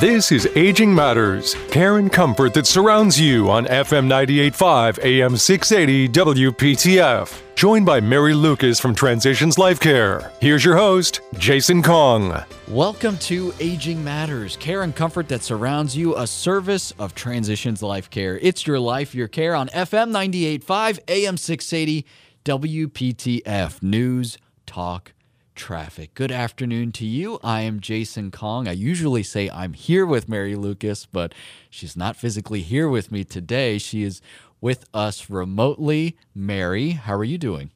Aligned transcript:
This 0.00 0.30
is 0.30 0.46
Aging 0.54 0.94
Matters, 0.94 1.54
care 1.70 1.96
and 1.96 2.12
comfort 2.12 2.52
that 2.52 2.66
surrounds 2.66 3.18
you 3.18 3.48
on 3.50 3.64
FM 3.64 4.06
98.5 4.06 5.02
AM 5.02 5.38
680 5.38 6.08
WPTF. 6.10 7.40
Joined 7.54 7.86
by 7.86 8.00
Mary 8.00 8.34
Lucas 8.34 8.78
from 8.78 8.94
Transitions 8.94 9.56
Life 9.56 9.80
Care. 9.80 10.32
Here's 10.38 10.62
your 10.62 10.76
host, 10.76 11.22
Jason 11.38 11.82
Kong. 11.82 12.44
Welcome 12.68 13.16
to 13.20 13.54
Aging 13.58 14.04
Matters, 14.04 14.58
care 14.58 14.82
and 14.82 14.94
comfort 14.94 15.28
that 15.28 15.42
surrounds 15.42 15.96
you, 15.96 16.14
a 16.14 16.26
service 16.26 16.90
of 16.98 17.14
Transitions 17.14 17.82
Life 17.82 18.10
Care. 18.10 18.38
It's 18.42 18.66
your 18.66 18.78
life, 18.78 19.14
your 19.14 19.28
care 19.28 19.54
on 19.54 19.68
FM 19.68 20.10
98.5 20.10 20.98
AM 21.08 21.38
680 21.38 22.04
WPTF. 22.44 23.82
News, 23.82 24.36
talk, 24.66 25.14
traffic. 25.56 26.14
Good 26.14 26.30
afternoon 26.30 26.92
to 26.92 27.06
you. 27.06 27.40
I 27.42 27.62
am 27.62 27.80
Jason 27.80 28.30
Kong. 28.30 28.68
I 28.68 28.72
usually 28.72 29.22
say 29.22 29.50
I'm 29.50 29.72
here 29.72 30.06
with 30.06 30.28
Mary 30.28 30.54
Lucas, 30.54 31.06
but 31.06 31.34
she's 31.70 31.96
not 31.96 32.14
physically 32.14 32.62
here 32.62 32.88
with 32.88 33.10
me 33.10 33.24
today. 33.24 33.78
She 33.78 34.02
is 34.04 34.20
with 34.60 34.84
us 34.94 35.28
remotely. 35.28 36.16
Mary, 36.34 36.90
how 36.90 37.14
are 37.16 37.24
you 37.24 37.38
doing? 37.38 37.70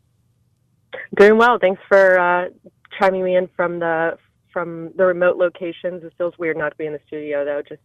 Doing 1.17 1.39
well. 1.39 1.59
Thanks 1.59 1.81
for 1.89 2.19
uh, 2.19 2.51
chiming 2.99 3.25
me 3.25 3.37
in 3.37 3.49
from 3.57 3.81
the 3.81 4.19
from 4.53 4.93
the 4.97 5.07
remote 5.07 5.37
locations. 5.37 6.05
It 6.05 6.13
feels 6.19 6.37
weird 6.39 6.57
not 6.57 6.71
to 6.71 6.77
be 6.77 6.87
in 6.87 6.93
the 6.93 7.01
studio 7.07 7.45
though. 7.45 7.63
Just 7.69 7.83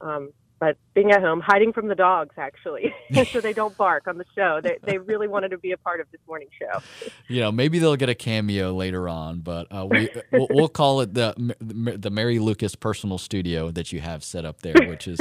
um, 0.00 0.32
but 0.60 0.76
being 0.92 1.10
at 1.10 1.22
home, 1.22 1.40
hiding 1.40 1.72
from 1.72 1.88
the 1.88 1.94
dogs 1.94 2.34
actually, 2.36 2.94
so 3.32 3.40
they 3.40 3.54
don't 3.54 3.76
bark 3.76 4.06
on 4.06 4.18
the 4.18 4.26
show. 4.36 4.60
They 4.62 4.78
they 4.82 4.98
really 4.98 5.26
wanted 5.26 5.48
to 5.48 5.58
be 5.58 5.72
a 5.72 5.78
part 5.78 6.00
of 6.00 6.10
this 6.12 6.20
morning 6.28 6.48
show. 6.56 6.80
You 7.28 7.40
know, 7.40 7.50
maybe 7.50 7.78
they'll 7.78 7.96
get 7.96 8.10
a 8.10 8.14
cameo 8.14 8.72
later 8.74 9.08
on, 9.08 9.40
but 9.40 9.66
uh, 9.74 9.86
we 9.86 10.10
we'll, 10.30 10.46
we'll, 10.50 10.68
call 10.68 11.00
it 11.00 11.14
the 11.14 11.34
the 11.60 12.10
Mary 12.10 12.38
Lucas 12.38 12.74
personal 12.74 13.18
studio 13.18 13.70
that 13.70 13.92
you 13.92 14.00
have 14.00 14.22
set 14.22 14.44
up 14.44 14.60
there, 14.60 14.74
which 14.86 15.08
is 15.08 15.18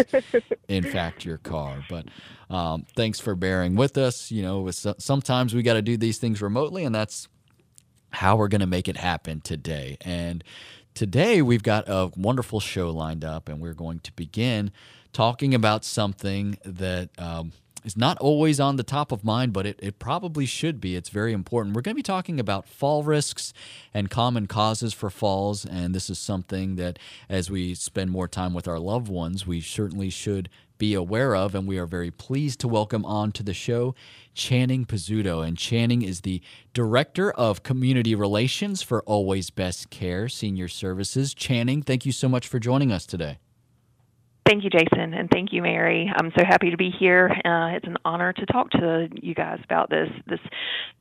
in 0.68 0.84
fact 0.84 1.24
your 1.26 1.38
car. 1.38 1.84
But 1.90 2.08
um, 2.50 2.86
thanks 2.96 3.20
for 3.20 3.34
bearing 3.34 3.76
with 3.76 3.98
us. 3.98 4.32
You 4.32 4.44
know, 4.44 4.70
sometimes 4.70 5.56
we 5.56 5.64
got 5.64 5.74
to 5.74 5.82
do 5.82 5.96
these 5.96 6.18
things 6.18 6.42
remotely, 6.42 6.84
and 6.84 6.94
that's 6.94 7.30
how 8.12 8.36
we're 8.36 8.48
going 8.50 8.62
to 8.62 8.68
make 8.68 8.88
it 8.88 8.98
happen 8.98 9.40
today. 9.40 9.98
And 10.02 10.44
today 10.94 11.42
we've 11.42 11.64
got 11.64 11.86
a 11.88 12.12
wonderful 12.18 12.60
show 12.60 12.90
lined 12.90 13.24
up, 13.24 13.48
and 13.48 13.62
we're 13.62 13.74
going 13.74 14.00
to 14.02 14.12
begin 14.14 14.72
talking 15.14 15.54
about 15.54 15.84
something 15.86 16.58
that 16.64 17.10
um, 17.18 17.52
is 17.84 17.98
not 17.98 18.18
always 18.20 18.60
on 18.60 18.76
the 18.76 18.84
top 18.84 19.12
of 19.12 19.24
mind, 19.24 19.54
but 19.54 19.66
it, 19.66 19.80
it 19.82 20.00
probably 20.00 20.46
should 20.46 20.80
be. 20.82 20.96
It's 20.96 21.10
very 21.10 21.34
important. 21.34 21.76
We're 21.76 21.82
going 21.82 21.96
to 21.96 22.00
be 22.00 22.04
talking 22.04 22.40
about 22.40 22.68
fall 22.68 23.04
risks 23.04 23.54
and 23.94 24.10
common 24.10 24.48
causes 24.48 24.94
for 24.94 25.10
falls. 25.10 25.66
And 25.66 25.96
this 25.96 26.10
is 26.10 26.20
something 26.20 26.76
that, 26.76 27.00
as 27.28 27.50
we 27.50 27.74
spend 27.74 28.12
more 28.12 28.28
time 28.28 28.54
with 28.54 28.68
our 28.68 28.80
loved 28.80 29.08
ones, 29.08 29.48
we 29.48 29.62
certainly 29.62 30.10
should 30.10 30.50
be 30.78 30.94
aware 30.94 31.36
of. 31.36 31.56
And 31.56 31.68
we 31.68 31.78
are 31.78 31.86
very 31.86 32.12
pleased 32.12 32.60
to 32.62 32.68
welcome 32.68 33.06
on 33.06 33.32
to 33.34 33.44
the 33.44 33.54
show 33.54 33.96
Channing 34.34 34.86
Pizzuto. 34.86 35.46
And 35.46 35.58
Channing 35.58 36.02
is 36.02 36.22
the 36.22 36.42
Director 36.74 37.32
of 37.32 37.64
Community 37.64 38.16
Relations 38.16 38.82
for 38.82 39.02
Always 39.04 39.50
Best 39.50 39.90
Care 39.90 40.30
Senior 40.30 40.68
Services. 40.68 41.34
Channing, 41.34 41.82
thank 41.82 42.06
you 42.06 42.12
so 42.12 42.30
much 42.30 42.48
for 42.48 42.60
joining 42.60 42.92
us 42.92 43.06
today. 43.06 43.40
Thank 44.50 44.64
you, 44.64 44.72
Jason, 44.72 45.14
and 45.14 45.30
thank 45.30 45.54
you, 45.54 45.62
Mary. 45.62 46.12
I'm 46.12 46.32
so 46.36 46.44
happy 46.44 46.72
to 46.72 46.78
be 46.78 46.90
here. 46.90 47.30
Uh, 47.46 47.76
it's 47.76 47.86
an 47.86 47.98
honor 48.04 48.34
to 48.34 48.46
talk 48.48 48.72
to 48.72 49.08
you 49.22 49.36
guys 49.36 49.60
about 49.64 49.92
this 49.92 50.10
this 50.26 50.40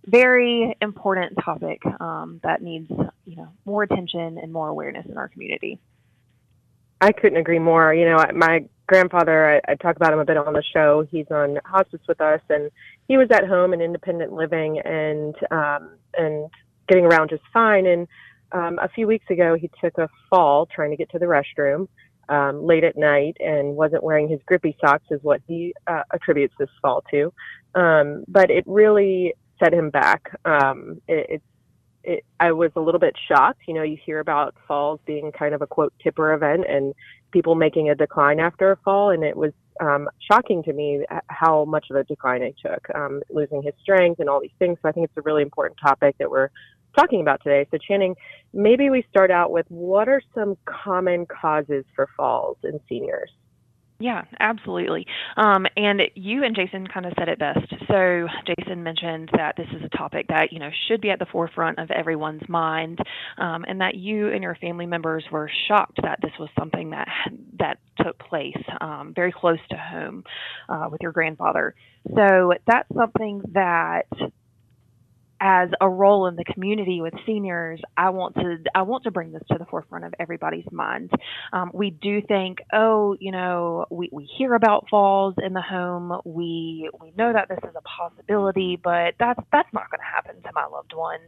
very 0.05 0.77
important 0.83 1.33
topic 1.43 1.81
um, 1.99 2.41
that 2.43 2.61
needs 2.61 2.91
you 3.25 3.37
know 3.37 3.49
more 3.65 3.85
attention 3.85 4.37
and 4.37 4.53
more 4.53 4.69
awareness 4.69 5.07
in 5.07 5.17
our 5.17 5.29
community. 5.29 5.79
I 7.01 7.11
couldn't 7.11 7.39
agree 7.39 7.59
more. 7.59 7.95
You 7.95 8.11
know, 8.11 8.23
my 8.35 8.67
grandfather, 8.87 9.63
I, 9.67 9.73
I 9.73 9.77
talk 9.77 9.97
about 9.97 10.13
him 10.13 10.19
a 10.19 10.27
bit 10.27 10.37
on 10.37 10.53
the 10.53 10.63
show. 10.75 11.07
He's 11.11 11.31
on 11.31 11.59
hospice 11.65 12.03
with 12.07 12.21
us, 12.21 12.43
and 12.51 12.71
he 13.09 13.17
was 13.17 13.29
at 13.31 13.49
home 13.49 13.73
and 13.73 13.81
independent 13.81 14.31
living 14.31 14.79
and 14.81 15.35
um, 15.51 15.93
and 16.19 16.51
getting 16.87 17.07
around 17.07 17.31
just 17.31 17.45
fine. 17.55 17.87
And 17.87 18.09
um, 18.53 18.79
a 18.79 18.91
few 18.91 19.07
weeks 19.07 19.31
ago, 19.31 19.57
he 19.59 19.71
took 19.83 19.97
a 19.97 20.11
fall 20.29 20.67
trying 20.67 20.91
to 20.91 20.99
get 20.99 21.11
to 21.13 21.19
the 21.19 21.25
restroom 21.25 21.89
um, 22.29 22.65
late 22.65 22.85
at 22.85 22.97
night 22.97 23.37
and 23.41 23.77
wasn't 23.77 24.03
wearing 24.03 24.29
his 24.29 24.41
grippy 24.47 24.77
socks, 24.81 25.05
is 25.11 25.21
what 25.23 25.41
he 25.47 25.75
uh, 25.87 26.03
attributes 26.13 26.55
this 26.59 26.69
fall 26.83 27.03
to. 27.11 27.33
Um, 27.75 28.25
but 28.29 28.51
it 28.51 28.65
really 28.67 29.35
set 29.63 29.73
him 29.73 29.91
back. 29.91 30.31
Um, 30.45 31.01
it, 31.09 31.43
it, 32.05 32.25
I 32.41 32.53
was 32.53 32.71
a 32.77 32.81
little 32.81 33.01
bit 33.01 33.15
shocked. 33.29 33.63
You 33.67 33.75
know, 33.75 33.83
you 33.83 33.99
hear 34.05 34.21
about 34.21 34.55
falls 34.67 35.01
being 35.05 35.33
kind 35.33 35.55
of 35.55 35.63
a 35.63 35.67
quote 35.67 35.93
tipper 36.03 36.33
event 36.33 36.65
and 36.69 36.95
people 37.33 37.55
making 37.55 37.91
a 37.91 37.95
decline 37.95 38.41
after 38.41 38.73
a 38.73 38.77
fall, 38.77 39.11
and 39.11 39.23
it 39.23 39.37
was 39.37 39.53
um, 39.81 40.09
shocking 40.31 40.63
to 40.65 40.73
me 40.73 41.05
how 41.29 41.65
much 41.65 41.87
of 41.91 41.97
a 41.97 42.05
decline 42.05 42.43
it 42.43 42.57
took, 42.65 42.89
um, 42.95 43.23
losing 43.31 43.63
his 43.63 43.75
strength 43.81 44.21
and 44.21 44.29
all 44.29 44.41
these 44.41 44.51
things. 44.59 44.79
So 44.83 44.89
I 44.89 44.93
think 44.93 45.05
it's 45.05 45.17
a 45.17 45.23
really 45.23 45.43
important 45.43 45.79
topic 45.81 46.17
that 46.19 46.31
we're 46.31 46.49
talking 46.99 47.21
about 47.21 47.43
today. 47.43 47.67
So, 47.71 47.79
Channing, 47.79 48.15
maybe 48.53 48.91
we 48.91 49.05
start 49.11 49.31
out 49.31 49.51
with 49.51 49.67
what 49.69 50.09
are 50.09 50.23
some 50.35 50.57
common 50.65 51.27
causes 51.27 51.85
for 51.95 52.09
falls 52.17 52.59
in 52.65 52.81
seniors? 52.89 53.31
Yeah, 54.01 54.23
absolutely. 54.39 55.07
Um, 55.37 55.67
and 55.77 56.03
you 56.15 56.45
and 56.45 56.55
Jason 56.55 56.87
kind 56.87 57.05
of 57.05 57.15
said 57.19 57.29
it 57.29 57.41
best. 57.41 57.67
So 57.89 58.29
Jason 58.47 58.85
mentioned 58.85 59.29
that 59.37 59.57
this 59.57 59.67
is 59.75 59.83
a 59.83 59.97
topic 59.97 60.29
that 60.29 60.53
you 60.53 60.61
know 60.61 60.71
should 60.87 61.01
be 61.01 61.11
at 61.11 61.19
the 61.19 61.27
forefront 61.27 61.81
of 61.81 61.91
everyone's 61.91 62.49
mind, 62.49 63.01
um, 63.39 63.65
and 63.67 63.81
that 63.81 63.97
you 63.97 64.29
and 64.29 64.41
your 64.41 64.55
family 64.55 64.87
members 64.87 65.25
were 65.33 65.51
shocked 65.67 65.99
that 66.03 66.21
this 66.23 66.31
was 66.39 66.49
something 66.57 66.91
that 66.91 67.09
that 67.59 67.79
took 68.01 68.17
place 68.21 68.57
um, 68.81 69.13
very 69.17 69.33
close 69.33 69.59
to 69.71 69.77
home 69.77 70.23
uh, 70.69 70.87
with 70.89 71.01
your 71.03 71.11
grandfather. 71.11 71.75
So 72.15 72.53
that's 72.69 72.89
something 72.95 73.43
that 73.55 74.07
as 75.41 75.69
a 75.81 75.89
role 75.89 76.27
in 76.27 76.37
the 76.37 76.45
community 76.45 77.01
with 77.01 77.15
seniors, 77.27 77.81
I 77.97 78.11
want 78.11 78.35
to 78.37 78.57
I 78.75 78.83
want 78.83 79.05
to 79.05 79.11
bring 79.11 79.33
this 79.33 79.43
to 79.51 79.59
the 79.59 79.65
forefront 79.67 80.05
of 80.05 80.15
everybody's 80.19 80.71
mind. 80.73 81.11
Um, 81.53 81.71
we 81.73 81.91
do 81.91 82.21
think, 82.23 82.59
oh, 82.73 83.17
you 83.21 83.33
know, 83.33 83.87
we, 83.91 84.09
we 84.13 84.29
hear 84.39 84.55
about 84.55 84.87
falls 84.91 85.35
in 85.45 85.53
the 85.53 85.63
home. 85.63 86.21
We 86.25 86.91
we 87.01 87.13
know 87.17 87.33
that 87.33 87.49
this 87.49 87.59
is 87.63 87.75
a 87.77 87.83
possibility, 87.83 88.79
but 88.83 89.15
that's 89.19 89.41
that's 89.53 89.73
not 89.73 89.91
going 89.91 90.01
to 90.01 90.05
happen 90.05 90.43
to 90.43 90.51
my 90.55 90.67
loved 90.67 90.93
one. 90.95 91.21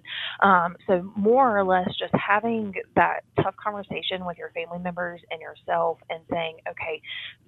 Um, 0.43 0.77
so 0.87 1.11
more 1.17 1.59
or 1.59 1.65
less, 1.65 1.89
just 1.99 2.15
having 2.15 2.75
that 2.97 3.21
tough 3.43 3.55
conversation 3.57 4.25
with 4.27 4.39
your 4.39 4.51
family 4.51 4.79
members 4.79 5.21
and 5.31 5.41
yourself, 5.41 5.99
and 6.11 6.21
saying, 6.31 6.59
okay, 6.69 7.01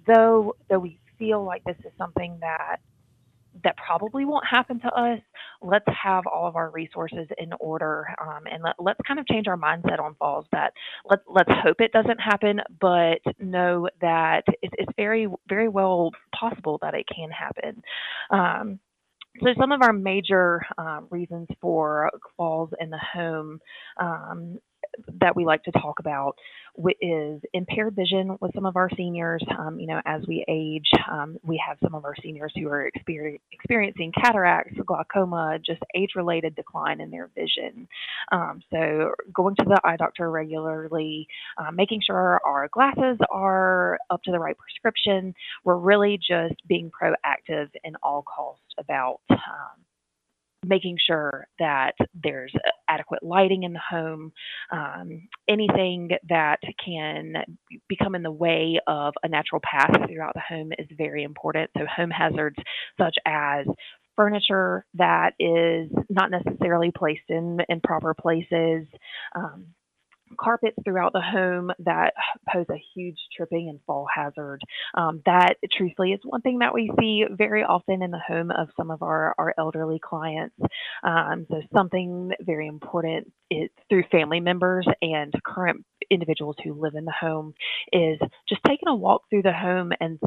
though 0.07 0.55
though 0.69 0.79
we 0.79 0.99
feel 1.19 1.43
like 1.43 1.63
this 1.63 1.77
is 1.85 1.91
something 1.97 2.37
that 2.41 2.77
that 3.63 3.75
probably 3.77 4.25
won't 4.25 4.45
happen 4.45 4.79
to 4.79 4.87
us. 4.87 5.19
Let's 5.61 5.85
have 5.87 6.25
all 6.27 6.47
of 6.47 6.55
our 6.55 6.71
resources 6.71 7.27
in 7.37 7.51
order, 7.59 8.07
um, 8.21 8.43
and 8.51 8.63
let, 8.79 8.95
us 8.95 9.01
kind 9.07 9.19
of 9.19 9.27
change 9.27 9.47
our 9.47 9.57
mindset 9.57 9.99
on 9.99 10.15
falls. 10.15 10.45
That 10.51 10.73
let 11.09 11.19
let's 11.27 11.51
hope 11.63 11.79
it 11.79 11.91
doesn't 11.91 12.19
happen, 12.19 12.61
but 12.79 13.19
know 13.39 13.87
that 14.01 14.43
it's, 14.61 14.73
it's 14.77 14.91
very 14.97 15.27
very 15.47 15.69
well 15.69 16.11
possible 16.37 16.79
that 16.81 16.93
it 16.93 17.05
can 17.13 17.29
happen. 17.29 17.81
Um, 18.31 18.79
so 19.41 19.47
some 19.59 19.71
of 19.71 19.81
our 19.81 19.93
major 19.93 20.61
um, 20.77 21.07
reasons 21.09 21.47
for 21.59 22.09
falls 22.37 22.69
in 22.79 22.89
the 22.89 22.99
home 22.99 23.59
um, 23.99 24.59
that 25.19 25.35
we 25.35 25.45
like 25.45 25.63
to 25.63 25.71
talk 25.71 25.99
about 25.99 26.35
is 27.01 27.41
impaired 27.53 27.95
vision 27.95 28.35
with 28.41 28.51
some 28.55 28.65
of 28.65 28.75
our 28.75 28.89
seniors. 28.97 29.43
Um, 29.59 29.79
you 29.79 29.87
know, 29.87 30.01
as 30.05 30.23
we 30.27 30.43
age, 30.47 30.89
um, 31.11 31.37
we 31.43 31.61
have 31.65 31.77
some 31.83 31.93
of 31.93 32.03
our 32.05 32.15
seniors 32.21 32.51
who 32.55 32.67
are 32.67 32.89
exper- 32.89 33.39
experiencing 33.51 34.11
cataracts, 34.19 34.73
glaucoma, 34.85 35.59
just 35.65 35.81
age-related 35.95 36.55
decline 36.55 36.99
in 36.99 37.11
their 37.11 37.29
vision. 37.35 37.87
Um, 38.31 38.61
so, 38.71 39.11
going 39.33 39.55
to 39.57 39.65
the 39.65 39.79
eye 39.83 39.97
doctor 39.97 40.31
regularly, 40.31 41.27
uh, 41.57 41.71
making 41.71 42.01
sure 42.05 42.41
our 42.45 42.67
glasses 42.71 43.17
are 43.29 43.99
up 44.09 44.23
to 44.23 44.31
the 44.31 44.39
right 44.39 44.57
prescription. 44.57 45.33
We're 45.63 45.77
really 45.77 46.17
just 46.17 46.55
being 46.67 46.91
proactive 46.91 47.69
in 47.83 47.95
all 48.01 48.23
costs 48.23 48.63
about 48.79 49.19
um, 49.29 49.82
making 50.65 50.97
sure 51.05 51.47
that 51.59 51.93
there's 52.13 52.53
adequate 52.87 53.23
lighting 53.23 53.63
in 53.63 53.73
the 53.73 53.79
home, 53.79 54.31
um, 54.71 55.27
anything 55.47 56.09
that 56.29 56.59
can 56.83 57.33
become 57.87 58.15
in 58.15 58.23
the 58.23 58.31
way 58.31 58.79
of 58.87 59.13
a 59.23 59.27
natural 59.27 59.61
path 59.63 59.91
throughout 60.07 60.33
the 60.33 60.41
home 60.47 60.71
is 60.77 60.87
very 60.97 61.23
important. 61.23 61.69
So, 61.77 61.85
home 61.85 62.11
hazards 62.11 62.57
such 62.99 63.15
as 63.25 63.65
furniture 64.15 64.85
that 64.95 65.33
is 65.39 65.89
not 66.09 66.31
necessarily 66.31 66.91
placed 66.95 67.29
in, 67.29 67.59
in 67.69 67.81
proper 67.81 68.13
places, 68.13 68.85
um, 69.35 69.67
carpets 70.43 70.77
throughout 70.83 71.13
the 71.13 71.21
home 71.21 71.71
that 71.79 72.13
pose 72.51 72.65
a 72.69 72.81
huge 72.95 73.17
tripping 73.35 73.69
and 73.69 73.79
fall 73.85 74.07
hazard. 74.13 74.59
Um, 74.95 75.21
that, 75.25 75.55
truthfully, 75.75 76.11
is 76.11 76.19
one 76.23 76.41
thing 76.41 76.59
that 76.59 76.73
we 76.73 76.91
see 76.99 77.23
very 77.31 77.63
often 77.63 78.01
in 78.01 78.11
the 78.11 78.21
home 78.25 78.51
of 78.51 78.69
some 78.77 78.91
of 78.91 79.01
our, 79.01 79.33
our 79.37 79.53
elderly 79.57 79.99
clients. 80.03 80.55
Um, 81.03 81.45
so, 81.49 81.61
something 81.73 82.31
very 82.41 82.67
important 82.67 83.31
is 83.49 83.69
through 83.89 84.03
family 84.11 84.39
members 84.39 84.87
and 85.01 85.33
current 85.45 85.85
individuals 86.09 86.55
who 86.63 86.73
live 86.73 86.95
in 86.95 87.05
the 87.05 87.13
home 87.19 87.53
is 87.91 88.19
just 88.47 88.61
taking 88.67 88.87
a 88.87 88.95
walk 88.95 89.23
through 89.29 89.43
the 89.43 89.53
home 89.53 89.91
and 89.99 90.19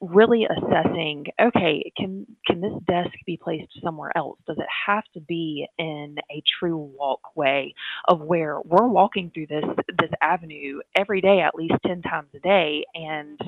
really 0.00 0.44
assessing 0.44 1.26
okay 1.40 1.92
can 1.96 2.26
can 2.46 2.60
this 2.60 2.72
desk 2.86 3.10
be 3.26 3.36
placed 3.36 3.70
somewhere 3.82 4.16
else? 4.16 4.38
Does 4.46 4.58
it 4.58 4.66
have 4.86 5.04
to 5.14 5.20
be 5.20 5.66
in 5.78 6.16
a 6.30 6.42
true 6.58 6.92
walkway 6.98 7.74
of 8.08 8.20
where 8.20 8.60
we're 8.64 8.88
walking 8.88 9.30
through 9.32 9.46
this 9.46 9.64
this 9.98 10.10
avenue 10.20 10.80
every 10.96 11.20
day 11.20 11.40
at 11.40 11.54
least 11.54 11.74
10 11.86 12.02
times 12.02 12.28
a 12.34 12.40
day 12.40 12.84
and 12.94 13.38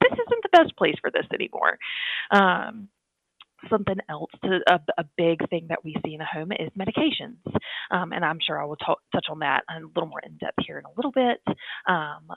this 0.00 0.12
isn't 0.12 0.42
the 0.42 0.48
best 0.52 0.76
place 0.76 0.96
for 1.00 1.10
this 1.10 1.26
anymore. 1.32 1.78
Um, 2.30 2.88
something 3.70 3.96
else 4.08 4.30
to 4.42 4.60
a, 4.68 4.80
a, 4.98 5.04
big 5.16 5.48
thing 5.48 5.66
that 5.68 5.84
we 5.84 5.94
see 6.04 6.14
in 6.14 6.20
a 6.20 6.24
home 6.24 6.50
is 6.52 6.70
medications 6.78 7.36
um, 7.90 8.12
and 8.12 8.24
i'm 8.24 8.38
sure 8.44 8.60
i 8.60 8.64
will 8.64 8.76
t- 8.76 8.84
touch 9.12 9.26
on 9.30 9.38
that 9.38 9.62
a 9.70 9.80
little 9.80 10.06
more 10.06 10.20
in 10.24 10.36
depth 10.38 10.58
here 10.66 10.78
in 10.78 10.84
a 10.84 10.92
little 10.96 11.12
bit 11.12 11.40
um, 11.88 12.28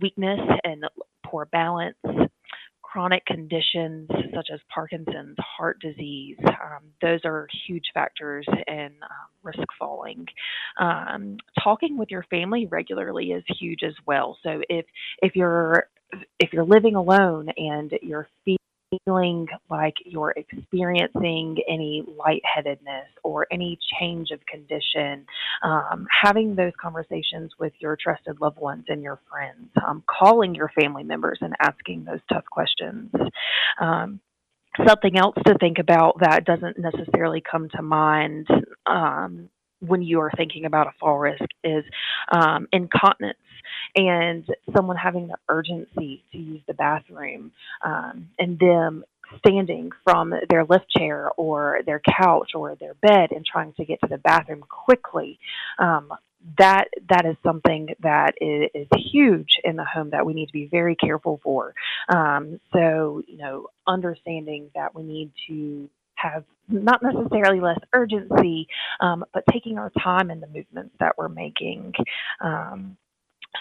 weakness 0.00 0.40
and 0.64 0.84
poor 1.24 1.44
balance 1.46 1.96
chronic 2.96 3.26
conditions 3.26 4.08
such 4.34 4.48
as 4.50 4.58
Parkinson's, 4.72 5.36
heart 5.38 5.78
disease, 5.80 6.38
um, 6.46 6.84
those 7.02 7.20
are 7.26 7.46
huge 7.66 7.84
factors 7.92 8.46
in 8.66 8.86
um, 9.02 9.28
risk 9.42 9.68
falling. 9.78 10.24
Um, 10.80 11.36
talking 11.62 11.98
with 11.98 12.10
your 12.10 12.22
family 12.30 12.66
regularly 12.70 13.32
is 13.32 13.44
huge 13.60 13.82
as 13.82 13.92
well. 14.06 14.38
So 14.42 14.62
if 14.70 14.86
if 15.20 15.36
you're 15.36 15.88
if 16.38 16.54
you're 16.54 16.64
living 16.64 16.94
alone 16.94 17.48
and 17.56 17.92
you're 18.00 18.28
feeling 19.04 19.46
like 19.70 19.94
you're 20.04 20.34
experiencing 20.36 21.56
any 21.68 22.04
lightheadedness 22.06 23.08
or 23.22 23.46
any 23.50 23.78
change 23.98 24.30
of 24.30 24.40
condition, 24.46 25.26
um, 25.62 26.06
having 26.22 26.54
those 26.54 26.72
conversations 26.80 27.52
with 27.58 27.72
your 27.78 27.96
trusted 28.00 28.40
loved 28.40 28.58
ones 28.58 28.84
and 28.88 29.02
your 29.02 29.20
friends, 29.30 29.68
um, 29.86 30.02
calling 30.06 30.54
your 30.54 30.70
family 30.80 31.02
members 31.02 31.38
and 31.40 31.54
asking 31.60 32.04
those 32.04 32.20
tough 32.32 32.44
questions. 32.50 33.10
Um, 33.80 34.20
something 34.86 35.16
else 35.16 35.36
to 35.46 35.56
think 35.58 35.78
about 35.78 36.18
that 36.20 36.44
doesn't 36.44 36.78
necessarily 36.78 37.42
come 37.50 37.68
to 37.70 37.82
mind 37.82 38.46
um, 38.86 39.48
when 39.80 40.02
you 40.02 40.20
are 40.20 40.30
thinking 40.36 40.64
about 40.64 40.86
a 40.86 40.92
fall 40.98 41.18
risk 41.18 41.44
is 41.62 41.84
um, 42.32 42.66
incontinence 42.72 43.38
and 43.96 44.46
someone 44.74 44.96
having 44.96 45.28
the 45.28 45.36
urgency 45.48 46.22
to 46.32 46.38
use 46.38 46.60
the 46.66 46.74
bathroom 46.74 47.50
um, 47.84 48.28
and 48.38 48.58
them 48.58 49.04
standing 49.38 49.90
from 50.04 50.32
their 50.48 50.64
lift 50.64 50.88
chair 50.90 51.30
or 51.36 51.80
their 51.86 52.00
couch 52.20 52.52
or 52.54 52.76
their 52.76 52.94
bed 52.94 53.32
and 53.32 53.44
trying 53.44 53.72
to 53.74 53.84
get 53.84 53.98
to 54.00 54.08
the 54.08 54.18
bathroom 54.18 54.62
quickly. 54.68 55.38
Um, 55.78 56.12
that 56.58 56.84
that 57.08 57.26
is 57.26 57.34
something 57.42 57.88
that 58.00 58.34
is, 58.40 58.70
is, 58.72 58.86
huge 59.10 59.56
in 59.64 59.74
the 59.74 59.84
home 59.84 60.10
that 60.10 60.24
we 60.24 60.32
need 60.32 60.46
to 60.46 60.52
be 60.52 60.68
very 60.70 60.94
careful 60.94 61.40
for. 61.42 61.74
Um, 62.08 62.60
so 62.72 63.22
you 63.26 63.38
know, 63.38 63.68
understanding 63.86 64.70
that 64.74 64.94
we 64.94 65.02
need 65.02 65.32
to 65.48 65.88
have 66.14 66.44
not 66.68 67.02
necessarily 67.02 67.60
less 67.60 67.78
urgency, 67.92 68.68
um, 69.00 69.24
but 69.32 69.44
taking 69.52 69.78
our 69.78 69.90
time 70.02 70.30
in 70.30 70.40
the 70.40 70.46
movements 70.46 70.94
that 71.00 71.16
we're 71.18 71.28
making. 71.28 71.94
Um, 72.40 72.96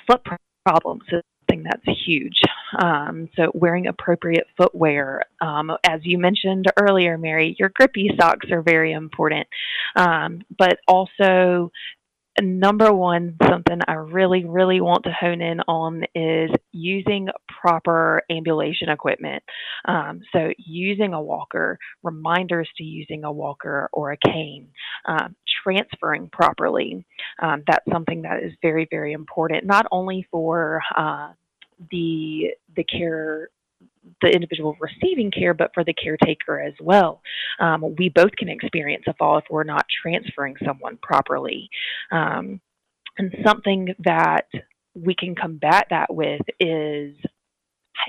foot 0.07 0.21
problems 0.65 1.03
is 1.11 1.21
something 1.47 1.63
that's 1.63 1.99
huge. 2.05 2.41
Um, 2.79 3.29
so 3.35 3.51
wearing 3.53 3.87
appropriate 3.87 4.47
footwear, 4.57 5.23
um, 5.41 5.71
as 5.83 6.01
you 6.03 6.17
mentioned 6.17 6.65
earlier, 6.79 7.17
Mary, 7.17 7.55
your 7.59 7.69
grippy 7.69 8.09
socks 8.19 8.47
are 8.51 8.61
very 8.61 8.91
important, 8.91 9.47
um, 9.95 10.41
but 10.57 10.79
also 10.87 11.71
number 12.41 12.91
one, 12.93 13.37
something 13.47 13.79
I 13.87 13.93
really, 13.93 14.45
really 14.45 14.81
want 14.81 15.03
to 15.05 15.11
hone 15.11 15.41
in 15.41 15.61
on 15.61 16.03
is 16.13 16.51
using 16.71 17.29
proper 17.47 18.23
ambulation 18.29 18.89
equipment. 18.89 19.43
Um, 19.85 20.21
so, 20.31 20.51
using 20.57 21.13
a 21.13 21.21
walker, 21.21 21.79
reminders 22.03 22.69
to 22.77 22.83
using 22.83 23.23
a 23.23 23.31
walker 23.31 23.89
or 23.93 24.11
a 24.11 24.17
cane, 24.17 24.69
um, 25.05 25.35
transferring 25.63 26.29
properly. 26.29 27.05
Um, 27.41 27.63
that's 27.67 27.85
something 27.91 28.23
that 28.23 28.43
is 28.43 28.53
very, 28.61 28.87
very 28.89 29.13
important, 29.13 29.65
not 29.65 29.85
only 29.91 30.27
for 30.31 30.81
uh, 30.95 31.31
the 31.91 32.51
the 32.75 32.83
care 32.83 33.49
the 34.21 34.29
individual 34.29 34.77
receiving 34.79 35.31
care, 35.31 35.53
but 35.53 35.71
for 35.73 35.83
the 35.83 35.93
caretaker 35.93 36.59
as 36.59 36.73
well. 36.79 37.21
Um, 37.59 37.95
we 37.97 38.09
both 38.09 38.31
can 38.37 38.49
experience 38.49 39.03
a 39.07 39.13
fall 39.13 39.37
if 39.37 39.45
we're 39.49 39.63
not 39.63 39.85
transferring 40.01 40.55
someone 40.65 40.97
properly. 41.01 41.69
Um, 42.11 42.61
and 43.17 43.33
something 43.45 43.95
that 43.99 44.47
we 44.93 45.15
can 45.15 45.35
combat 45.35 45.87
that 45.89 46.13
with 46.13 46.41
is 46.59 47.15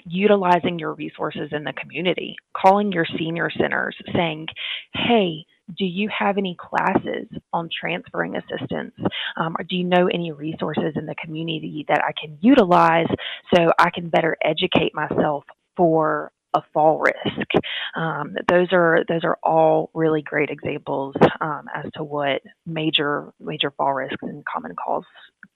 utilizing 0.04 0.78
your 0.78 0.94
resources 0.94 1.50
in 1.52 1.64
the 1.64 1.72
community, 1.72 2.36
calling 2.56 2.92
your 2.92 3.06
senior 3.18 3.50
centers, 3.50 3.96
saying, 4.14 4.46
hey, 4.92 5.44
do 5.76 5.84
you 5.84 6.08
have 6.16 6.38
any 6.38 6.56
classes 6.58 7.26
on 7.52 7.68
transferring 7.68 8.36
assistance? 8.36 8.94
Um, 9.36 9.56
or 9.58 9.64
do 9.64 9.76
you 9.76 9.84
know 9.84 10.06
any 10.06 10.32
resources 10.32 10.92
in 10.94 11.06
the 11.06 11.14
community 11.16 11.84
that 11.88 12.02
I 12.04 12.12
can 12.12 12.38
utilize 12.40 13.08
so 13.54 13.72
I 13.78 13.90
can 13.90 14.08
better 14.08 14.36
educate 14.44 14.94
myself 14.94 15.44
for 15.76 16.32
a 16.56 16.62
fall 16.72 16.98
risk. 16.98 17.48
Um, 17.94 18.34
those 18.48 18.68
are 18.72 19.04
those 19.08 19.24
are 19.24 19.38
all 19.42 19.90
really 19.94 20.22
great 20.22 20.48
examples 20.50 21.14
um, 21.40 21.66
as 21.74 21.84
to 21.94 22.04
what 22.04 22.40
major 22.64 23.32
major 23.38 23.70
fall 23.70 23.92
risks 23.92 24.22
and 24.22 24.44
common 24.44 24.74
cause 24.74 25.04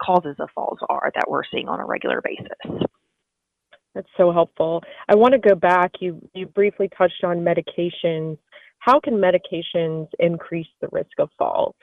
causes 0.02 0.36
of 0.38 0.50
falls 0.54 0.78
are 0.88 1.10
that 1.14 1.28
we're 1.28 1.42
seeing 1.50 1.68
on 1.68 1.80
a 1.80 1.86
regular 1.86 2.20
basis. 2.22 2.86
That's 3.94 4.08
so 4.16 4.30
helpful. 4.30 4.82
I 5.08 5.16
want 5.16 5.32
to 5.32 5.38
go 5.38 5.54
back. 5.54 5.92
You 6.00 6.20
you 6.34 6.46
briefly 6.46 6.88
touched 6.96 7.24
on 7.24 7.38
medications. 7.38 8.38
How 8.80 8.98
can 8.98 9.14
medications 9.14 10.08
increase 10.18 10.66
the 10.80 10.88
risk 10.90 11.12
of 11.18 11.30
falls? 11.38 11.74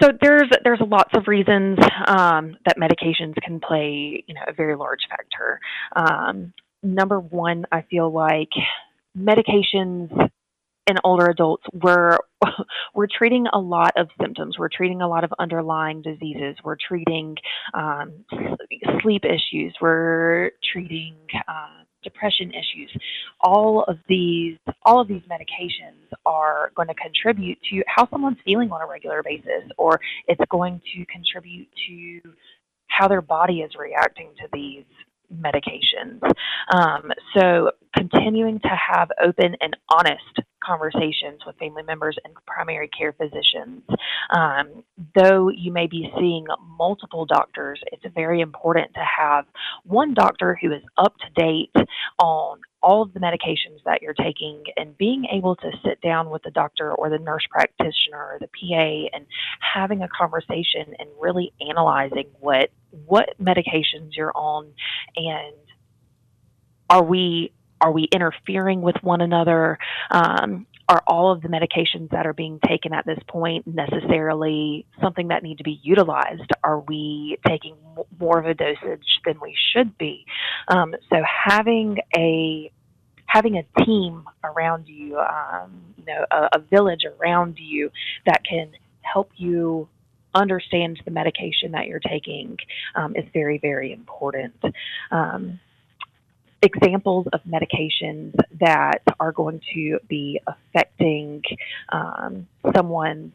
So 0.00 0.10
there's 0.20 0.48
there's 0.64 0.80
lots 0.80 1.10
of 1.16 1.26
reasons 1.26 1.78
um, 2.06 2.56
that 2.64 2.76
medications 2.78 3.34
can 3.42 3.60
play 3.60 4.24
you 4.26 4.34
know 4.34 4.42
a 4.46 4.52
very 4.52 4.76
large 4.76 5.00
factor. 5.08 5.60
Um, 5.94 6.52
number 6.82 7.20
one, 7.20 7.64
I 7.72 7.82
feel 7.82 8.10
like 8.10 8.50
medications 9.16 10.10
in 10.88 10.96
older 11.04 11.26
adults 11.26 11.64
we're 11.72 12.16
we're 12.94 13.06
treating 13.06 13.46
a 13.52 13.58
lot 13.58 13.92
of 13.96 14.08
symptoms 14.20 14.58
we're 14.58 14.68
treating 14.68 15.02
a 15.02 15.08
lot 15.08 15.22
of 15.22 15.32
underlying 15.38 16.00
diseases 16.02 16.56
we're 16.64 16.76
treating 16.76 17.36
um, 17.74 18.12
sleep 19.02 19.22
issues 19.24 19.74
we're 19.80 20.50
treating 20.72 21.14
uh, 21.46 21.82
depression 22.08 22.50
issues. 22.50 22.90
All 23.40 23.84
of 23.88 23.98
these 24.08 24.56
all 24.82 25.00
of 25.00 25.08
these 25.08 25.22
medications 25.30 26.08
are 26.24 26.72
going 26.74 26.88
to 26.88 26.94
contribute 26.94 27.58
to 27.70 27.82
how 27.86 28.08
someone's 28.10 28.38
feeling 28.44 28.70
on 28.70 28.80
a 28.80 28.86
regular 28.86 29.22
basis 29.22 29.64
or 29.76 30.00
it's 30.26 30.40
going 30.50 30.80
to 30.94 31.04
contribute 31.06 31.68
to 31.88 32.20
how 32.88 33.06
their 33.08 33.22
body 33.22 33.60
is 33.60 33.72
reacting 33.78 34.30
to 34.38 34.48
these 34.52 34.84
medications. 35.34 36.20
Um, 36.72 37.10
so, 37.34 37.72
continuing 37.96 38.60
to 38.60 38.68
have 38.68 39.10
open 39.22 39.56
and 39.60 39.76
honest 39.88 40.40
conversations 40.62 41.40
with 41.46 41.56
family 41.58 41.82
members 41.82 42.16
and 42.24 42.34
primary 42.46 42.88
care 42.88 43.12
physicians. 43.12 43.82
Um, 44.30 44.84
though 45.14 45.48
you 45.48 45.72
may 45.72 45.86
be 45.86 46.12
seeing 46.18 46.46
multiple 46.76 47.24
doctors, 47.24 47.80
it's 47.92 48.04
very 48.14 48.40
important 48.40 48.92
to 48.94 49.00
have 49.00 49.46
one 49.84 50.14
doctor 50.14 50.58
who 50.60 50.72
is 50.72 50.82
up 50.96 51.14
to 51.18 51.42
date 51.42 51.72
on 52.18 52.60
all 52.82 53.02
of 53.02 53.12
the 53.12 53.20
medications 53.20 53.82
that 53.84 54.02
you're 54.02 54.14
taking 54.14 54.62
and 54.76 54.96
being 54.96 55.24
able 55.32 55.56
to 55.56 55.70
sit 55.84 56.00
down 56.00 56.30
with 56.30 56.42
the 56.42 56.50
doctor 56.50 56.94
or 56.94 57.10
the 57.10 57.18
nurse 57.18 57.44
practitioner 57.50 58.16
or 58.16 58.38
the 58.40 58.46
PA 58.46 59.16
and 59.16 59.26
having 59.60 60.02
a 60.02 60.08
conversation 60.08 60.94
and 60.98 61.08
really 61.20 61.52
analyzing 61.68 62.26
what 62.40 62.70
what 63.06 63.30
medications 63.40 64.16
you're 64.16 64.32
on 64.34 64.72
and 65.16 65.54
are 66.90 67.02
we 67.02 67.52
are 67.80 67.92
we 67.92 68.04
interfering 68.04 68.82
with 68.82 68.96
one 69.02 69.20
another? 69.20 69.78
Um, 70.10 70.66
are 70.88 71.02
all 71.06 71.32
of 71.32 71.42
the 71.42 71.48
medications 71.48 72.10
that 72.10 72.26
are 72.26 72.32
being 72.32 72.58
taken 72.66 72.92
at 72.94 73.04
this 73.04 73.18
point 73.28 73.66
necessarily 73.66 74.86
something 75.02 75.28
that 75.28 75.42
need 75.42 75.58
to 75.58 75.64
be 75.64 75.78
utilized? 75.82 76.50
Are 76.64 76.80
we 76.80 77.36
taking 77.46 77.76
more 78.18 78.38
of 78.38 78.46
a 78.46 78.54
dosage 78.54 79.20
than 79.24 79.38
we 79.40 79.54
should 79.72 79.98
be? 79.98 80.24
Um, 80.68 80.94
so 81.10 81.22
having 81.46 81.98
a 82.16 82.72
having 83.26 83.58
a 83.58 83.84
team 83.84 84.24
around 84.42 84.88
you, 84.88 85.18
um, 85.18 85.94
you 85.98 86.04
know, 86.06 86.24
a, 86.30 86.48
a 86.54 86.58
village 86.58 87.04
around 87.20 87.58
you 87.58 87.90
that 88.24 88.42
can 88.42 88.72
help 89.02 89.30
you 89.36 89.86
understand 90.34 91.00
the 91.04 91.10
medication 91.10 91.72
that 91.72 91.86
you're 91.86 92.00
taking 92.00 92.56
um, 92.94 93.14
is 93.16 93.24
very, 93.34 93.58
very 93.58 93.92
important. 93.92 94.54
Um, 95.10 95.60
examples 96.62 97.26
of 97.32 97.40
medications 97.44 98.34
that 98.60 99.02
are 99.20 99.32
going 99.32 99.60
to 99.74 99.98
be 100.08 100.40
affecting 100.46 101.42
um, 101.90 102.46
someone's 102.74 103.32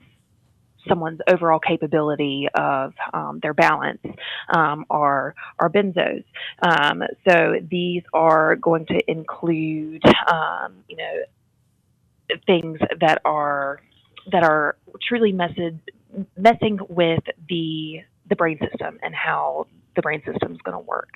someone's 0.88 1.20
overall 1.30 1.60
capability 1.60 2.48
of 2.56 2.94
um, 3.13 3.39
their 3.42 3.53
balance 3.53 4.01
um, 4.53 4.86
are 4.89 5.34
are 5.60 5.70
benzos. 5.70 6.24
Um, 6.62 7.03
so 7.27 7.56
these 7.70 8.03
are 8.13 8.56
going 8.58 8.86
to 8.88 9.00
include, 9.10 10.03
um, 10.27 10.74
you 10.89 10.98
know, 10.98 12.38
things 12.46 12.80
that 13.00 13.22
are 13.25 13.80
that 14.32 14.44
are 14.44 14.77
truly 15.01 15.32
messing 15.32 15.80
messing 16.38 16.80
with 16.89 17.24
the 17.50 18.01
the 18.30 18.36
brain 18.36 18.58
system 18.60 19.00
and 19.01 19.13
how 19.13 19.68
the 19.96 20.02
brain 20.02 20.22
system 20.26 20.54
is 20.54 20.62
going 20.62 20.78
to 20.78 20.84
work. 20.84 21.10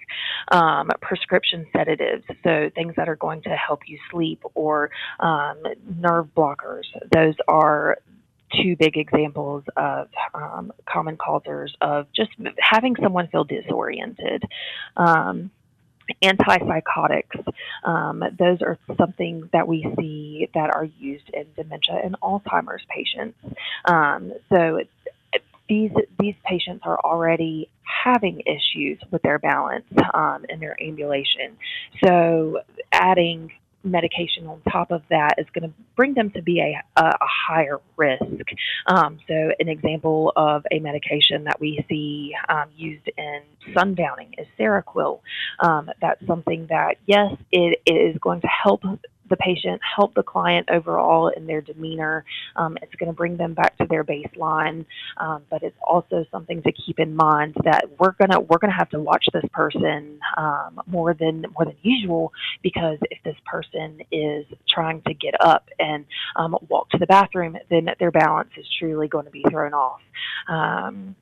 Um, 0.52 0.90
prescription 1.02 1.66
sedatives, 1.76 2.24
so 2.44 2.70
things 2.74 2.94
that 2.98 3.10
are 3.10 3.16
going 3.16 3.42
to 3.44 3.50
help 3.50 3.82
you 3.88 3.98
sleep, 4.12 4.44
or 4.54 4.90
um, 5.20 5.62
nerve 6.00 6.28
blockers. 6.36 6.84
Those 7.12 7.36
are 7.48 7.98
two 8.62 8.76
big 8.78 8.98
examples 8.98 9.64
of 9.76 10.08
um, 10.34 10.72
common 10.86 11.18
causers 11.18 11.76
of 11.82 12.08
just 12.16 12.32
having 12.60 12.96
someone 13.02 13.28
feel 13.28 13.44
disoriented. 13.44 14.44
Um, 14.96 15.52
antipsychotics, 16.24 17.46
um, 17.84 18.24
those 18.40 18.62
are 18.62 18.78
something 18.98 19.50
that 19.52 19.68
we 19.68 19.86
see 20.00 20.50
that 20.54 20.74
are 20.74 20.86
used 20.86 21.30
in 21.34 21.46
dementia 21.56 22.00
and 22.04 22.16
Alzheimer's 22.22 22.84
patients. 22.90 23.38
Um, 23.86 24.34
so 24.50 24.80
these 25.70 25.92
these 26.20 26.36
patients 26.46 26.82
are 26.86 27.00
already 27.04 27.70
having 27.82 28.42
issues 28.42 29.00
with 29.12 29.22
their 29.22 29.40
balance 29.40 29.86
um, 30.14 30.46
and 30.50 30.62
their 30.62 30.82
ambulation. 30.82 31.58
So 32.04 32.62
adding 32.92 33.52
medication 33.88 34.48
on 34.48 34.62
top 34.70 34.92
of 34.92 35.02
that 35.10 35.36
is 35.38 35.46
going 35.54 35.70
to 35.70 35.74
bring 35.96 36.14
them 36.14 36.30
to 36.32 36.42
be 36.42 36.60
a, 36.60 36.82
a, 37.00 37.06
a 37.06 37.18
higher 37.22 37.80
risk. 37.96 38.24
Um, 38.88 39.20
so, 39.28 39.52
an 39.60 39.70
example 39.70 40.34
of 40.36 40.66
a 40.72 40.80
medication 40.80 41.46
that 41.46 41.60
we 41.60 41.84
see 41.90 42.36
um, 42.50 42.70
used 42.76 43.10
in 43.18 43.42
sundowning 43.74 44.34
is 44.38 44.48
Seroquel. 44.60 45.22
Um, 45.60 45.90
that's 46.02 46.26
something 46.28 46.68
that, 46.70 46.98
yes, 47.06 47.36
it, 47.52 47.82
it 47.86 47.92
is 47.92 48.18
going 48.20 48.42
to 48.42 48.48
help 48.48 48.84
the 49.30 49.38
patient, 49.38 49.82
help 49.96 50.14
the 50.16 50.24
client 50.24 50.70
overall 50.72 51.30
in 51.30 51.46
their 51.46 51.62
demeanor. 51.62 52.26
Um, 52.56 52.78
it's 52.82 52.94
going 52.96 53.12
to 53.12 53.16
bring 53.16 53.38
them 53.38 53.54
back 53.54 53.78
to 53.78 53.86
their 53.90 54.04
baseline, 54.04 54.86
um, 55.18 55.44
but 55.50 55.64
it's 55.64 55.78
also 55.86 56.26
something 56.32 56.62
to 56.64 56.72
keep 56.72 57.00
in 57.00 57.16
mind 57.16 57.56
that 57.64 57.90
we're 58.00 58.14
gonna 58.14 58.40
we're 58.40 58.58
gonna 58.58 58.74
have 58.78 58.90
to 58.90 59.00
watch 59.00 59.26
this 59.34 59.46
person 59.52 60.20
um, 60.38 60.82
more 60.88 61.14
than 61.14 61.46
more 61.58 61.66
than 61.66 61.76
usual 61.82 62.32
because 62.62 62.98
if 63.12 63.18
this 63.24 63.38
person 63.46 64.02
is 64.12 64.46
trying 64.68 65.02
to 65.04 65.14
get 65.14 65.34
up 65.40 65.68
and 65.80 66.06
um, 66.36 66.56
walk 66.70 66.90
to 66.90 66.98
the 66.98 67.08
bathroom, 67.08 67.58
then 67.70 67.90
their 68.00 68.12
balance 68.12 68.50
is 68.58 68.66
truly 68.80 69.08
going 69.08 69.26
to 69.26 69.32
be 69.32 69.44
thrown 69.50 69.74
off 69.74 70.02
um, 70.48 71.16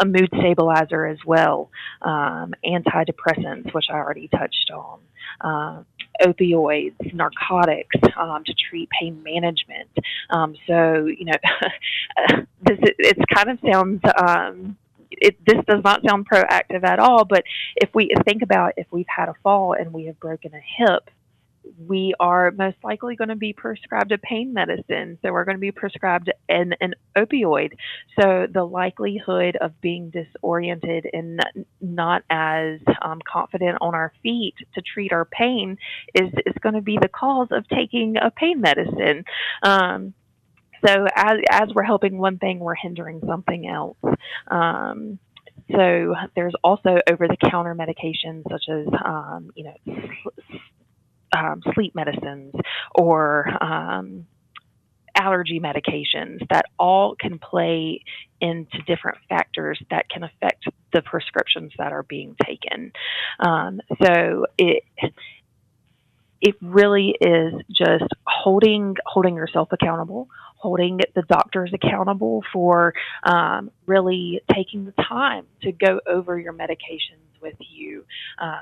a 0.00 0.04
mood 0.04 0.28
stabilizer 0.38 1.06
as 1.06 1.18
well, 1.24 1.70
um, 2.02 2.54
antidepressants, 2.64 3.72
which 3.74 3.86
I 3.90 3.94
already 3.94 4.28
touched 4.28 4.70
on, 4.72 5.00
uh, 5.40 5.82
opioids, 6.22 7.14
narcotics 7.14 7.96
um, 8.16 8.44
to 8.44 8.54
treat 8.54 8.88
pain 9.00 9.22
management. 9.22 9.88
Um, 10.30 10.56
so, 10.66 11.06
you 11.06 11.26
know, 11.26 11.36
this 12.62 12.78
it 12.98 13.18
kind 13.32 13.50
of 13.50 13.58
sounds. 13.70 14.00
Um, 14.18 14.76
it, 15.10 15.36
this 15.46 15.64
does 15.66 15.82
not 15.82 16.02
sound 16.06 16.28
proactive 16.28 16.84
at 16.84 16.98
all, 16.98 17.24
but 17.24 17.42
if 17.76 17.88
we 17.94 18.12
think 18.24 18.42
about 18.42 18.74
if 18.76 18.86
we've 18.90 19.06
had 19.08 19.28
a 19.28 19.34
fall 19.42 19.72
and 19.72 19.92
we 19.92 20.04
have 20.04 20.20
broken 20.20 20.52
a 20.54 20.60
hip, 20.60 21.10
we 21.76 22.14
are 22.18 22.50
most 22.50 22.76
likely 22.82 23.16
going 23.16 23.28
to 23.28 23.36
be 23.36 23.52
prescribed 23.52 24.12
a 24.12 24.18
pain 24.18 24.52
medicine. 24.52 25.18
So 25.22 25.32
we're 25.32 25.44
going 25.44 25.56
to 25.56 25.60
be 25.60 25.72
prescribed 25.72 26.32
an, 26.48 26.74
an 26.80 26.94
opioid. 27.16 27.72
So 28.20 28.46
the 28.52 28.64
likelihood 28.64 29.56
of 29.60 29.80
being 29.80 30.10
disoriented 30.10 31.08
and 31.12 31.40
not 31.80 32.22
as 32.30 32.80
um, 33.02 33.20
confident 33.30 33.78
on 33.80 33.94
our 33.94 34.12
feet 34.22 34.54
to 34.74 34.82
treat 34.82 35.12
our 35.12 35.24
pain 35.24 35.76
is, 36.14 36.30
is 36.46 36.54
going 36.60 36.74
to 36.74 36.80
be 36.80 36.98
the 37.00 37.08
cause 37.08 37.48
of 37.50 37.68
taking 37.68 38.16
a 38.16 38.30
pain 38.30 38.60
medicine. 38.60 39.24
Um, 39.62 40.14
so 40.86 41.06
as, 41.14 41.38
as 41.50 41.68
we're 41.74 41.82
helping 41.82 42.18
one 42.18 42.38
thing, 42.38 42.60
we're 42.60 42.74
hindering 42.74 43.20
something 43.26 43.68
else. 43.68 43.98
Um, 44.48 45.18
so 45.70 46.14
there's 46.34 46.54
also 46.64 46.98
over-the-counter 47.10 47.74
medications 47.74 48.44
such 48.50 48.64
as, 48.70 48.86
um, 49.04 49.50
you 49.54 49.64
know, 49.64 49.74
um, 51.36 51.62
sleep 51.74 51.94
medicines 51.94 52.54
or 52.94 53.48
um, 53.62 54.26
allergy 55.14 55.60
medications 55.60 56.46
that 56.48 56.66
all 56.78 57.16
can 57.16 57.38
play 57.38 58.02
into 58.40 58.78
different 58.86 59.18
factors 59.28 59.80
that 59.90 60.08
can 60.08 60.22
affect 60.22 60.64
the 60.92 61.02
prescriptions 61.02 61.72
that 61.78 61.92
are 61.92 62.04
being 62.04 62.36
taken. 62.44 62.92
Um, 63.40 63.80
so 64.02 64.46
it 64.56 64.84
it 66.40 66.54
really 66.62 67.16
is 67.20 67.54
just 67.70 68.12
holding 68.26 68.94
holding 69.06 69.34
yourself 69.34 69.68
accountable, 69.72 70.28
holding 70.56 71.00
the 71.14 71.22
doctors 71.22 71.72
accountable 71.74 72.44
for 72.52 72.94
um, 73.24 73.70
really 73.86 74.40
taking 74.54 74.84
the 74.84 74.92
time 75.02 75.46
to 75.62 75.72
go 75.72 76.00
over 76.06 76.38
your 76.38 76.52
medications 76.52 77.40
with 77.42 77.56
you, 77.58 78.04
uh, 78.38 78.60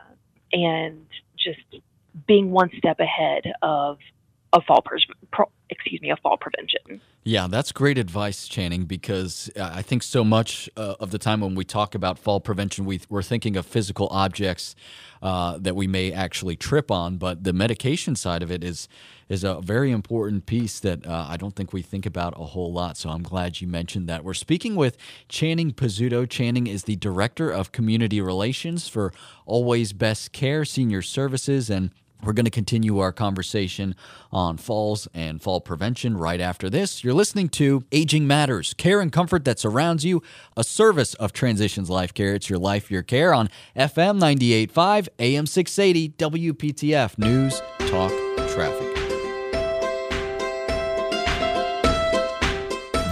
and 0.53 1.07
just 1.37 1.83
being 2.27 2.51
one 2.51 2.71
step 2.79 3.01
ahead 3.01 3.45
of 3.63 3.99
a 4.53 4.61
fall 4.63 4.83
pro, 5.33 5.51
excuse 5.71 6.01
me 6.01 6.11
of 6.11 6.19
fall 6.21 6.37
prevention. 6.37 7.01
Yeah, 7.25 7.49
that's 7.49 7.73
great 7.73 7.99
advice, 7.99 8.47
Channing, 8.47 8.85
because 8.85 9.51
I 9.61 9.83
think 9.83 10.03
so 10.03 10.23
much 10.23 10.71
uh, 10.77 10.95
of 11.01 11.11
the 11.11 11.19
time 11.19 11.41
when 11.41 11.55
we 11.55 11.65
talk 11.65 11.95
about 11.95 12.19
fall 12.19 12.41
prevention, 12.41 12.85
we, 12.85 13.01
are 13.11 13.23
thinking 13.23 13.57
of 13.57 13.67
physical 13.67 14.09
objects 14.11 14.77
uh, 15.23 15.59
that 15.59 15.75
we 15.75 15.87
may 15.87 16.13
actually 16.13 16.57
trip 16.57 16.91
on, 16.91 17.17
but 17.17 17.43
the 17.43 17.53
medication 17.53 18.15
side 18.15 18.43
of 18.43 18.51
it 18.51 18.63
is 18.63 18.89
is 19.29 19.43
a 19.43 19.61
very 19.61 19.91
important 19.91 20.47
piece 20.47 20.79
that 20.79 21.05
uh, 21.05 21.27
I 21.29 21.37
don't 21.37 21.57
think 21.57 21.73
we 21.73 21.83
think 21.83 22.07
about 22.07 22.35
a 22.37 22.45
whole 22.45 22.73
lot. 22.73 22.97
So 22.97 23.11
I'm 23.11 23.25
glad 23.25 23.61
you 23.61 23.67
mentioned 23.67 24.09
that. 24.09 24.23
We're 24.23 24.35
speaking 24.35 24.77
with 24.77 24.97
Channing 25.29 25.73
Pizzuto. 25.73 26.31
Channing 26.31 26.69
is 26.69 26.85
the 26.85 26.95
Director 26.95 27.51
of 27.51 27.73
Community 27.73 28.21
Relations 28.21 28.87
for 28.87 29.13
Always 29.45 29.93
Best 29.93 30.31
Care 30.31 30.65
Senior 30.65 31.03
Services 31.03 31.69
and 31.69 31.91
we're 32.23 32.33
going 32.33 32.45
to 32.45 32.51
continue 32.51 32.99
our 32.99 33.13
conversation 33.13 33.95
on 34.33 34.57
falls 34.57 35.09
and 35.15 35.41
fall 35.43 35.61
prevention 35.61 36.17
right 36.17 36.41
after 36.41 36.69
this. 36.69 37.05
You're 37.05 37.15
listening 37.15 37.49
to 37.51 37.85
Aging 37.93 38.27
Matters, 38.27 38.75
care 38.75 39.01
and 39.01 39.13
comfort 39.13 39.45
that 39.45 39.59
surrounds 39.59 40.05
you, 40.05 40.23
a 40.57 40.65
service 40.65 41.15
of 41.15 41.33
Transitions 41.33 41.91
Life 41.91 42.15
Care. 42.15 42.35
It's 42.35 42.51
your 42.51 42.59
life, 42.59 42.91
your 42.91 43.03
care 43.03 43.33
on 43.33 43.49
FM 43.77 44.19
98.5, 44.21 45.09
AM 45.19 45.47
680, 45.47 46.09
WPTF 46.19 47.19
News, 47.19 47.63
Talk, 47.79 48.13
Traffic. 48.49 48.96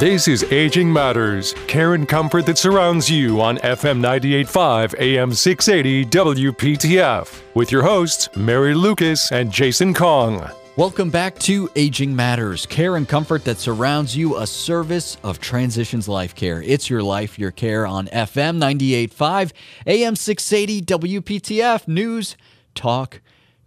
This 0.00 0.26
is 0.26 0.42
Aging 0.52 0.92
Matters, 0.92 1.54
care 1.68 1.94
and 1.94 2.08
comfort 2.08 2.46
that 2.46 2.58
surrounds 2.58 3.08
you 3.08 3.40
on 3.40 3.58
FM 3.58 4.00
98.5 4.00 4.98
AM 4.98 5.32
680 5.32 6.04
WPTF 6.06 7.42
with 7.54 7.70
your 7.70 7.84
hosts, 7.84 8.28
Mary 8.36 8.74
Lucas 8.74 9.30
and 9.30 9.52
Jason 9.52 9.94
Kong. 9.94 10.50
Welcome 10.76 11.10
back 11.10 11.38
to 11.40 11.70
Aging 11.76 12.16
Matters, 12.16 12.66
care 12.66 12.96
and 12.96 13.08
comfort 13.08 13.44
that 13.44 13.58
surrounds 13.58 14.16
you, 14.16 14.36
a 14.36 14.48
service 14.48 15.16
of 15.22 15.38
Transitions 15.38 16.08
Life 16.08 16.34
Care. 16.34 16.60
It's 16.60 16.90
your 16.90 17.04
life, 17.04 17.38
your 17.38 17.52
care 17.52 17.86
on 17.86 18.08
FM 18.08 18.58
98.5 18.58 19.52
AM 19.86 20.16
680 20.16 20.82
WPTF 21.20 21.86
News, 21.86 22.36
Talk, 22.74 23.20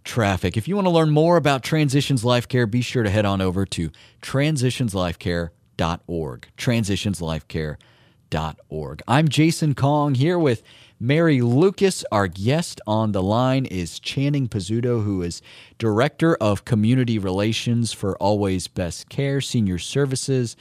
Traffic. 0.04 0.58
If 0.58 0.68
you 0.68 0.74
want 0.74 0.88
to 0.88 0.90
learn 0.90 1.08
more 1.08 1.38
about 1.38 1.62
Transitions 1.62 2.22
Life 2.22 2.46
Care, 2.46 2.66
be 2.66 2.82
sure 2.82 3.02
to 3.02 3.08
head 3.08 3.24
on 3.24 3.40
over 3.40 3.64
to 3.64 3.90
transitionslifecare.com 4.20 5.57
transitionslifecare.org. 5.78 6.48
Transitionslifecare.org. 6.56 9.02
I'm 9.08 9.28
Jason 9.28 9.74
Kong 9.74 10.14
here 10.14 10.38
with 10.38 10.62
Mary 11.00 11.40
Lucas. 11.40 12.04
Our 12.12 12.28
guest 12.28 12.80
on 12.86 13.12
the 13.12 13.22
line 13.22 13.64
is 13.64 13.98
Channing 14.00 14.48
Pizzuto, 14.48 15.02
who 15.04 15.22
is 15.22 15.40
Director 15.78 16.34
of 16.36 16.64
Community 16.64 17.18
Relations 17.18 17.92
for 17.92 18.16
Always 18.18 18.68
Best 18.68 19.08
Care 19.08 19.40
Senior 19.40 19.78
Services, 19.78 20.56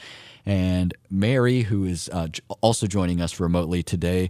and 0.46 0.94
Mary, 1.10 1.64
who 1.64 1.86
is 1.86 2.10
uh, 2.14 2.28
also 2.62 2.88
joining 2.88 3.22
us 3.22 3.40
remotely 3.40 3.84
today. 3.84 4.30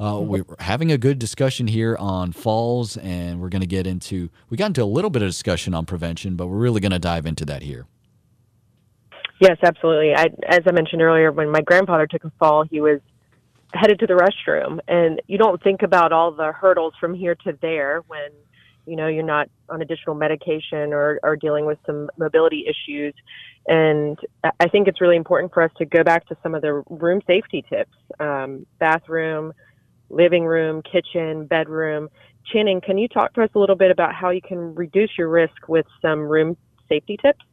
Uh, 0.00 0.18
we're 0.20 0.44
having 0.58 0.90
a 0.90 0.98
good 0.98 1.20
discussion 1.20 1.68
here 1.68 1.96
on 2.00 2.32
falls, 2.32 2.96
and 2.96 3.40
we're 3.40 3.48
going 3.48 3.62
to 3.62 3.66
get 3.66 3.86
into. 3.86 4.28
We 4.50 4.56
got 4.56 4.66
into 4.66 4.82
a 4.82 4.84
little 4.84 5.10
bit 5.10 5.22
of 5.22 5.28
discussion 5.28 5.72
on 5.72 5.86
prevention, 5.86 6.34
but 6.34 6.48
we're 6.48 6.58
really 6.58 6.80
going 6.80 6.90
to 6.92 6.98
dive 6.98 7.26
into 7.26 7.44
that 7.44 7.62
here. 7.62 7.86
Yes, 9.40 9.58
absolutely. 9.62 10.14
I, 10.14 10.26
as 10.48 10.60
I 10.66 10.72
mentioned 10.72 11.02
earlier, 11.02 11.32
when 11.32 11.50
my 11.50 11.60
grandfather 11.60 12.06
took 12.06 12.24
a 12.24 12.32
fall, 12.38 12.64
he 12.70 12.80
was 12.80 13.00
headed 13.74 13.98
to 14.00 14.06
the 14.06 14.14
restroom, 14.14 14.80
and 14.88 15.20
you 15.26 15.38
don't 15.38 15.62
think 15.62 15.82
about 15.82 16.12
all 16.12 16.32
the 16.32 16.52
hurdles 16.52 16.94
from 17.00 17.14
here 17.14 17.34
to 17.44 17.58
there 17.60 18.02
when 18.06 18.30
You 18.86 18.96
know, 18.96 19.08
you're 19.08 19.24
not 19.24 19.48
on 19.70 19.80
additional 19.82 20.14
medication 20.14 20.92
or, 20.92 21.18
dealing 21.40 21.64
with 21.66 21.78
some 21.86 22.10
mobility 22.18 22.66
issues. 22.68 23.14
And 23.66 24.18
I 24.60 24.68
think 24.68 24.88
it's 24.88 25.00
really 25.00 25.16
important 25.16 25.52
for 25.54 25.62
us 25.62 25.70
to 25.78 25.86
go 25.86 26.04
back 26.04 26.26
to 26.28 26.36
some 26.42 26.54
of 26.54 26.62
the 26.62 26.82
room 26.90 27.20
safety 27.26 27.64
tips 27.68 27.96
um, 28.20 28.66
bathroom, 28.78 29.52
living 30.10 30.44
room, 30.44 30.82
kitchen, 30.82 31.46
bedroom. 31.46 32.08
Channing, 32.52 32.80
can 32.82 32.98
you 32.98 33.08
talk 33.08 33.32
to 33.34 33.42
us 33.42 33.50
a 33.54 33.58
little 33.58 33.76
bit 33.76 33.90
about 33.90 34.14
how 34.14 34.30
you 34.30 34.42
can 34.42 34.74
reduce 34.74 35.12
your 35.16 35.30
risk 35.30 35.66
with 35.68 35.86
some 36.02 36.20
room 36.20 36.56
safety 36.88 37.16
tips? 37.24 37.44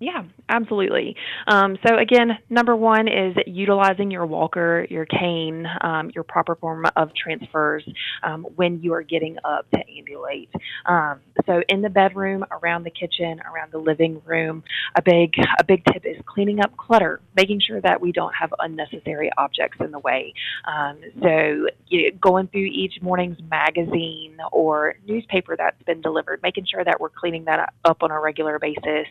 Yeah, 0.00 0.24
absolutely. 0.48 1.16
Um, 1.46 1.78
so 1.86 1.96
again, 1.96 2.38
number 2.50 2.74
one 2.76 3.06
is 3.08 3.36
utilizing 3.46 4.10
your 4.10 4.26
walker, 4.26 4.86
your 4.90 5.06
cane, 5.06 5.66
um, 5.80 6.10
your 6.14 6.24
proper 6.24 6.56
form 6.56 6.84
of 6.96 7.10
transfers 7.14 7.84
um, 8.22 8.44
when 8.56 8.82
you 8.82 8.92
are 8.92 9.02
getting 9.02 9.36
up 9.44 9.70
to 9.70 9.78
ambulate. 9.96 10.50
Um, 10.86 11.20
so 11.46 11.62
in 11.68 11.80
the 11.80 11.88
bedroom, 11.88 12.44
around 12.50 12.82
the 12.82 12.90
kitchen, 12.90 13.40
around 13.40 13.72
the 13.72 13.78
living 13.78 14.20
room, 14.26 14.64
a 14.96 15.02
big 15.02 15.32
a 15.58 15.64
big 15.64 15.84
tip 15.86 16.04
is 16.04 16.16
cleaning 16.26 16.60
up 16.60 16.76
clutter, 16.76 17.20
making 17.36 17.60
sure 17.60 17.80
that 17.80 18.00
we 18.00 18.10
don't 18.12 18.34
have 18.34 18.52
unnecessary 18.58 19.30
objects 19.38 19.78
in 19.80 19.92
the 19.92 20.00
way. 20.00 20.34
Um, 20.64 20.98
so 21.22 21.68
you 21.88 22.10
know, 22.10 22.18
going 22.20 22.48
through 22.48 22.66
each 22.66 23.00
morning's 23.00 23.38
magazine 23.48 24.36
or 24.52 24.96
newspaper 25.06 25.56
that's 25.56 25.80
been 25.84 26.00
delivered, 26.02 26.40
making 26.42 26.66
sure 26.70 26.84
that 26.84 27.00
we're 27.00 27.10
cleaning 27.10 27.44
that 27.44 27.72
up 27.84 28.02
on 28.02 28.10
a 28.10 28.20
regular 28.20 28.58
basis. 28.58 29.06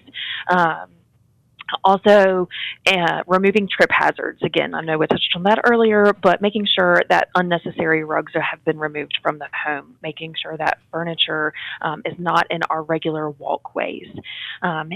Um, 0.49 0.82
also, 1.83 2.47
uh, 2.85 3.23
removing 3.27 3.67
trip 3.67 3.89
hazards. 3.91 4.41
Again, 4.43 4.73
I 4.73 4.81
know 4.81 4.97
we 4.97 5.07
touched 5.07 5.33
on 5.35 5.43
that 5.43 5.61
earlier, 5.63 6.13
but 6.21 6.41
making 6.41 6.67
sure 6.77 7.01
that 7.09 7.29
unnecessary 7.35 8.03
rugs 8.03 8.33
have 8.33 8.63
been 8.65 8.77
removed 8.77 9.17
from 9.21 9.39
the 9.39 9.47
home, 9.65 9.95
making 10.01 10.35
sure 10.41 10.57
that 10.57 10.79
furniture 10.91 11.53
um, 11.81 12.01
is 12.05 12.13
not 12.17 12.47
in 12.49 12.63
our 12.69 12.83
regular 12.83 13.29
walkways. 13.29 14.07
Um, 14.61 14.91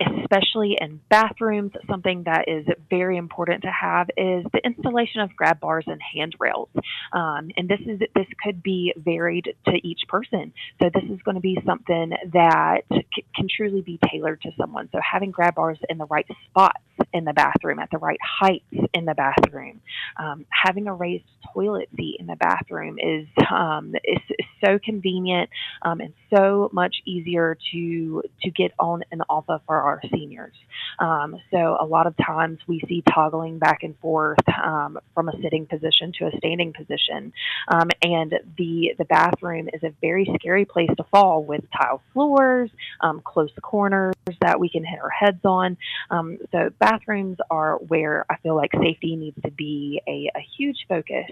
especially 0.00 0.76
in 0.80 1.00
bathrooms, 1.08 1.72
something 1.88 2.24
that 2.24 2.48
is 2.48 2.66
very 2.90 3.16
important 3.16 3.62
to 3.62 3.70
have 3.70 4.08
is 4.16 4.44
the 4.52 4.60
installation 4.64 5.20
of 5.20 5.34
grab 5.36 5.60
bars 5.60 5.84
and 5.86 6.00
handrails. 6.14 6.68
Um, 7.12 7.50
and 7.56 7.68
this 7.68 7.80
is 7.86 8.00
this 8.14 8.26
could 8.42 8.62
be 8.62 8.92
varied 8.96 9.54
to 9.66 9.86
each 9.86 10.00
person. 10.08 10.52
So 10.80 10.90
this 10.92 11.04
is 11.10 11.20
going 11.22 11.36
to 11.36 11.40
be 11.40 11.58
something 11.66 12.12
that 12.32 12.82
c- 12.90 13.24
can 13.34 13.46
truly 13.54 13.82
be 13.82 13.98
tailored 14.10 14.40
to 14.42 14.50
someone. 14.58 14.88
So 14.92 14.98
having 15.00 15.30
grab 15.30 15.54
bars 15.54 15.78
in 15.88 15.98
the 15.98 16.06
right 16.06 16.26
spots 16.48 16.78
in 17.12 17.24
the 17.24 17.32
bathroom, 17.32 17.78
at 17.78 17.90
the 17.90 17.98
right 17.98 18.18
heights 18.22 18.64
in 18.94 19.04
the 19.04 19.14
bathroom, 19.14 19.80
um, 20.16 20.46
having 20.50 20.86
a 20.86 20.94
raised 20.94 21.24
toilet 21.54 21.88
seat 21.96 22.16
in 22.18 22.26
the 22.26 22.36
bathroom 22.36 22.98
is 22.98 23.26
um, 23.50 23.94
is, 24.04 24.18
so 24.64 24.78
convenient 24.78 25.50
um, 25.82 26.00
and 26.00 26.14
so 26.32 26.70
much 26.72 26.96
easier 27.04 27.58
to 27.72 28.22
to 28.42 28.50
get 28.50 28.72
on 28.78 29.02
and 29.10 29.22
off 29.28 29.44
of 29.48 29.60
for 29.66 29.80
our 29.80 29.91
seniors. 30.12 30.54
Um, 30.98 31.36
so 31.50 31.76
a 31.80 31.84
lot 31.84 32.06
of 32.06 32.14
times 32.16 32.58
we 32.66 32.80
see 32.88 33.02
toggling 33.12 33.58
back 33.58 33.82
and 33.82 33.98
forth 33.98 34.38
um, 34.62 34.98
from 35.14 35.28
a 35.28 35.32
sitting 35.42 35.66
position 35.66 36.12
to 36.18 36.26
a 36.26 36.36
standing 36.38 36.72
position, 36.72 37.32
um, 37.68 37.88
and 38.02 38.34
the 38.56 38.94
the 38.98 39.04
bathroom 39.04 39.68
is 39.72 39.82
a 39.82 39.92
very 40.00 40.30
scary 40.38 40.64
place 40.64 40.90
to 40.96 41.04
fall 41.10 41.42
with 41.44 41.62
tile 41.76 42.02
floors, 42.12 42.70
um, 43.00 43.20
close 43.24 43.50
corners 43.62 44.14
that 44.40 44.58
we 44.58 44.68
can 44.68 44.84
hit 44.84 44.98
our 45.00 45.10
heads 45.10 45.44
on. 45.44 45.76
Um, 46.10 46.38
so 46.50 46.70
bathrooms 46.78 47.38
are 47.50 47.76
where 47.76 48.24
I 48.30 48.36
feel 48.38 48.56
like 48.56 48.70
safety 48.80 49.16
needs 49.16 49.40
to 49.42 49.50
be 49.50 50.00
a, 50.06 50.30
a 50.36 50.40
huge 50.56 50.86
focus. 50.88 51.30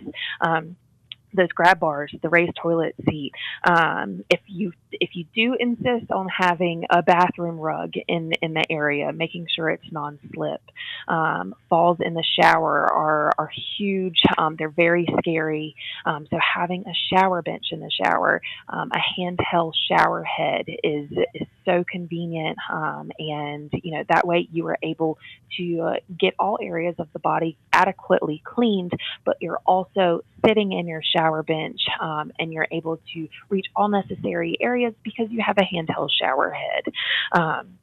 Those 1.34 1.48
grab 1.48 1.80
bars, 1.80 2.12
the 2.22 2.28
raised 2.28 2.56
toilet 2.60 2.94
seat. 3.08 3.32
Um, 3.64 4.24
if 4.30 4.40
you 4.46 4.72
if 4.92 5.10
you 5.14 5.24
do 5.34 5.56
insist 5.58 6.10
on 6.10 6.28
having 6.28 6.84
a 6.90 7.02
bathroom 7.02 7.58
rug 7.58 7.92
in 8.08 8.32
in 8.42 8.54
the 8.54 8.64
area, 8.70 9.12
making 9.12 9.46
sure 9.54 9.70
it's 9.70 9.92
non-slip. 9.92 10.60
Um, 11.08 11.54
falls 11.68 11.98
in 12.00 12.14
the 12.14 12.24
shower 12.40 12.86
are 12.92 13.32
are 13.38 13.50
huge. 13.78 14.22
Um, 14.38 14.56
they're 14.56 14.68
very 14.68 15.06
scary. 15.18 15.76
Um, 16.04 16.26
so 16.30 16.38
having 16.38 16.84
a 16.86 16.94
shower 17.14 17.42
bench 17.42 17.66
in 17.72 17.80
the 17.80 17.90
shower, 17.90 18.42
um, 18.68 18.90
a 18.92 19.20
handheld 19.20 19.74
shower 19.88 20.24
head 20.24 20.66
is 20.68 21.10
is 21.34 21.46
so 21.64 21.84
convenient, 21.90 22.58
um, 22.70 23.12
and 23.18 23.70
you 23.72 23.92
know 23.92 24.04
that 24.08 24.26
way 24.26 24.48
you 24.50 24.66
are 24.66 24.78
able 24.82 25.18
to 25.56 25.80
uh, 25.80 25.94
get 26.18 26.34
all 26.38 26.58
areas 26.60 26.94
of 26.98 27.08
the 27.12 27.18
body 27.18 27.56
adequately 27.72 28.42
cleaned, 28.44 28.92
but 29.24 29.36
you're 29.40 29.60
also 29.66 30.22
sitting 30.46 30.72
in 30.72 30.86
your 30.86 31.02
shower 31.02 31.19
bench 31.46 31.80
um, 32.00 32.32
and 32.38 32.52
you're 32.52 32.68
able 32.70 32.98
to 33.14 33.28
reach 33.48 33.66
all 33.76 33.88
necessary 33.88 34.56
areas 34.60 34.94
because 35.02 35.26
you 35.30 35.42
have 35.44 35.56
a 35.58 35.62
handheld 35.62 36.08
shower 36.20 36.50
head. 36.50 36.92
Um, 37.32 37.78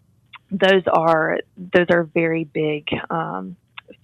those 0.52 0.84
are 0.92 1.40
those 1.58 1.88
are 1.90 2.04
very 2.04 2.44
big 2.44 2.88
um, 3.10 3.58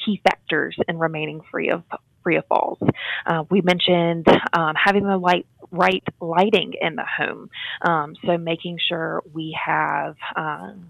key 0.06 0.22
factors 0.24 0.76
in 0.88 1.00
remaining 1.00 1.42
free 1.52 1.70
of 1.70 1.84
free 2.22 2.38
of 2.38 2.46
falls. 2.48 2.80
Uh, 3.26 3.44
we 3.50 3.62
mentioned 3.62 4.28
um, 4.54 4.76
having 4.76 5.04
the 5.04 5.18
light 5.18 5.46
right 5.72 6.04
lighting 6.20 6.74
in 6.80 6.96
the 6.96 7.06
home, 7.06 7.50
um, 7.82 8.16
so 8.26 8.38
making 8.38 8.78
sure 8.88 9.24
we 9.34 9.58
have 9.66 10.16
um, 10.36 10.90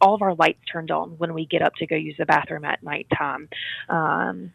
all 0.00 0.14
of 0.14 0.22
our 0.22 0.34
lights 0.34 0.60
turned 0.70 0.90
on 0.90 1.10
when 1.18 1.32
we 1.32 1.46
get 1.46 1.62
up 1.62 1.74
to 1.76 1.86
go 1.86 1.96
use 1.96 2.16
the 2.18 2.26
bathroom 2.26 2.64
at 2.64 2.82
nighttime. 2.82 3.48
Um, 3.88 4.52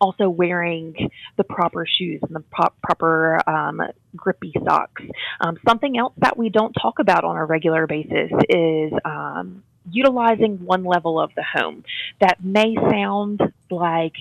also 0.00 0.28
wearing 0.28 1.10
the 1.36 1.44
proper 1.44 1.86
shoes 1.86 2.20
and 2.22 2.34
the 2.34 2.44
pro- 2.50 2.72
proper 2.82 3.40
um, 3.48 3.80
grippy 4.16 4.52
socks. 4.64 5.02
Um, 5.40 5.58
something 5.68 5.98
else 5.98 6.14
that 6.18 6.36
we 6.36 6.48
don't 6.48 6.72
talk 6.72 6.98
about 6.98 7.24
on 7.24 7.36
a 7.36 7.44
regular 7.44 7.86
basis 7.86 8.30
is 8.48 8.92
um, 9.04 9.62
utilizing 9.90 10.64
one 10.64 10.84
level 10.84 11.20
of 11.20 11.30
the 11.34 11.42
home. 11.42 11.84
That 12.20 12.42
may 12.44 12.74
sound 12.74 13.40
like 13.70 14.14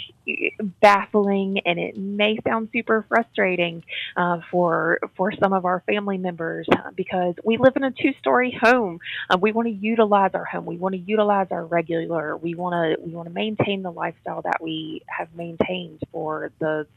baffling 0.80 1.62
and 1.65 1.80
it 1.80 1.98
may 1.98 2.38
sound 2.48 2.69
super 2.72 3.06
frustrating 3.08 3.84
uh, 4.15 4.39
for 4.52 5.00
for 5.15 5.32
some 5.41 5.54
of 5.54 5.65
our 5.65 5.84
family 5.88 6.17
members 6.17 6.67
uh, 6.72 6.91
because 6.95 7.36
we 7.43 7.58
live 7.58 7.74
in 7.76 7.84
a 7.84 7.91
two-story 7.91 8.58
home. 8.62 9.00
Uh, 9.30 9.38
we 9.41 9.52
want 9.52 9.67
to 9.67 9.74
utilize 9.74 10.32
our 10.34 10.45
home. 10.45 10.65
We 10.65 10.78
want 10.78 10.93
to 10.93 11.00
utilize 11.00 11.48
our 11.52 11.65
regular. 11.65 12.38
We 12.38 12.56
want 12.56 12.74
to 12.74 13.04
we 13.04 13.13
want 13.13 13.28
to 13.28 13.34
maintain 13.34 13.82
the 13.82 13.91
lifestyle 13.91 14.41
that 14.43 14.62
we 14.62 15.02
have 15.08 15.34
maintained 15.36 16.02
for 16.12 16.52
the 16.60 16.88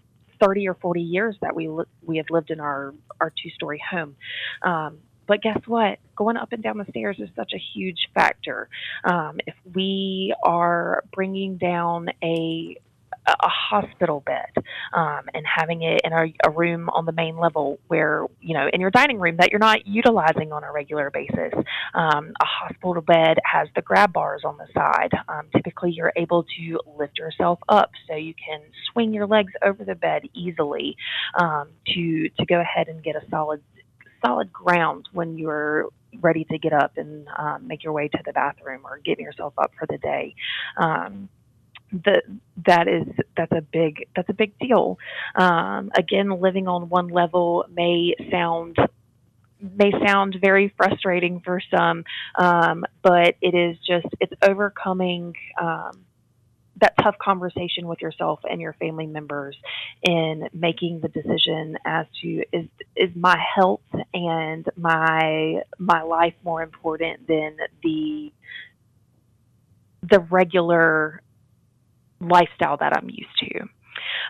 30 0.40 0.68
or 0.68 0.74
40 0.74 1.00
years 1.00 1.36
that 1.40 1.54
we 1.54 1.68
li- 1.68 1.84
we 2.04 2.16
have 2.18 2.26
lived 2.30 2.50
in 2.50 2.60
our 2.60 2.94
our 3.20 3.32
two-story 3.42 3.80
home. 3.90 4.16
Um, 4.62 4.98
but 5.26 5.40
guess 5.40 5.60
what? 5.66 5.98
Going 6.22 6.36
up 6.36 6.52
and 6.52 6.62
down 6.62 6.78
the 6.78 6.84
stairs 6.88 7.16
is 7.18 7.28
such 7.34 7.52
a 7.52 7.58
huge 7.58 8.06
factor. 8.14 8.68
Um, 9.02 9.40
if 9.44 9.56
we 9.74 10.32
are 10.44 11.02
bringing 11.12 11.56
down 11.56 12.10
a 12.22 12.76
a 13.26 13.48
hospital 13.48 14.20
bed 14.26 14.50
um, 14.92 15.22
and 15.34 15.44
having 15.46 15.82
it 15.82 16.00
in 16.02 16.12
a, 16.12 16.32
a, 16.44 16.50
room 16.50 16.88
on 16.90 17.06
the 17.06 17.12
main 17.12 17.36
level 17.36 17.78
where 17.86 18.26
you 18.40 18.52
know 18.52 18.68
in 18.72 18.80
your 18.80 18.90
dining 18.90 19.20
room 19.20 19.36
that 19.36 19.50
you're 19.50 19.60
not 19.60 19.86
utilizing 19.86 20.50
on 20.52 20.64
a 20.64 20.72
regular 20.72 21.08
basis 21.08 21.52
um, 21.94 22.32
a 22.40 22.44
hospital 22.44 23.00
bed 23.00 23.38
has 23.44 23.68
the 23.76 23.82
grab 23.82 24.12
bars 24.12 24.42
on 24.44 24.56
the 24.58 24.66
side 24.74 25.10
um, 25.28 25.46
typically 25.54 25.92
you're 25.92 26.12
able 26.16 26.44
to 26.44 26.80
lift 26.98 27.16
yourself 27.16 27.60
up 27.68 27.92
so 28.08 28.16
you 28.16 28.34
can 28.34 28.60
swing 28.92 29.14
your 29.14 29.26
legs 29.26 29.52
over 29.62 29.84
the 29.84 29.94
bed 29.94 30.22
easily 30.34 30.96
um, 31.38 31.68
to 31.86 32.28
to 32.30 32.44
go 32.46 32.60
ahead 32.60 32.88
and 32.88 33.04
get 33.04 33.14
a 33.14 33.22
solid 33.30 33.62
solid 34.24 34.52
ground 34.52 35.08
when 35.12 35.38
you're 35.38 35.86
ready 36.20 36.44
to 36.44 36.58
get 36.58 36.72
up 36.72 36.96
and 36.96 37.26
um, 37.36 37.66
make 37.66 37.82
your 37.82 37.92
way 37.92 38.08
to 38.08 38.18
the 38.24 38.32
bathroom 38.32 38.82
or 38.84 38.98
getting 39.04 39.24
yourself 39.24 39.54
up 39.58 39.72
for 39.78 39.86
the 39.86 39.98
day. 39.98 40.34
Um, 40.76 41.28
the, 41.92 42.22
that 42.66 42.88
is 42.88 43.06
that's 43.36 43.52
a 43.52 43.60
big 43.60 44.08
that's 44.16 44.28
a 44.28 44.34
big 44.34 44.58
deal. 44.58 44.98
Um, 45.34 45.90
again, 45.94 46.30
living 46.30 46.66
on 46.66 46.88
one 46.88 47.08
level 47.08 47.66
may 47.70 48.14
sound 48.30 48.78
may 49.60 49.92
sound 50.04 50.36
very 50.40 50.72
frustrating 50.76 51.40
for 51.40 51.60
some, 51.70 52.04
um, 52.36 52.84
but 53.02 53.36
it 53.40 53.54
is 53.54 53.76
just 53.86 54.06
it's 54.20 54.32
overcoming 54.42 55.34
um, 55.60 56.04
that 56.80 56.94
tough 57.02 57.16
conversation 57.18 57.86
with 57.86 58.00
yourself 58.00 58.40
and 58.48 58.60
your 58.60 58.72
family 58.74 59.06
members 59.06 59.56
in 60.02 60.48
making 60.52 61.00
the 61.00 61.08
decision 61.08 61.76
as 61.84 62.06
to 62.22 62.42
is 62.52 62.66
is 62.96 63.10
my 63.14 63.38
health 63.54 63.80
and 64.14 64.66
my 64.76 65.62
my 65.78 66.02
life 66.02 66.34
more 66.44 66.62
important 66.62 67.26
than 67.26 67.56
the 67.82 68.32
the 70.02 70.20
regular 70.30 71.22
lifestyle 72.20 72.76
that 72.78 72.96
I'm 72.96 73.08
used 73.10 73.38
to. 73.40 73.68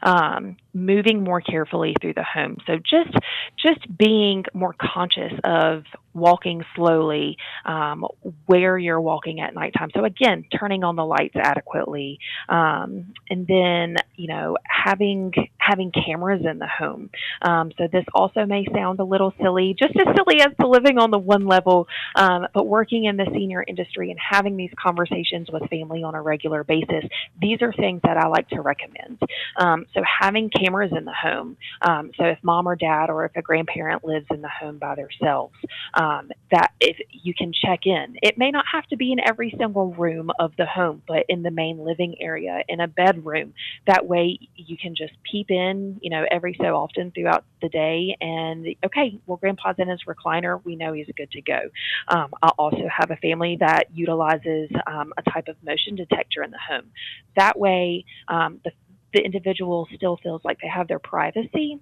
Um, 0.03 0.57
moving 0.75 1.23
more 1.23 1.41
carefully 1.41 1.95
through 2.01 2.15
the 2.15 2.25
home. 2.25 2.57
So 2.67 2.77
just 2.77 3.17
just 3.59 3.97
being 3.97 4.45
more 4.55 4.75
conscious 4.81 5.33
of 5.45 5.85
walking 6.15 6.63
slowly, 6.75 7.37
um, 7.65 8.07
where 8.47 8.77
you're 8.79 9.01
walking 9.01 9.41
at 9.41 9.55
nighttime. 9.55 9.91
So 9.95 10.05
again, 10.05 10.45
turning 10.59 10.85
on 10.85 10.97
the 10.97 11.05
lights 11.05 11.37
adequately, 11.37 12.19
um, 12.49 13.15
and 13.31 13.47
then 13.47 13.97
you 14.17 14.29
know 14.29 14.57
having 14.67 15.33
having 15.59 15.93
cameras 15.93 16.43
in 16.49 16.59
the 16.59 16.67
home. 16.67 17.11
Um, 17.43 17.73
so 17.79 17.89
this 17.91 18.05
also 18.15 18.45
may 18.47 18.67
sound 18.75 19.01
a 19.01 19.05
little 19.05 19.33
silly, 19.41 19.75
just 19.79 19.95
as 19.97 20.15
silly 20.17 20.41
as 20.41 20.53
the 20.59 20.67
living 20.67 20.99
on 20.99 21.11
the 21.11 21.19
one 21.19 21.47
level, 21.47 21.87
um, 22.17 22.47
but 22.53 22.67
working 22.67 23.05
in 23.05 23.17
the 23.17 23.27
senior 23.33 23.65
industry 23.67 24.11
and 24.11 24.19
having 24.19 24.57
these 24.57 24.73
conversations 24.79 25.49
with 25.53 25.69
family 25.71 26.03
on 26.03 26.15
a 26.15 26.23
regular 26.23 26.65
basis. 26.65 27.05
These 27.41 27.63
are 27.63 27.73
things 27.73 28.01
that 28.05 28.17
I 28.17 28.27
like 28.29 28.49
to 28.51 28.61
recommend. 28.61 29.21
Um, 29.57 29.87
so 29.95 30.03
having 30.21 30.51
cameras 30.63 30.93
in 30.97 31.05
the 31.05 31.13
home. 31.13 31.57
Um, 31.83 32.11
so 32.17 32.25
if 32.25 32.39
mom 32.43 32.69
or 32.69 32.77
dad 32.77 33.11
or 33.11 33.25
if 33.25 33.33
a 33.37 33.43
grandparent 33.43 34.05
lives 34.05 34.27
in 34.31 34.43
the 34.43 34.49
home 34.49 34.79
by 34.79 34.95
themselves 34.95 35.55
um, 35.95 36.31
that 36.51 36.73
if 36.81 36.97
you 37.11 37.35
can 37.35 37.53
check 37.53 37.81
in. 37.87 38.17
It 38.23 38.39
may 38.39 38.51
not 38.51 38.65
have 38.73 38.87
to 38.89 38.97
be 38.97 39.13
in 39.13 39.21
every 39.21 39.55
single 39.59 39.93
room 39.95 40.31
of 40.39 40.53
the 40.57 40.67
home, 40.67 41.03
but 41.07 41.25
in 41.29 41.43
the 41.43 41.51
main 41.51 41.79
living 41.79 42.17
area, 42.21 42.63
in 42.69 42.81
a 42.81 42.89
bedroom. 42.89 43.55
That 43.87 44.07
way 44.07 44.39
you 44.57 44.77
can 44.77 44.95
just 44.95 45.13
peep 45.31 45.51
in, 45.51 45.99
you 46.03 46.11
know, 46.11 46.25
every 46.31 46.57
so 46.61 46.77
often 46.77 47.11
throughout 47.13 47.45
the 47.61 47.69
day 47.69 48.17
and, 48.21 48.67
okay, 48.85 49.19
well, 49.27 49.37
grandpa's 49.37 49.77
in 49.79 49.89
his 49.89 50.01
recliner. 50.07 50.61
We 50.65 50.77
know 50.77 50.93
he's 50.93 51.07
good 51.17 51.31
to 51.33 51.43
go. 51.43 51.61
Um, 52.09 52.33
I 52.43 52.49
also 52.59 52.89
have 52.95 53.11
a 53.11 53.17
family 53.17 53.57
that 53.61 53.85
utilizes 53.95 54.71
um, 54.87 55.13
a 55.17 55.31
type 55.31 55.49
of 55.49 55.57
motion 55.65 55.97
detector 55.97 56.43
in 56.43 56.51
the 56.51 56.59
home. 56.59 56.91
That 57.37 57.59
way, 57.59 58.05
um, 58.29 58.61
the 58.65 58.73
the 59.13 59.21
individual 59.21 59.89
still 59.95 60.19
feels 60.23 60.43
like 60.45 60.59
they 60.63 60.69
have 60.69 60.89
their 60.89 60.99
privacy, 60.99 61.79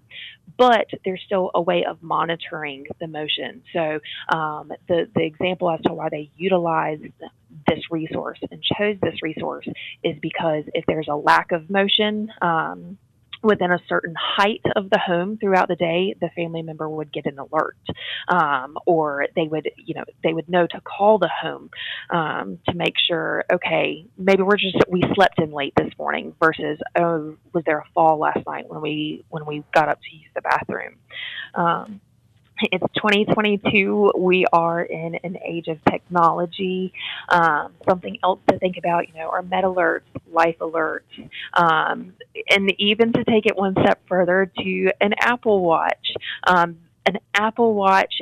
but 0.56 0.86
there's 1.04 1.22
still 1.24 1.50
a 1.54 1.62
way 1.62 1.84
of 1.88 2.02
monitoring 2.02 2.86
the 3.00 3.06
motion. 3.06 3.62
So 3.72 4.00
um, 4.36 4.72
the 4.88 5.08
the 5.14 5.24
example 5.24 5.70
as 5.70 5.80
to 5.86 5.94
why 5.94 6.08
they 6.10 6.30
utilize 6.36 7.00
this 7.68 7.80
resource 7.90 8.38
and 8.50 8.62
chose 8.62 8.96
this 9.02 9.22
resource 9.22 9.68
is 10.02 10.16
because 10.20 10.64
if 10.74 10.84
there's 10.86 11.08
a 11.08 11.16
lack 11.16 11.52
of 11.52 11.70
motion. 11.70 12.32
Um, 12.42 12.98
within 13.42 13.70
a 13.70 13.78
certain 13.88 14.14
height 14.18 14.62
of 14.76 14.90
the 14.90 14.98
home 14.98 15.38
throughout 15.38 15.68
the 15.68 15.76
day, 15.76 16.14
the 16.20 16.28
family 16.36 16.62
member 16.62 16.88
would 16.88 17.12
get 17.12 17.26
an 17.26 17.38
alert, 17.38 17.76
um, 18.28 18.76
or 18.86 19.26
they 19.34 19.44
would, 19.44 19.70
you 19.76 19.94
know, 19.94 20.04
they 20.22 20.32
would 20.32 20.48
know 20.48 20.66
to 20.66 20.80
call 20.80 21.18
the 21.18 21.28
home 21.28 21.70
um, 22.10 22.58
to 22.68 22.74
make 22.74 22.94
sure, 23.08 23.44
okay, 23.52 24.04
maybe 24.18 24.42
we're 24.42 24.56
just 24.56 24.76
we 24.88 25.02
slept 25.14 25.40
in 25.40 25.52
late 25.52 25.72
this 25.76 25.92
morning 25.98 26.34
versus 26.42 26.78
oh, 26.96 27.36
was 27.52 27.64
there 27.64 27.78
a 27.78 27.84
fall 27.94 28.18
last 28.18 28.40
night 28.46 28.68
when 28.68 28.80
we 28.80 29.24
when 29.30 29.46
we 29.46 29.62
got 29.72 29.88
up 29.88 29.98
to 30.00 30.16
use 30.16 30.30
the 30.34 30.42
bathroom. 30.42 30.96
Um, 31.54 32.00
it's 32.62 32.84
2022. 32.94 34.12
We 34.16 34.46
are 34.52 34.82
in 34.82 35.16
an 35.16 35.38
age 35.44 35.68
of 35.68 35.78
technology. 35.84 36.92
Um, 37.28 37.72
something 37.88 38.18
else 38.22 38.40
to 38.48 38.58
think 38.58 38.76
about, 38.76 39.08
you 39.08 39.14
know, 39.14 39.28
are 39.28 39.42
med 39.42 39.64
alerts, 39.64 40.02
life 40.32 40.58
alerts, 40.60 41.30
um, 41.54 42.14
and 42.50 42.72
even 42.78 43.12
to 43.12 43.24
take 43.24 43.46
it 43.46 43.56
one 43.56 43.74
step 43.82 44.00
further 44.08 44.50
to 44.58 44.90
an 45.00 45.14
Apple 45.20 45.60
Watch. 45.60 46.12
Um, 46.46 46.78
an 47.06 47.18
Apple 47.34 47.74
Watch 47.74 48.20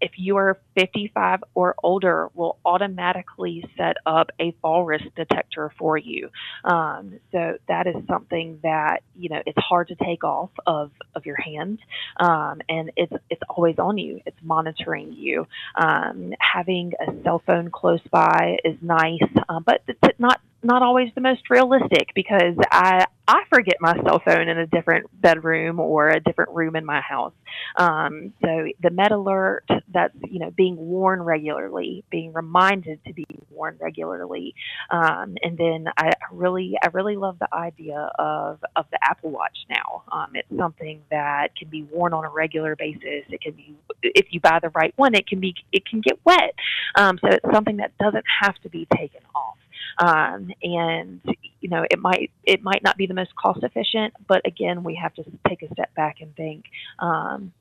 if 0.00 0.12
you 0.16 0.36
are 0.36 0.58
55 0.74 1.44
or 1.54 1.74
older, 1.82 2.30
will 2.34 2.58
automatically 2.64 3.64
set 3.76 3.96
up 4.04 4.30
a 4.40 4.52
fall 4.62 4.84
risk 4.84 5.06
detector 5.16 5.72
for 5.78 5.96
you. 5.96 6.30
Um, 6.64 7.18
so 7.32 7.58
that 7.68 7.86
is 7.86 7.96
something 8.08 8.58
that 8.62 9.02
you 9.14 9.28
know 9.28 9.42
it's 9.46 9.58
hard 9.58 9.88
to 9.88 9.94
take 9.96 10.24
off 10.24 10.50
of, 10.66 10.90
of 11.14 11.26
your 11.26 11.40
hand, 11.40 11.78
um, 12.18 12.60
and 12.68 12.90
it's 12.96 13.12
it's 13.30 13.42
always 13.48 13.78
on 13.78 13.98
you. 13.98 14.20
It's 14.26 14.38
monitoring 14.42 15.12
you. 15.12 15.46
Um, 15.74 16.34
having 16.40 16.92
a 17.00 17.12
cell 17.22 17.42
phone 17.46 17.70
close 17.70 18.00
by 18.10 18.58
is 18.64 18.76
nice, 18.82 19.20
uh, 19.48 19.60
but 19.60 19.82
it's 19.86 20.20
not 20.20 20.40
not 20.66 20.82
always 20.82 21.10
the 21.14 21.20
most 21.20 21.48
realistic 21.48 22.08
because 22.14 22.56
I 22.70 23.06
I 23.28 23.42
forget 23.52 23.76
my 23.80 23.94
cell 24.04 24.20
phone 24.24 24.48
in 24.48 24.58
a 24.58 24.66
different 24.66 25.06
bedroom 25.20 25.80
or 25.80 26.10
a 26.10 26.20
different 26.20 26.54
room 26.54 26.76
in 26.76 26.84
my 26.84 27.00
house. 27.00 27.32
Um, 27.76 28.32
so 28.40 28.68
the 28.80 28.90
Med 28.90 29.10
Alert 29.10 29.64
that's 29.92 30.14
you 30.28 30.38
know 30.38 30.50
being 30.50 30.76
worn 30.76 31.22
regularly, 31.22 32.04
being 32.10 32.32
reminded 32.32 33.02
to 33.04 33.12
be 33.12 33.26
worn 33.50 33.76
regularly, 33.80 34.54
um, 34.90 35.36
and 35.42 35.58
then 35.58 35.86
I 35.96 36.12
really 36.30 36.76
I 36.82 36.88
really 36.88 37.16
love 37.16 37.38
the 37.38 37.52
idea 37.52 38.10
of 38.18 38.64
of 38.76 38.86
the 38.90 38.98
Apple 39.02 39.30
Watch 39.30 39.58
now. 39.68 40.04
Um, 40.12 40.32
it's 40.34 40.48
something 40.56 41.02
that 41.10 41.56
can 41.56 41.68
be 41.68 41.82
worn 41.84 42.12
on 42.12 42.24
a 42.24 42.30
regular 42.30 42.76
basis. 42.76 43.24
It 43.28 43.40
can 43.40 43.52
be 43.52 43.74
if 44.02 44.26
you 44.30 44.40
buy 44.40 44.58
the 44.60 44.70
right 44.70 44.92
one, 44.96 45.14
it 45.14 45.26
can 45.26 45.40
be 45.40 45.54
it 45.72 45.86
can 45.86 46.00
get 46.00 46.18
wet. 46.24 46.54
Um, 46.94 47.18
so 47.20 47.28
it's 47.28 47.52
something 47.52 47.78
that 47.78 47.96
doesn't 47.98 48.24
have 48.42 48.56
to 48.62 48.68
be 48.68 48.86
taken 48.96 49.20
off 49.34 49.56
um, 49.98 50.50
and 50.62 51.20
you 51.60 51.68
know 51.68 51.84
it 51.90 51.98
might 51.98 52.30
it 52.44 52.62
might 52.62 52.82
not 52.82 52.96
be 52.96 53.06
the 53.06 53.14
most 53.14 53.34
cost 53.36 53.62
efficient, 53.62 54.14
but 54.26 54.46
again 54.46 54.84
we 54.84 54.94
have 54.94 55.14
to 55.14 55.24
take 55.48 55.62
a 55.62 55.72
step 55.72 55.94
back 55.94 56.20
and 56.20 56.34
think 56.36 56.64
um, 56.98 57.52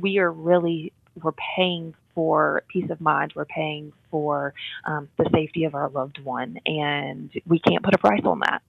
we 0.00 0.18
are 0.18 0.30
really 0.30 0.92
we're 1.22 1.32
paying 1.56 1.94
for 2.14 2.62
peace 2.68 2.90
of 2.90 3.00
mind, 3.00 3.32
we're 3.34 3.44
paying 3.44 3.92
for 4.10 4.54
um, 4.84 5.08
the 5.18 5.28
safety 5.32 5.64
of 5.64 5.74
our 5.74 5.88
loved 5.88 6.18
one, 6.24 6.58
and 6.66 7.30
we 7.46 7.58
can't 7.58 7.82
put 7.82 7.94
a 7.94 7.98
price 7.98 8.22
on 8.24 8.40
that. 8.40 8.62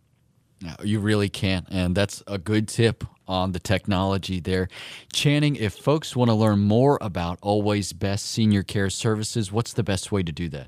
No, 0.62 0.76
you 0.84 1.00
really 1.00 1.30
can't. 1.30 1.66
And 1.72 1.96
that's 1.96 2.22
a 2.28 2.38
good 2.38 2.68
tip 2.68 3.04
on 3.28 3.54
the 3.54 3.60
technology 3.60 4.40
there. 4.40 4.68
Channing, 5.14 5.56
if 5.56 5.74
folks 5.74 6.16
want 6.16 6.30
to 6.30 6.36
learn 6.36 6.60
more 6.60 6.98
about 7.02 7.40
Always 7.42 7.94
Best 7.94 8.26
Senior 8.26 8.64
Care 8.64 8.90
Services, 8.90 9.52
what's 9.52 9.74
the 9.74 9.84
best 9.84 10.12
way 10.12 10.22
to 10.22 10.32
do 10.32 10.50
that? 10.50 10.68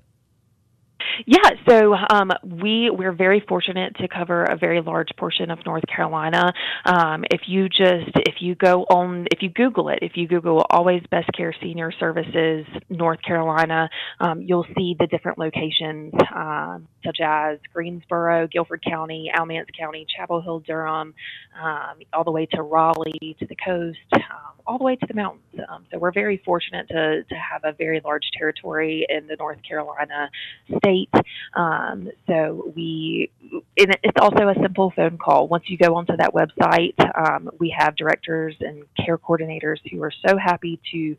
Yeah, 1.25 1.49
so 1.67 1.93
um, 2.09 2.31
we 2.43 2.89
we're 2.89 3.11
very 3.11 3.43
fortunate 3.47 3.95
to 3.97 4.07
cover 4.07 4.43
a 4.43 4.57
very 4.57 4.81
large 4.81 5.09
portion 5.17 5.51
of 5.51 5.59
North 5.65 5.83
Carolina. 5.93 6.53
Um, 6.85 7.23
if 7.29 7.41
you 7.47 7.69
just 7.69 8.11
if 8.15 8.35
you 8.39 8.55
go 8.55 8.83
on 8.83 9.27
if 9.31 9.41
you 9.41 9.49
Google 9.49 9.89
it, 9.89 9.99
if 10.01 10.13
you 10.15 10.27
Google 10.27 10.65
Always 10.69 11.03
Best 11.11 11.29
Care 11.35 11.53
Senior 11.61 11.91
Services 11.99 12.65
North 12.89 13.21
Carolina, 13.21 13.89
um, 14.19 14.41
you'll 14.41 14.65
see 14.75 14.95
the 14.99 15.07
different 15.07 15.37
locations 15.37 16.13
um, 16.35 16.87
such 17.05 17.19
as 17.23 17.59
Greensboro, 17.73 18.47
Guilford 18.47 18.83
County, 18.83 19.31
Alamance 19.33 19.69
County, 19.77 20.05
Chapel 20.15 20.41
Hill, 20.41 20.59
Durham, 20.61 21.13
um, 21.61 21.99
all 22.13 22.23
the 22.23 22.31
way 22.31 22.45
to 22.47 22.61
Raleigh 22.61 23.35
to 23.39 23.45
the 23.45 23.55
coast, 23.63 23.97
um, 24.13 24.59
all 24.65 24.77
the 24.77 24.83
way 24.83 24.95
to 24.95 25.05
the 25.07 25.13
mountains. 25.13 25.43
so 25.91 25.97
we're 25.99 26.11
very 26.11 26.41
fortunate 26.45 26.87
to 26.89 27.23
to 27.23 27.35
have 27.35 27.61
a 27.63 27.73
very 27.73 28.01
large 28.03 28.25
territory 28.37 29.05
in 29.09 29.27
the 29.27 29.35
North 29.35 29.59
Carolina 29.67 30.29
state. 30.77 31.09
Um, 31.53 32.09
so 32.27 32.71
we, 32.75 33.31
it's 33.75 34.19
also 34.19 34.47
a 34.47 34.55
simple 34.55 34.91
phone 34.95 35.17
call. 35.17 35.47
Once 35.47 35.65
you 35.67 35.77
go 35.77 35.95
onto 35.95 36.15
that 36.17 36.33
website, 36.33 36.93
um, 37.17 37.49
we 37.59 37.73
have 37.77 37.95
directors 37.95 38.55
and 38.59 38.83
care 38.95 39.17
coordinators 39.17 39.77
who 39.89 40.01
are 40.03 40.13
so 40.25 40.37
happy 40.37 40.79
to 40.91 41.15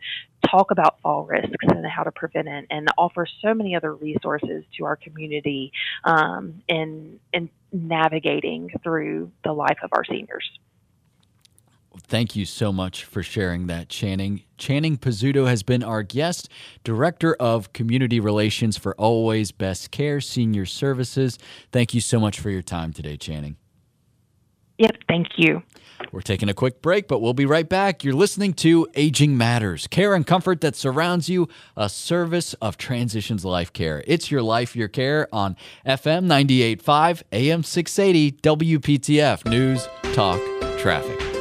talk 0.49 0.71
about 0.71 1.01
fall 1.01 1.25
risks 1.25 1.65
and 1.69 1.87
how 1.87 2.03
to 2.03 2.13
prevent 2.13 2.49
it, 2.49 2.67
and 2.71 2.89
offer 2.99 3.27
so 3.41 3.55
many 3.55 3.77
other 3.77 3.95
resources 3.95 4.65
to 4.77 4.85
our 4.85 4.97
community 4.97 5.73
um, 6.05 6.63
in 6.69 7.19
in 7.33 7.49
navigating 7.73 8.71
through 8.83 9.31
the 9.45 9.53
life 9.53 9.79
of 9.83 9.91
our 9.93 10.05
seniors. 10.05 10.49
Thank 12.01 12.37
you 12.37 12.45
so 12.45 12.73
much 12.73 13.05
for 13.05 13.23
sharing 13.23 13.67
that, 13.67 13.89
Channing. 13.89 14.43
Channing 14.57 14.97
Pizzuto 14.97 15.47
has 15.47 15.63
been 15.63 15.83
our 15.83 16.03
guest, 16.03 16.49
Director 16.85 17.35
of 17.35 17.73
Community 17.73 18.21
Relations 18.21 18.79
for 18.79 18.95
Always 18.95 19.53
Best 19.53 19.91
Care 19.91 20.21
Senior 20.21 20.67
Services. 20.67 21.39
Thank 21.71 21.95
you 21.95 22.01
so 22.01 22.19
much 22.19 22.41
for 22.41 22.51
your 22.51 22.63
time 22.63 22.93
today, 22.93 23.17
Channing. 23.17 23.57
Yep, 24.79 24.97
thank 25.09 25.29
you. 25.37 25.63
We're 26.11 26.23
taking 26.23 26.49
a 26.49 26.55
quick 26.55 26.83
break, 26.83 27.07
but 27.07 27.21
we'll 27.21 27.35
be 27.35 27.47
right 27.47 27.69
back. 27.69 28.03
You're 28.03 28.15
listening 28.15 28.55
to 28.55 28.89
Aging 28.95 29.37
Matters, 29.37 29.87
care 29.87 30.15
and 30.15 30.27
comfort 30.27 30.61
that 30.63 30.75
surrounds 30.75 31.29
you, 31.29 31.49
a 31.77 31.89
service 31.89 32.55
of 32.55 32.77
Transitions 32.77 33.45
Life 33.45 33.73
Care. 33.73 34.03
It's 34.07 34.31
your 34.31 34.43
life, 34.43 34.75
your 34.75 34.89
care 34.89 35.29
on 35.33 35.57
FM 35.87 36.27
98.5, 36.27 37.23
AM 37.33 37.63
680, 37.63 38.33
WPTF 38.33 39.49
News, 39.49 39.89
Talk, 40.15 40.41
Traffic. 40.79 41.32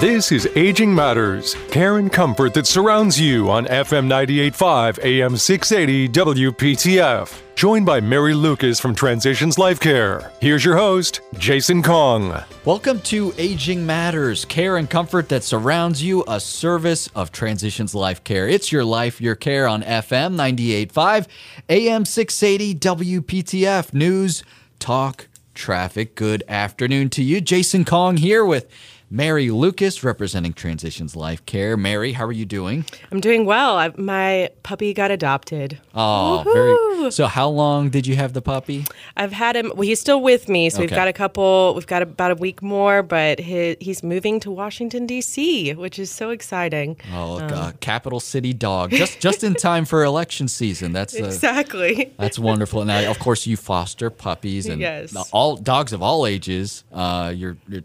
This 0.00 0.30
is 0.30 0.46
Aging 0.54 0.94
Matters, 0.94 1.54
care 1.70 1.96
and 1.96 2.12
comfort 2.12 2.52
that 2.52 2.66
surrounds 2.66 3.18
you 3.18 3.50
on 3.50 3.64
FM 3.64 4.06
98.5 4.06 5.02
AM 5.02 5.38
680 5.38 6.08
WPTF. 6.10 7.40
Joined 7.54 7.86
by 7.86 8.02
Mary 8.02 8.34
Lucas 8.34 8.78
from 8.78 8.94
Transitions 8.94 9.56
Life 9.56 9.80
Care. 9.80 10.32
Here's 10.38 10.62
your 10.62 10.76
host, 10.76 11.22
Jason 11.38 11.82
Kong. 11.82 12.38
Welcome 12.66 13.00
to 13.04 13.32
Aging 13.38 13.86
Matters, 13.86 14.44
care 14.44 14.76
and 14.76 14.90
comfort 14.90 15.30
that 15.30 15.44
surrounds 15.44 16.02
you, 16.02 16.24
a 16.28 16.40
service 16.40 17.08
of 17.14 17.32
Transitions 17.32 17.94
Life 17.94 18.22
Care. 18.22 18.46
It's 18.46 18.70
your 18.70 18.84
life, 18.84 19.18
your 19.18 19.34
care 19.34 19.66
on 19.66 19.82
FM 19.82 20.36
98.5 20.36 21.26
AM 21.70 22.04
680 22.04 22.74
WPTF 22.74 23.94
News, 23.94 24.44
Talk, 24.78 25.28
traffic. 25.54 26.14
Good 26.14 26.44
afternoon 26.48 27.08
to 27.10 27.22
you. 27.22 27.40
Jason 27.40 27.86
Kong 27.86 28.18
here 28.18 28.44
with 28.44 28.68
Mary 29.08 29.50
Lucas 29.50 30.02
representing 30.02 30.52
Transitions 30.52 31.14
Life 31.14 31.46
Care. 31.46 31.76
Mary, 31.76 32.12
how 32.12 32.24
are 32.26 32.32
you 32.32 32.44
doing? 32.44 32.84
I'm 33.12 33.20
doing 33.20 33.44
well. 33.44 33.76
I, 33.76 33.92
my 33.96 34.50
puppy 34.64 34.92
got 34.92 35.12
adopted. 35.12 35.78
Oh, 35.94 36.42
very. 36.52 37.10
So, 37.12 37.26
how 37.26 37.48
long 37.48 37.88
did 37.90 38.06
you 38.06 38.16
have 38.16 38.32
the 38.32 38.42
puppy? 38.42 38.84
I've 39.16 39.30
had 39.32 39.54
him. 39.54 39.70
Well, 39.74 39.82
he's 39.82 40.00
still 40.00 40.20
with 40.20 40.48
me, 40.48 40.70
so 40.70 40.80
we've 40.80 40.90
got 40.90 41.06
a 41.06 41.12
couple. 41.12 41.72
We've 41.74 41.86
got 41.86 42.02
about 42.02 42.32
a 42.32 42.34
week 42.34 42.62
more, 42.62 43.04
but 43.04 43.38
he, 43.38 43.76
he's 43.80 44.02
moving 44.02 44.40
to 44.40 44.50
Washington 44.50 45.06
D.C., 45.06 45.74
which 45.74 46.00
is 46.00 46.10
so 46.10 46.30
exciting. 46.30 46.96
Oh, 47.12 47.38
uh, 47.38 47.72
capital 47.80 48.18
city 48.18 48.52
dog, 48.52 48.90
just 48.90 49.20
just 49.20 49.44
in 49.44 49.54
time 49.54 49.84
for 49.84 50.02
election 50.02 50.48
season. 50.48 50.92
That's 50.92 51.14
uh, 51.14 51.24
Exactly. 51.26 52.12
That's 52.18 52.38
wonderful. 52.40 52.84
Now, 52.84 53.08
of 53.08 53.20
course, 53.20 53.46
you 53.46 53.56
foster 53.56 54.10
puppies 54.10 54.66
and 54.66 54.80
Yes. 54.80 55.14
all 55.32 55.56
dogs 55.56 55.92
of 55.92 56.02
all 56.02 56.26
ages. 56.26 56.82
Uh, 56.92 57.32
you're 57.36 57.56
you're 57.68 57.82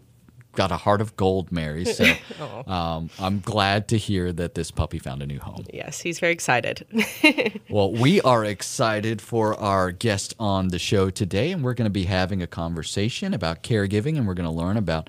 got 0.52 0.70
a 0.70 0.76
heart 0.76 1.00
of 1.00 1.16
gold, 1.16 1.50
Mary. 1.50 1.84
So 1.84 2.04
um, 2.66 3.10
I'm 3.18 3.40
glad 3.40 3.88
to 3.88 3.98
hear 3.98 4.32
that 4.32 4.54
this 4.54 4.70
puppy 4.70 4.98
found 4.98 5.22
a 5.22 5.26
new 5.26 5.38
home. 5.38 5.64
Yes, 5.72 6.00
he's 6.00 6.18
very 6.20 6.32
excited. 6.32 6.86
Well, 7.68 7.92
we 7.92 8.20
are 8.20 8.44
excited 8.44 9.22
for 9.22 9.58
our 9.58 9.92
guest 9.92 10.34
on 10.38 10.68
the 10.68 10.78
show 10.78 11.08
today, 11.08 11.52
and 11.52 11.64
we're 11.64 11.74
going 11.74 11.86
to 11.86 11.90
be 11.90 12.04
having 12.04 12.42
a 12.42 12.46
conversation 12.46 13.32
about 13.32 13.62
caregiving, 13.62 14.18
and 14.18 14.26
we're 14.26 14.34
going 14.34 14.48
to 14.48 14.54
learn 14.54 14.76
about 14.76 15.08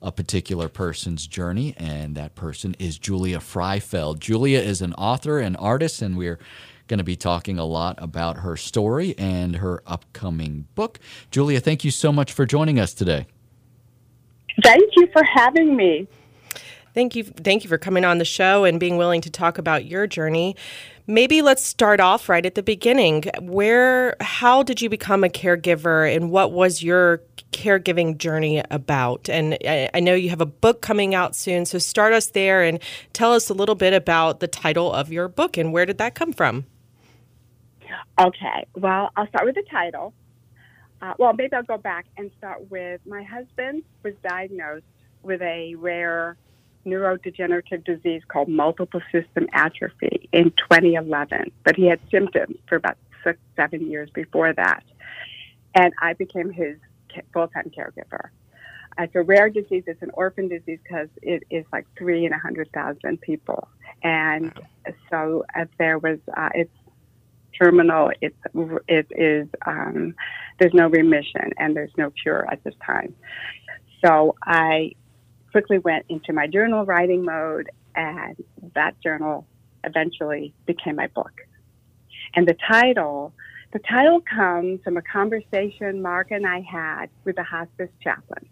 a 0.00 0.12
particular 0.12 0.68
person's 0.68 1.26
journey, 1.26 1.74
and 1.76 2.14
that 2.14 2.34
person 2.36 2.76
is 2.78 2.98
Julia 2.98 3.38
Freifeld. 3.38 4.20
Julia 4.20 4.60
is 4.60 4.80
an 4.80 4.94
author 4.94 5.40
and 5.40 5.56
artist, 5.56 6.02
and 6.02 6.16
we're 6.16 6.38
going 6.86 6.98
to 6.98 7.04
be 7.04 7.16
talking 7.16 7.58
a 7.58 7.64
lot 7.64 7.96
about 8.00 8.38
her 8.38 8.56
story 8.56 9.14
and 9.18 9.56
her 9.56 9.82
upcoming 9.86 10.66
book. 10.74 11.00
Julia, 11.30 11.58
thank 11.58 11.84
you 11.84 11.90
so 11.90 12.12
much 12.12 12.32
for 12.32 12.46
joining 12.46 12.78
us 12.78 12.94
today. 12.94 13.26
Thank 14.62 14.90
you 14.96 15.08
for 15.12 15.22
having 15.24 15.76
me. 15.76 16.06
Thank 16.94 17.16
you. 17.16 17.24
Thank 17.24 17.64
you 17.64 17.68
for 17.68 17.76
coming 17.76 18.04
on 18.04 18.18
the 18.18 18.24
show 18.24 18.64
and 18.64 18.78
being 18.78 18.96
willing 18.96 19.20
to 19.22 19.30
talk 19.30 19.58
about 19.58 19.84
your 19.84 20.06
journey. 20.06 20.54
Maybe 21.06 21.42
let's 21.42 21.62
start 21.62 22.00
off 22.00 22.28
right 22.28 22.46
at 22.46 22.54
the 22.54 22.62
beginning. 22.62 23.24
Where, 23.40 24.16
how 24.20 24.62
did 24.62 24.80
you 24.80 24.88
become 24.88 25.22
a 25.24 25.28
caregiver 25.28 26.14
and 26.14 26.30
what 26.30 26.52
was 26.52 26.82
your 26.82 27.20
caregiving 27.52 28.16
journey 28.16 28.62
about? 28.70 29.28
And 29.28 29.58
I, 29.66 29.90
I 29.92 30.00
know 30.00 30.14
you 30.14 30.30
have 30.30 30.40
a 30.40 30.46
book 30.46 30.80
coming 30.80 31.14
out 31.14 31.36
soon, 31.36 31.66
so 31.66 31.78
start 31.78 32.14
us 32.14 32.28
there 32.28 32.62
and 32.62 32.78
tell 33.12 33.34
us 33.34 33.50
a 33.50 33.54
little 33.54 33.74
bit 33.74 33.92
about 33.92 34.40
the 34.40 34.48
title 34.48 34.92
of 34.92 35.12
your 35.12 35.28
book 35.28 35.58
and 35.58 35.72
where 35.72 35.84
did 35.84 35.98
that 35.98 36.14
come 36.14 36.32
from? 36.32 36.64
Okay, 38.18 38.66
well, 38.76 39.10
I'll 39.16 39.26
start 39.28 39.44
with 39.44 39.56
the 39.56 39.64
title. 39.70 40.14
Uh, 41.04 41.12
well, 41.18 41.34
maybe 41.34 41.52
I'll 41.52 41.62
go 41.62 41.76
back 41.76 42.06
and 42.16 42.30
start 42.38 42.70
with 42.70 42.98
my 43.06 43.22
husband 43.22 43.82
was 44.02 44.14
diagnosed 44.26 44.86
with 45.22 45.42
a 45.42 45.74
rare 45.74 46.38
neurodegenerative 46.86 47.84
disease 47.84 48.22
called 48.26 48.48
multiple 48.48 49.02
system 49.12 49.46
atrophy 49.52 50.30
in 50.32 50.44
2011, 50.52 51.52
but 51.62 51.76
he 51.76 51.86
had 51.86 52.00
symptoms 52.10 52.56
for 52.66 52.76
about 52.76 52.96
six, 53.22 53.38
seven 53.54 53.90
years 53.90 54.08
before 54.14 54.54
that. 54.54 54.82
And 55.74 55.92
I 56.00 56.14
became 56.14 56.50
his 56.50 56.78
full 57.34 57.48
time 57.48 57.70
caregiver. 57.76 58.30
It's 58.96 59.14
a 59.14 59.22
rare 59.22 59.50
disease, 59.50 59.84
it's 59.86 60.00
an 60.00 60.10
orphan 60.14 60.48
disease 60.48 60.78
because 60.82 61.08
it 61.20 61.42
is 61.50 61.66
like 61.70 61.86
three 61.98 62.24
in 62.24 62.32
a 62.32 62.36
100,000 62.36 63.20
people. 63.20 63.68
And 64.02 64.52
so 65.10 65.44
uh, 65.54 65.66
there 65.78 65.98
was, 65.98 66.18
uh, 66.34 66.48
it's 66.54 66.70
terminal. 67.60 68.10
It's 68.20 68.36
it 68.88 69.06
is 69.10 69.48
um, 69.66 70.14
there's 70.58 70.74
no 70.74 70.88
remission 70.88 71.52
and 71.58 71.74
there's 71.74 71.92
no 71.96 72.10
cure 72.10 72.46
at 72.50 72.62
this 72.64 72.74
time. 72.84 73.14
So 74.04 74.34
I 74.42 74.92
quickly 75.50 75.78
went 75.78 76.06
into 76.08 76.32
my 76.32 76.46
journal 76.46 76.84
writing 76.84 77.24
mode, 77.24 77.70
and 77.94 78.36
that 78.74 79.00
journal 79.02 79.46
eventually 79.84 80.52
became 80.66 80.96
my 80.96 81.06
book. 81.08 81.32
And 82.34 82.46
the 82.46 82.56
title, 82.68 83.32
the 83.72 83.78
title 83.78 84.20
comes 84.20 84.80
from 84.82 84.96
a 84.96 85.02
conversation 85.02 86.02
Mark 86.02 86.30
and 86.30 86.46
I 86.46 86.60
had 86.60 87.06
with 87.24 87.38
a 87.38 87.44
hospice 87.44 87.90
chaplain. 88.02 88.46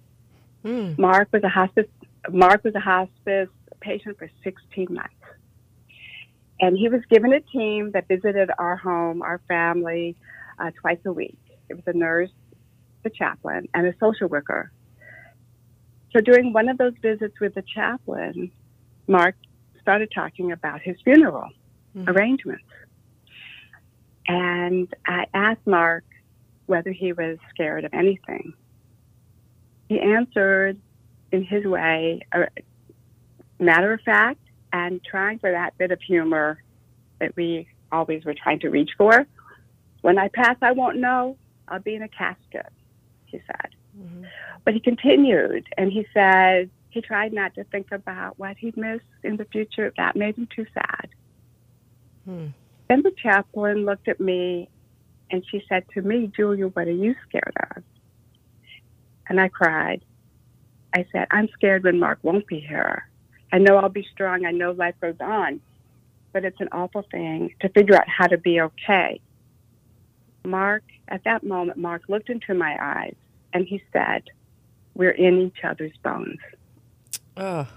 Hmm. 0.62 0.94
Mark 0.96 1.28
was 1.32 1.42
a 1.42 1.48
hospice. 1.48 1.86
Mark 2.30 2.62
was 2.62 2.74
a 2.74 2.80
hospice 2.80 3.48
patient 3.80 4.16
for 4.16 4.30
16 4.44 4.86
months 4.90 5.12
and 6.62 6.78
he 6.78 6.88
was 6.88 7.02
given 7.10 7.32
a 7.32 7.40
team 7.40 7.90
that 7.90 8.06
visited 8.06 8.48
our 8.56 8.76
home, 8.76 9.20
our 9.20 9.40
family, 9.48 10.16
uh, 10.60 10.70
twice 10.80 11.00
a 11.04 11.12
week. 11.12 11.36
It 11.68 11.74
was 11.74 11.82
a 11.86 11.92
nurse, 11.92 12.30
the 13.02 13.10
chaplain, 13.10 13.68
and 13.74 13.86
a 13.88 13.94
social 13.98 14.28
worker. 14.28 14.70
So 16.12 16.20
during 16.20 16.52
one 16.52 16.68
of 16.68 16.78
those 16.78 16.94
visits 17.02 17.34
with 17.40 17.54
the 17.54 17.64
chaplain, 17.74 18.52
Mark 19.08 19.34
started 19.80 20.10
talking 20.14 20.52
about 20.52 20.80
his 20.80 20.96
funeral 21.02 21.50
Mhm. 21.96 22.08
arrangements. 22.08 22.64
And 24.28 24.88
I 25.04 25.26
asked 25.34 25.66
Mark 25.66 26.04
whether 26.66 26.92
he 26.92 27.12
was 27.12 27.38
scared 27.50 27.84
of 27.84 27.92
anything. 27.92 28.54
He 29.88 29.98
answered 29.98 30.80
in 31.32 31.42
his 31.42 31.64
way, 31.64 32.20
uh, 32.30 32.46
matter 33.58 33.92
of 33.92 34.00
fact, 34.02 34.38
and 34.72 35.02
trying 35.04 35.38
for 35.38 35.50
that 35.50 35.76
bit 35.78 35.90
of 35.90 36.00
humor 36.00 36.62
that 37.20 37.36
we 37.36 37.68
always 37.90 38.24
were 38.24 38.34
trying 38.34 38.60
to 38.60 38.70
reach 38.70 38.90
for. 38.96 39.26
When 40.00 40.18
I 40.18 40.28
pass, 40.28 40.56
I 40.62 40.72
won't 40.72 40.98
know. 40.98 41.36
I'll 41.68 41.80
be 41.80 41.94
in 41.94 42.02
a 42.02 42.08
casket, 42.08 42.72
he 43.26 43.40
said. 43.46 43.74
Mhm. 43.96 44.26
But 44.64 44.74
he 44.74 44.80
continued, 44.80 45.66
and 45.76 45.92
he 45.92 46.06
said 46.12 46.70
he 46.90 47.00
tried 47.00 47.32
not 47.32 47.54
to 47.54 47.64
think 47.64 47.92
about 47.92 48.38
what 48.38 48.56
he'd 48.56 48.76
miss 48.76 49.00
in 49.22 49.36
the 49.36 49.44
future. 49.46 49.92
That 49.96 50.16
made 50.16 50.36
him 50.36 50.46
too 50.54 50.66
sad. 50.74 51.08
Hmm. 52.24 52.46
Then 52.88 53.02
the 53.02 53.12
chaplain 53.12 53.84
looked 53.84 54.08
at 54.08 54.20
me, 54.20 54.68
and 55.30 55.44
she 55.46 55.64
said 55.68 55.88
to 55.94 56.02
me, 56.02 56.26
Julia, 56.26 56.68
what 56.68 56.88
are 56.88 56.90
you 56.90 57.14
scared 57.28 57.56
of? 57.76 57.82
And 59.28 59.40
I 59.40 59.48
cried. 59.48 60.04
I 60.94 61.06
said, 61.10 61.26
I'm 61.30 61.48
scared 61.48 61.84
when 61.84 61.98
Mark 61.98 62.18
won't 62.22 62.46
be 62.46 62.60
here. 62.60 63.08
I 63.52 63.58
know 63.58 63.76
I'll 63.76 63.90
be 63.90 64.06
strong. 64.12 64.46
I 64.46 64.50
know 64.50 64.72
life 64.72 64.94
goes 65.00 65.20
on. 65.20 65.60
But 66.32 66.44
it's 66.46 66.60
an 66.60 66.70
awful 66.72 67.02
thing 67.10 67.54
to 67.60 67.68
figure 67.68 67.94
out 67.94 68.08
how 68.08 68.26
to 68.26 68.38
be 68.38 68.60
okay. 68.60 69.20
Mark, 70.44 70.82
at 71.08 71.22
that 71.24 71.44
moment, 71.44 71.78
Mark 71.78 72.02
looked 72.08 72.30
into 72.30 72.54
my 72.54 72.76
eyes 72.80 73.14
and 73.52 73.66
he 73.66 73.82
said, 73.92 74.22
We're 74.94 75.10
in 75.10 75.42
each 75.42 75.62
other's 75.62 75.96
bones. 76.02 76.38
Oh, 77.36 77.68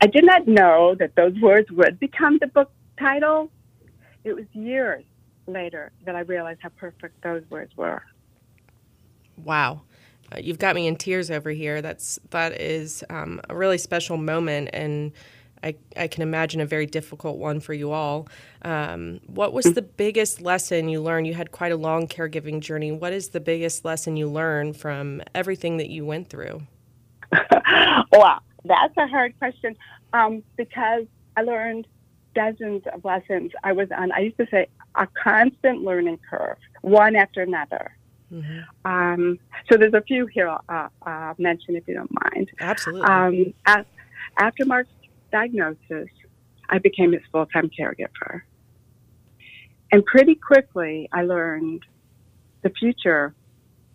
I 0.00 0.06
did 0.06 0.24
not 0.24 0.46
know 0.46 0.94
that 0.98 1.14
those 1.14 1.34
words 1.40 1.70
would 1.70 2.00
become 2.00 2.38
the 2.38 2.46
book 2.46 2.70
title. 2.98 3.50
It 4.24 4.34
was 4.34 4.44
years 4.52 5.04
later 5.46 5.92
that 6.04 6.16
I 6.16 6.20
realized 6.20 6.60
how 6.62 6.70
perfect 6.70 7.22
those 7.22 7.42
words 7.50 7.76
were. 7.76 8.02
wow. 9.44 9.82
Uh, 10.32 10.38
you've 10.42 10.58
got 10.58 10.74
me 10.74 10.86
in 10.86 10.96
tears 10.96 11.30
over 11.30 11.50
here. 11.50 11.82
That's 11.82 12.18
that 12.30 12.60
is 12.60 13.04
um, 13.10 13.40
a 13.48 13.56
really 13.56 13.78
special 13.78 14.16
moment, 14.16 14.70
and 14.72 15.12
I 15.62 15.76
I 15.96 16.08
can 16.08 16.22
imagine 16.22 16.60
a 16.60 16.66
very 16.66 16.86
difficult 16.86 17.38
one 17.38 17.60
for 17.60 17.74
you 17.74 17.92
all. 17.92 18.28
Um, 18.62 19.20
what 19.26 19.52
was 19.52 19.66
the 19.74 19.82
biggest 19.82 20.40
lesson 20.40 20.88
you 20.88 21.00
learned? 21.00 21.26
You 21.26 21.34
had 21.34 21.52
quite 21.52 21.72
a 21.72 21.76
long 21.76 22.08
caregiving 22.08 22.60
journey. 22.60 22.92
What 22.92 23.12
is 23.12 23.30
the 23.30 23.40
biggest 23.40 23.84
lesson 23.84 24.16
you 24.16 24.28
learned 24.28 24.76
from 24.76 25.22
everything 25.34 25.76
that 25.76 25.90
you 25.90 26.04
went 26.04 26.28
through? 26.28 26.62
wow, 28.12 28.40
that's 28.64 28.96
a 28.96 29.06
hard 29.06 29.38
question 29.38 29.76
um, 30.12 30.42
because 30.56 31.06
I 31.36 31.42
learned 31.42 31.86
dozens 32.34 32.82
of 32.92 33.04
lessons. 33.04 33.52
I 33.64 33.72
was 33.72 33.88
on, 33.90 34.12
I 34.12 34.20
used 34.20 34.38
to 34.38 34.46
say, 34.50 34.68
a 34.94 35.06
constant 35.22 35.82
learning 35.82 36.18
curve, 36.30 36.58
one 36.82 37.16
after 37.16 37.42
another. 37.42 37.96
Mm-hmm. 38.32 38.90
Um, 38.90 39.38
so 39.70 39.78
there's 39.78 39.94
a 39.94 40.02
few 40.02 40.26
here 40.26 40.48
I'll, 40.48 40.64
uh, 40.68 40.88
I'll 41.02 41.34
mention 41.38 41.76
if 41.76 41.86
you 41.86 41.94
don't 41.94 42.10
mind. 42.32 42.50
Absolutely. 42.60 43.54
Um, 43.66 43.84
after 44.38 44.64
Mark's 44.64 44.90
diagnosis, 45.32 46.08
I 46.68 46.78
became 46.78 47.12
his 47.12 47.22
full 47.30 47.46
time 47.46 47.70
caregiver. 47.78 48.42
And 49.92 50.04
pretty 50.04 50.34
quickly, 50.34 51.08
I 51.12 51.22
learned 51.22 51.82
the 52.62 52.70
future 52.70 53.34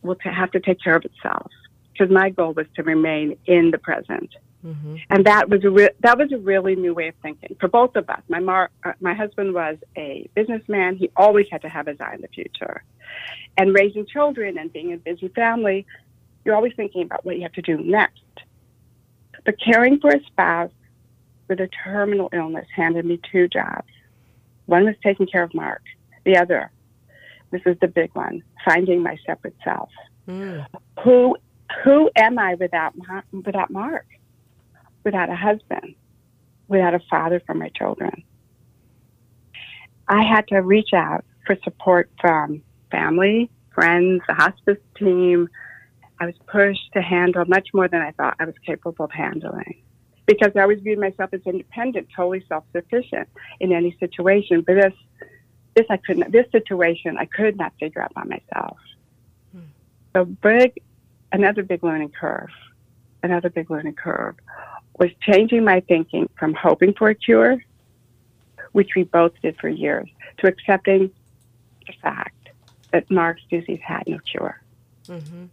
will 0.01 0.15
t- 0.15 0.29
have 0.29 0.51
to 0.51 0.59
take 0.59 0.81
care 0.81 0.95
of 0.95 1.03
itself 1.05 1.51
because 1.91 2.09
my 2.11 2.29
goal 2.29 2.53
was 2.53 2.65
to 2.75 2.83
remain 2.83 3.37
in 3.45 3.71
the 3.71 3.77
present. 3.77 4.33
Hmm 4.61 4.95
And 5.09 5.25
that 5.25 5.49
was 5.49 5.63
a 5.63 5.69
re- 5.69 5.95
that 6.01 6.17
was 6.17 6.31
a 6.31 6.37
really 6.37 6.75
new 6.75 6.93
way 6.93 7.07
of 7.07 7.15
thinking 7.21 7.55
for 7.59 7.67
both 7.67 7.95
of 7.95 8.09
us. 8.09 8.21
My 8.29 8.39
mar- 8.39 8.71
uh, 8.83 8.93
my 8.99 9.13
husband 9.13 9.53
was 9.53 9.77
a 9.97 10.29
businessman; 10.35 10.97
he 10.97 11.09
always 11.15 11.47
had 11.51 11.61
to 11.63 11.69
have 11.69 11.87
his 11.87 11.99
eye 11.99 12.13
on 12.13 12.21
the 12.21 12.27
future. 12.27 12.83
And 13.57 13.73
raising 13.73 14.05
children 14.05 14.57
and 14.57 14.71
being 14.71 14.93
a 14.93 14.97
busy 14.97 15.27
family, 15.29 15.85
you're 16.45 16.55
always 16.55 16.73
thinking 16.75 17.03
about 17.03 17.25
what 17.25 17.35
you 17.35 17.41
have 17.43 17.53
to 17.53 17.61
do 17.61 17.77
next. 17.77 18.21
But 19.43 19.55
caring 19.59 19.99
for 19.99 20.11
a 20.11 20.23
spouse 20.25 20.71
with 21.47 21.59
a 21.59 21.67
terminal 21.83 22.29
illness 22.31 22.67
handed 22.73 23.05
me 23.05 23.19
two 23.31 23.47
jobs. 23.47 23.91
One 24.67 24.85
was 24.85 24.95
taking 25.03 25.27
care 25.27 25.43
of 25.43 25.53
Mark. 25.53 25.81
The 26.23 26.37
other, 26.37 26.71
this 27.49 27.61
is 27.65 27.77
the 27.81 27.87
big 27.87 28.15
one, 28.15 28.43
finding 28.63 29.01
my 29.01 29.17
separate 29.25 29.55
self. 29.63 29.89
Mm. 30.27 30.65
Who 31.03 31.35
who 31.83 32.09
am 32.15 32.37
I 32.37 32.55
without 32.55 32.93
without 33.31 33.71
Mark? 33.71 34.05
Without 35.03 35.29
a 35.29 35.35
husband, 35.35 35.95
without 36.67 36.93
a 36.93 36.99
father 37.09 37.41
for 37.45 37.53
my 37.53 37.69
children. 37.69 38.23
I 40.07 40.23
had 40.23 40.47
to 40.49 40.61
reach 40.61 40.93
out 40.93 41.23
for 41.45 41.57
support 41.63 42.09
from 42.19 42.61
family, 42.91 43.49
friends, 43.73 44.21
the 44.27 44.33
hospice 44.33 44.77
team. 44.97 45.49
I 46.19 46.25
was 46.25 46.35
pushed 46.47 46.91
to 46.93 47.01
handle 47.01 47.45
much 47.45 47.69
more 47.73 47.87
than 47.87 48.01
I 48.01 48.11
thought 48.11 48.35
I 48.39 48.45
was 48.45 48.55
capable 48.65 49.05
of 49.05 49.11
handling 49.11 49.81
because 50.27 50.51
I 50.55 50.61
always 50.61 50.79
viewed 50.81 50.99
myself 50.99 51.31
as 51.33 51.41
independent, 51.45 52.07
totally 52.15 52.45
self-sufficient 52.47 53.27
in 53.59 53.71
any 53.71 53.95
situation. 53.99 54.63
But 54.67 54.75
this, 54.75 54.93
this 55.75 55.85
I 55.89 55.97
couldn't. 55.97 56.31
This 56.31 56.45
situation 56.51 57.17
I 57.17 57.25
could 57.25 57.57
not 57.57 57.73
figure 57.79 58.01
out 58.01 58.13
by 58.13 58.23
myself. 58.23 58.77
Hmm. 59.53 59.61
So 60.15 60.25
big, 60.25 60.81
another 61.31 61.63
big 61.63 61.83
learning 61.83 62.11
curve. 62.19 62.49
Another 63.23 63.49
big 63.49 63.69
learning 63.69 63.95
curve 63.95 64.35
was 65.01 65.09
changing 65.19 65.63
my 65.65 65.79
thinking 65.79 66.29
from 66.37 66.53
hoping 66.53 66.93
for 66.93 67.09
a 67.09 67.15
cure, 67.15 67.57
which 68.71 68.91
we 68.95 69.03
both 69.03 69.33
did 69.41 69.57
for 69.59 69.67
years, 69.67 70.07
to 70.37 70.47
accepting 70.47 71.09
the 71.87 71.93
fact 72.03 72.49
that 72.91 73.09
Mark's 73.09 73.41
disease 73.49 73.79
had 73.83 74.03
no 74.05 74.19
cure. 74.19 74.61
Mm-hmm. 75.07 75.45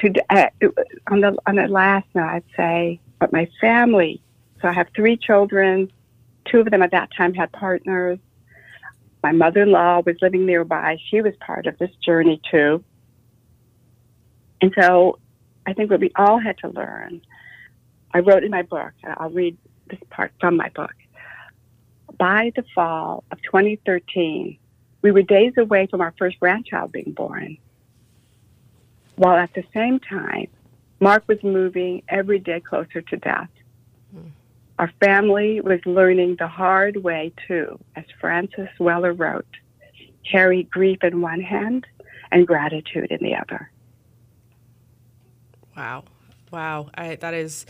To, 0.00 0.24
uh, 0.28 0.48
on 1.06 1.20
the 1.20 1.36
on 1.46 1.54
the 1.54 1.68
last 1.68 2.08
note, 2.12 2.24
I'd 2.24 2.44
say, 2.56 3.00
but 3.20 3.32
my 3.32 3.48
family. 3.60 4.20
So 4.60 4.66
I 4.66 4.72
have 4.72 4.88
three 4.96 5.16
children. 5.16 5.92
Two 6.50 6.60
of 6.60 6.70
them 6.70 6.82
at 6.82 6.90
that 6.90 7.10
time 7.16 7.34
had 7.34 7.52
partners. 7.52 8.18
My 9.22 9.30
mother-in-law 9.30 10.02
was 10.04 10.16
living 10.20 10.44
nearby. 10.44 10.98
She 11.08 11.20
was 11.20 11.34
part 11.36 11.66
of 11.66 11.78
this 11.78 11.90
journey 12.04 12.40
too. 12.50 12.82
And 14.60 14.74
so 14.76 15.18
I 15.66 15.72
think 15.72 15.90
what 15.90 16.00
we 16.00 16.10
all 16.16 16.38
had 16.38 16.58
to 16.58 16.68
learn, 16.68 17.22
I 18.16 18.20
wrote 18.20 18.44
in 18.44 18.50
my 18.50 18.62
book, 18.62 18.92
I'll 19.18 19.28
read 19.28 19.58
this 19.90 20.00
part 20.08 20.32
from 20.40 20.56
my 20.56 20.70
book. 20.70 20.94
By 22.16 22.50
the 22.56 22.64
fall 22.74 23.24
of 23.30 23.42
2013, 23.42 24.56
we 25.02 25.10
were 25.10 25.20
days 25.20 25.52
away 25.58 25.86
from 25.86 26.00
our 26.00 26.14
first 26.16 26.40
grandchild 26.40 26.92
being 26.92 27.12
born. 27.12 27.58
While 29.16 29.36
at 29.36 29.52
the 29.52 29.64
same 29.74 30.00
time, 30.00 30.46
Mark 30.98 31.24
was 31.28 31.42
moving 31.42 32.04
every 32.08 32.38
day 32.38 32.58
closer 32.58 33.02
to 33.02 33.16
death. 33.18 33.50
Hmm. 34.14 34.28
Our 34.78 34.90
family 34.98 35.60
was 35.60 35.80
learning 35.84 36.36
the 36.38 36.48
hard 36.48 36.96
way 36.96 37.34
too, 37.46 37.78
as 37.96 38.06
Francis 38.18 38.70
Weller 38.80 39.12
wrote, 39.12 39.44
carry 40.24 40.62
grief 40.62 41.04
in 41.04 41.20
one 41.20 41.42
hand 41.42 41.86
and 42.32 42.46
gratitude 42.46 43.10
in 43.10 43.22
the 43.22 43.36
other. 43.36 43.70
Wow. 45.76 46.04
Wow. 46.56 46.88
I, 46.94 47.16
that 47.16 47.34
is, 47.34 47.66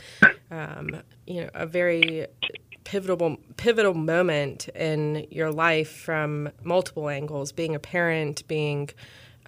um, 0.49 1.03
you 1.27 1.41
know, 1.41 1.51
a 1.55 1.67
very 1.67 2.29
pivotal 2.85 3.37
pivotal 3.57 3.95
moment 3.95 4.69
in 4.69 5.27
your 5.29 5.51
life 5.51 5.91
from 5.91 6.51
multiple 6.63 7.09
angles 7.09 7.51
being 7.51 7.75
a 7.75 7.81
parent 7.81 8.47
being 8.47 8.89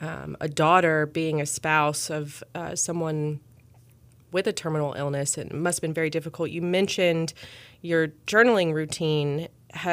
um, 0.01 0.37
a 0.41 0.49
daughter 0.49 1.07
being 1.07 1.41
a 1.41 1.47
spouse 1.47 2.11
of 2.11 2.43
uh, 2.57 2.75
someone 2.75 3.39
with 4.33 4.49
a 4.49 4.53
terminal 4.53 4.95
illness 4.95 5.39
it 5.39 5.55
must 5.55 5.77
have 5.77 5.83
been 5.83 5.95
very 5.95 6.11
difficult 6.11 6.51
you 6.51 6.61
mentioned 6.61 7.33
your 7.81 8.09
journaling 8.27 8.75
routine 8.75 9.47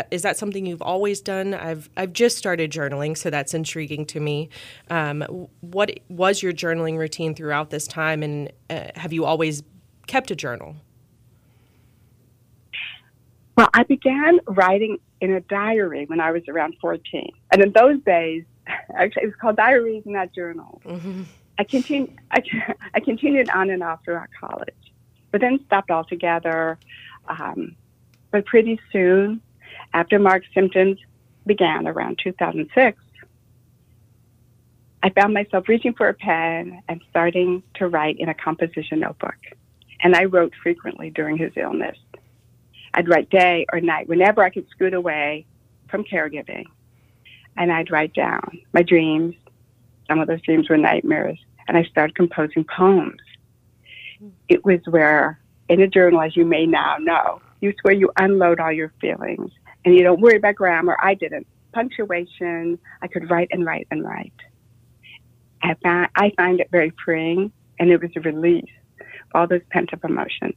is 0.10 0.22
that 0.22 0.38
something 0.38 0.66
you've 0.66 0.82
always 0.82 1.20
done 1.20 1.54
i've 1.54 1.90
i've 1.98 2.14
just 2.14 2.38
started 2.38 2.72
journaling 2.72 3.18
so 3.18 3.30
that's 3.30 3.54
intriguing 3.54 4.06
to 4.06 4.20
me 4.20 4.50
um, 4.90 5.22
what 5.60 6.00
was 6.08 6.42
your 6.42 6.54
journaling 6.54 6.98
routine 6.98 7.36
throughout 7.36 7.70
this 7.72 7.86
time 7.86 8.24
and 8.24 8.52
uh, 8.70 8.88
have 8.96 9.12
you 9.12 9.26
always 9.26 9.64
kept 10.08 10.32
a 10.32 10.36
journal 10.36 10.76
well, 13.58 13.70
I 13.74 13.84
began 13.84 14.40
writing 14.48 14.98
in 15.22 15.32
a 15.34 15.42
diary 15.42 16.06
when 16.06 16.20
I 16.20 16.32
was 16.32 16.44
around 16.48 16.76
14. 16.82 17.32
And 17.52 17.62
in 17.62 17.72
those 17.72 18.02
days, 18.02 18.44
actually, 18.98 19.24
it 19.24 19.28
was 19.28 19.36
called 19.40 19.56
diaries, 19.56 20.04
not 20.06 20.34
journals. 20.34 20.82
Mm-hmm. 20.86 21.24
I, 21.58 21.64
continued, 21.64 22.18
I, 22.32 22.44
I, 22.94 23.00
continued 23.00 23.50
on 23.50 23.70
and 23.70 23.82
off 23.82 24.04
throughout 24.04 24.28
college, 24.38 24.74
but 25.32 25.42
then 25.42 25.60
stopped 25.66 25.90
altogether. 25.90 26.78
Um, 27.28 27.76
but 28.32 28.46
pretty 28.46 28.80
soon, 28.92 29.42
after 29.96 30.20
Mark's 30.20 30.48
symptoms 30.54 31.00
began 31.46 31.88
around 31.88 32.20
2006, 32.22 33.02
I 35.02 35.10
found 35.12 35.34
myself 35.34 35.70
reaching 35.70 35.94
for 35.94 36.10
a 36.10 36.14
pen 36.14 36.82
and 36.90 37.02
starting 37.10 37.64
to 37.76 37.88
write 37.88 38.18
in 38.20 38.28
a 38.28 38.34
composition 38.34 39.00
notebook. 39.00 39.38
And 40.02 40.14
I 40.14 40.26
wrote 40.26 40.52
frequently 40.62 41.12
during 41.12 41.38
his 41.38 41.54
illness. 41.56 41.98
I'd 42.94 43.08
write 43.08 43.30
day 43.30 43.66
or 43.72 43.80
night, 43.80 44.10
whenever 44.10 44.44
I 44.44 44.50
could 44.50 44.68
scoot 44.70 44.94
away 44.94 45.46
from 45.90 46.04
caregiving. 46.04 46.66
And 47.56 47.72
I'd 47.72 47.90
write 47.90 48.14
down 48.14 48.60
my 48.74 48.82
dreams. 48.82 49.36
Some 50.10 50.20
of 50.20 50.28
those 50.28 50.42
dreams 50.42 50.70
were 50.70 50.78
nightmares. 50.78 51.40
And 51.70 51.78
I 51.78 51.84
started 51.84 52.18
composing 52.18 52.66
poems. 52.66 53.22
It 54.50 54.66
was 54.66 54.82
where, 54.88 55.40
in 55.70 55.80
a 55.80 55.88
journal, 55.88 56.20
as 56.20 56.36
you 56.36 56.44
may 56.44 56.66
now 56.66 56.98
know, 57.00 57.42
it's 57.62 57.82
where 57.84 57.94
you 57.94 58.12
unload 58.18 58.60
all 58.60 58.74
your 58.74 58.92
feelings 59.00 59.52
and 59.86 59.96
you 59.96 60.04
don't 60.04 60.20
worry 60.20 60.38
about 60.38 60.56
grammar. 60.56 60.98
I 61.02 61.14
didn't. 61.14 61.48
Punctuation, 61.72 62.80
I 63.02 63.08
could 63.08 63.30
write 63.30 63.50
and 63.52 63.66
write 63.66 63.88
and 63.92 64.04
write. 64.04 64.34
I 65.62 65.76
found, 65.82 66.10
I 66.16 66.32
find 66.36 66.60
it 66.60 66.70
very 66.72 66.92
freeing 67.04 67.52
and 67.80 67.90
it 67.90 68.02
was 68.02 68.12
a 68.16 68.22
release 68.22 68.70
of 69.00 69.06
all 69.34 69.48
those 69.48 69.62
pent 69.70 69.94
up 69.94 70.04
emotions. 70.04 70.56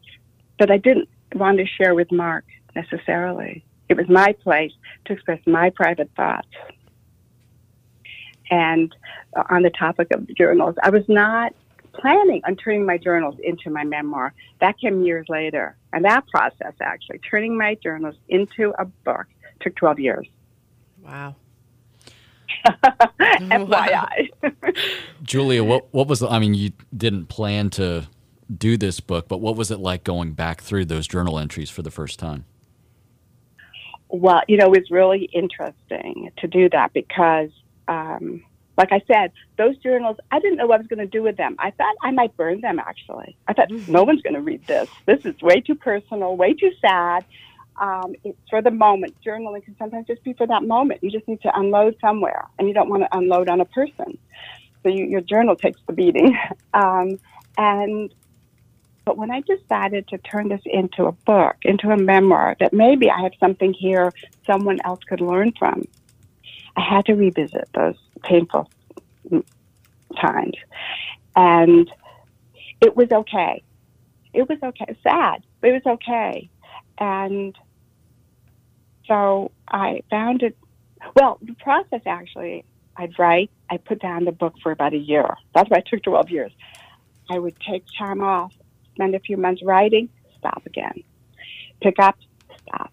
But 0.59 0.71
I 0.71 0.79
didn't 0.79 1.09
want 1.35 1.59
to 1.59 1.67
share 1.67 1.95
with 1.95 2.11
Mark 2.11 2.45
necessarily. 2.75 3.65
It 3.89 3.97
was 3.97 4.09
my 4.09 4.33
place 4.33 4.73
to 5.07 5.13
express 5.13 5.41
my 5.47 5.71
private 5.71 6.11
thoughts. 6.17 6.49
And 8.51 8.95
on 9.51 9.63
the 9.63 9.71
topic 9.71 10.09
of 10.13 10.27
journals, 10.35 10.77
I 10.83 10.91
was 10.91 11.05
not 11.09 11.55
planning 11.99 12.41
on 12.47 12.57
turning 12.57 12.87
my 12.87 12.99
journals 12.99 13.37
into 13.43 13.71
my 13.71 13.85
memoir. 13.85 14.33
That 14.61 14.79
came 14.79 15.03
years 15.03 15.27
later. 15.29 15.77
And 15.93 16.05
that 16.05 16.27
process, 16.29 16.75
actually, 16.81 17.19
turning 17.19 17.57
my 17.57 17.75
journals 17.77 18.17
into 18.29 18.73
a 18.79 18.85
book, 18.85 19.27
took 19.61 19.75
12 19.77 20.01
years. 20.01 20.29
Wow. 21.03 21.37
FYI. 22.67 24.31
Julia, 25.23 25.63
what 25.63 25.93
what 25.93 26.09
was 26.09 26.21
the, 26.21 26.29
I 26.29 26.39
mean, 26.39 26.55
you 26.55 26.73
didn't 26.97 27.27
plan 27.27 27.71
to 27.71 28.09
do 28.55 28.77
this 28.77 29.01
book, 29.01 29.29
but 29.29 29.39
what 29.39 29.57
was 29.57 29.71
it 29.71 29.79
like 29.79 30.05
going 30.05 30.33
back 30.33 30.63
through 30.63 30.87
those 30.87 31.07
journal 31.07 31.39
entries 31.39 31.71
for 31.71 31.83
the 31.83 31.91
first 31.91 32.19
time? 32.19 32.45
Well, 34.09 34.43
you 34.49 34.57
know, 34.57 34.73
it 34.73 34.81
was 34.81 34.91
really 34.91 35.25
interesting 35.33 36.31
to 36.39 36.47
do 36.47 36.69
that 36.71 36.93
because, 36.95 37.51
um, 37.89 38.43
like 38.79 38.93
I 38.93 39.03
said, 39.09 39.33
those 39.59 39.77
journals, 39.79 40.19
I 40.31 40.39
didn't 40.39 40.57
know 40.57 40.69
what 40.69 40.77
I 40.77 40.79
was 40.79 40.87
going 40.87 41.01
to 41.01 41.07
do 41.07 41.21
with 41.21 41.37
them. 41.37 41.57
I 41.59 41.73
thought 41.73 41.97
I 42.01 42.13
might 42.13 42.37
burn 42.37 42.61
them, 42.61 42.79
actually. 42.79 43.37
I 43.49 43.53
thought, 43.53 43.69
mm-hmm. 43.69 43.91
no 43.91 44.05
one's 44.05 44.23
going 44.23 44.35
to 44.35 44.41
read 44.41 44.65
this. 44.69 44.89
This 45.05 45.27
is 45.27 45.41
way 45.43 45.61
too 45.61 45.75
personal, 45.75 46.37
way 46.37 46.55
too 46.55 46.71
sad. 46.81 47.25
Um, 47.81 48.15
it's 48.23 48.39
for 48.49 48.63
the 48.63 48.71
moment. 48.71 49.17
Journaling 49.25 49.65
can 49.65 49.77
sometimes 49.79 50.07
just 50.07 50.23
be 50.23 50.33
for 50.33 50.47
that 50.47 50.63
moment. 50.63 51.03
You 51.03 51.11
just 51.11 51.27
need 51.27 51.43
to 51.43 51.59
unload 51.59 51.97
somewhere, 52.01 52.47
and 52.59 52.69
you 52.69 52.75
don't 52.75 52.89
want 52.89 53.03
to 53.03 53.17
unload 53.17 53.49
on 53.49 53.61
a 53.61 53.65
person. 53.65 54.17
So 54.85 54.91
you, 54.91 55.07
your 55.07 55.23
journal 55.23 55.57
takes 55.57 55.81
the 55.87 55.93
beating. 55.93 56.39
Um, 56.75 57.19
and 57.57 58.15
but 59.05 59.17
when 59.17 59.31
I 59.31 59.41
decided 59.41 60.07
to 60.09 60.19
turn 60.19 60.49
this 60.51 60.61
into 60.67 61.07
a 61.07 61.13
book, 61.13 61.57
into 61.63 61.89
a 61.89 61.97
memoir, 61.97 62.57
that 62.61 62.73
maybe 62.75 63.11
I 63.11 63.23
have 63.23 63.33
something 63.41 63.73
here 63.73 64.13
someone 64.47 64.79
else 64.85 65.01
could 65.09 65.23
learn 65.23 65.53
from, 65.59 65.85
I 66.77 66.83
had 66.83 67.07
to 67.07 67.15
revisit 67.15 67.69
those 67.75 67.97
painful 68.23 68.71
times. 70.17 70.57
And 71.37 71.91
it 72.81 72.97
was 72.97 73.11
okay. 73.11 73.63
It 74.33 74.49
was 74.49 74.59
okay. 74.63 74.97
Sad, 75.03 75.43
but 75.61 75.71
it 75.71 75.85
was 75.85 75.95
okay. 75.95 76.49
And 76.99 77.57
so 79.07 79.51
I 79.69 80.03
found 80.11 80.43
it, 80.43 80.57
well, 81.15 81.39
the 81.41 81.55
process 81.55 82.03
actually, 82.07 82.65
I'd 82.97 83.19
write, 83.19 83.51
I 83.71 83.77
put 83.77 84.01
down 84.01 84.25
the 84.25 84.33
book 84.33 84.55
for 84.63 84.73
about 84.73 84.93
a 84.93 84.99
year. 84.99 85.37
That's 85.55 85.71
why 85.71 85.79
it 85.79 85.87
took 85.87 86.03
12 86.03 86.31
years. 86.31 86.53
I 87.31 87.39
would 87.39 87.59
take 87.61 87.85
time 87.99 88.23
off 88.23 88.53
spend 88.99 89.15
a 89.15 89.21
few 89.21 89.37
months 89.37 89.63
writing, 89.63 90.09
stop 90.37 90.67
again. 90.67 91.05
Pick 91.81 92.01
up, 92.01 92.17
stop. 92.63 92.93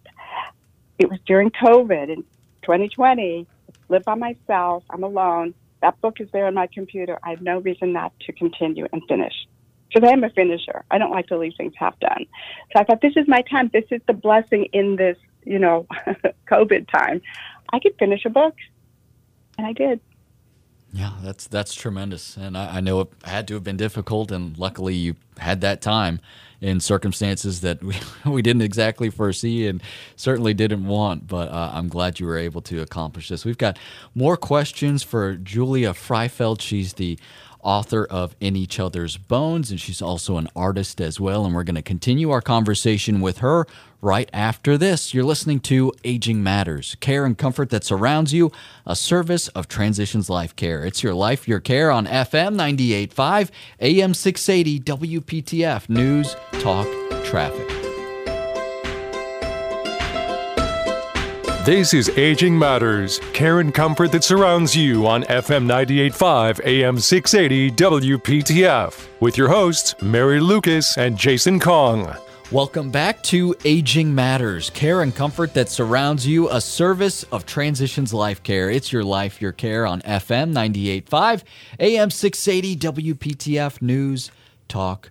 It 1.00 1.10
was 1.10 1.20
during 1.26 1.50
COVID 1.50 2.10
in 2.10 2.24
2020. 2.62 3.48
Live 3.90 4.04
by 4.04 4.16
myself. 4.16 4.84
I'm 4.90 5.04
alone. 5.04 5.54
That 5.82 6.00
book 6.02 6.20
is 6.20 6.28
there 6.32 6.48
on 6.48 6.54
my 6.54 6.68
computer. 6.68 7.20
I 7.24 7.32
have 7.32 7.42
no 7.42 7.60
reason 7.60 7.94
not 7.94 8.14
to 8.22 8.34
continue 8.34 8.88
and 8.92 9.02
finish. 9.08 9.34
Because 9.94 10.10
I 10.10 10.14
am 10.14 10.24
a 10.24 10.30
finisher. 10.30 10.84
I 10.90 10.98
don't 10.98 11.12
like 11.12 11.28
to 11.28 11.38
leave 11.38 11.54
things 11.58 11.74
half 11.78 12.00
done. 12.00 12.26
So 12.74 12.82
I 12.82 12.84
thought 12.84 13.02
this 13.02 13.16
is 13.16 13.28
my 13.28 13.42
time. 13.44 13.70
This 13.72 13.86
is 13.92 14.02
the 14.08 14.14
blessing 14.14 14.66
in 14.74 14.96
this, 14.96 15.18
you 15.44 15.60
know, 15.60 15.86
COVID 16.52 16.90
time. 16.92 17.22
I 17.72 17.80
could 17.80 17.96
finish 18.00 18.26
a 18.26 18.30
book. 18.30 18.56
And 19.58 19.68
I 19.68 19.74
did. 19.74 20.00
Yeah, 20.96 21.12
that's 21.22 21.46
that's 21.48 21.76
tremendous, 21.76 22.38
and 22.38 22.58
I, 22.58 22.78
I, 22.78 22.80
know 22.80 23.02
it 23.02 23.10
had 23.26 23.50
to 23.50 23.56
have 23.56 23.66
been 23.66 23.76
difficult, 23.76 24.32
and 24.32 24.58
luckily 24.58 24.96
you 24.96 25.18
had 25.38 25.60
that 25.60 25.82
time 25.82 26.22
in 26.62 26.80
circumstances 26.80 27.60
that 27.62 27.84
we, 27.84 27.96
we 28.26 28.42
didn't 28.42 28.62
exactly 28.62 29.10
foresee 29.10 29.68
and 29.68 29.84
certainly 30.16 30.54
didn't 30.54 30.88
want. 30.88 31.28
But 31.28 31.50
uh, 31.50 31.72
I'm 31.74 31.90
glad 31.90 32.22
you 32.22 32.26
were 32.26 32.38
able 32.38 32.62
to 32.62 32.82
accomplish 32.82 33.28
this. 33.28 33.44
We've 33.44 33.58
got 33.58 33.78
more 34.14 34.38
questions 34.38 35.04
for 35.04 35.36
Julia 35.36 35.92
Freifeld. 35.92 36.62
She's 36.62 36.94
the 36.94 37.20
author 37.66 38.06
of 38.06 38.36
In 38.40 38.56
Each 38.56 38.80
Other's 38.80 39.18
Bones, 39.18 39.72
and 39.72 39.82
she's 39.82 40.02
also 40.02 40.38
an 40.38 40.48
artist 40.56 41.02
as 41.02 41.20
well. 41.20 41.46
And 41.46 41.54
we're 41.54 41.64
going 41.64 41.76
to 41.76 41.82
continue 41.82 42.32
our 42.32 42.42
conversation 42.42 43.20
with 43.20 43.40
her 43.40 43.68
right 44.02 44.30
after 44.32 44.78
this. 44.78 45.14
You're 45.14 45.24
listening 45.24 45.60
to 45.62 45.92
Aging 46.04 46.44
Matters, 46.44 46.96
care 47.00 47.26
and 47.26 47.38
comfort 47.38 47.72
that 47.72 47.84
surrounds 47.84 48.34
you, 48.34 48.52
a 48.86 48.96
service 48.96 49.48
of 49.50 49.68
Transitions 49.68 50.30
Life 50.30 50.56
Care. 50.56 50.86
It's 50.86 51.04
your 51.04 51.16
life, 51.16 51.48
your 51.48 51.60
care 51.60 51.92
on 51.92 52.06
FM 52.06 52.56
98.5, 52.56 53.50
AM 53.82 54.14
680, 54.14 54.80
WPTF, 54.80 55.90
News, 55.90 56.36
Talk, 56.54 56.88
Traffic. 57.26 57.85
This 61.66 61.96
is 61.96 62.10
Aging 62.10 62.56
Matters, 62.60 63.20
care 63.34 63.60
and 63.60 63.74
comfort 63.74 64.12
that 64.12 64.24
surrounds 64.24 64.76
you 64.76 65.08
on 65.08 65.24
FM 65.24 65.66
98.5 65.66 66.64
AM 66.64 67.00
680 67.00 67.72
WPTF 67.72 69.08
with 69.20 69.36
your 69.36 69.48
hosts, 69.48 69.96
Mary 70.00 70.40
Lucas 70.40 70.96
and 71.00 71.18
Jason 71.18 71.60
Kong. 71.60 72.16
Welcome 72.52 72.92
back 72.92 73.24
to 73.24 73.56
Aging 73.66 74.14
Matters, 74.14 74.70
care 74.70 75.02
and 75.02 75.16
comfort 75.16 75.56
that 75.56 75.70
surrounds 75.70 76.28
you, 76.28 76.48
a 76.52 76.62
service 76.62 77.24
of 77.32 77.48
Transitions 77.48 78.14
Life 78.14 78.44
Care. 78.44 78.70
It's 78.70 78.94
your 78.94 79.04
life, 79.04 79.42
your 79.42 79.52
care 79.52 79.88
on 79.88 80.04
FM 80.04 80.54
98.5 80.54 81.42
AM 81.80 82.12
680 82.12 82.76
WPTF 82.76 83.82
News, 83.82 84.30
Talk, 84.68 85.10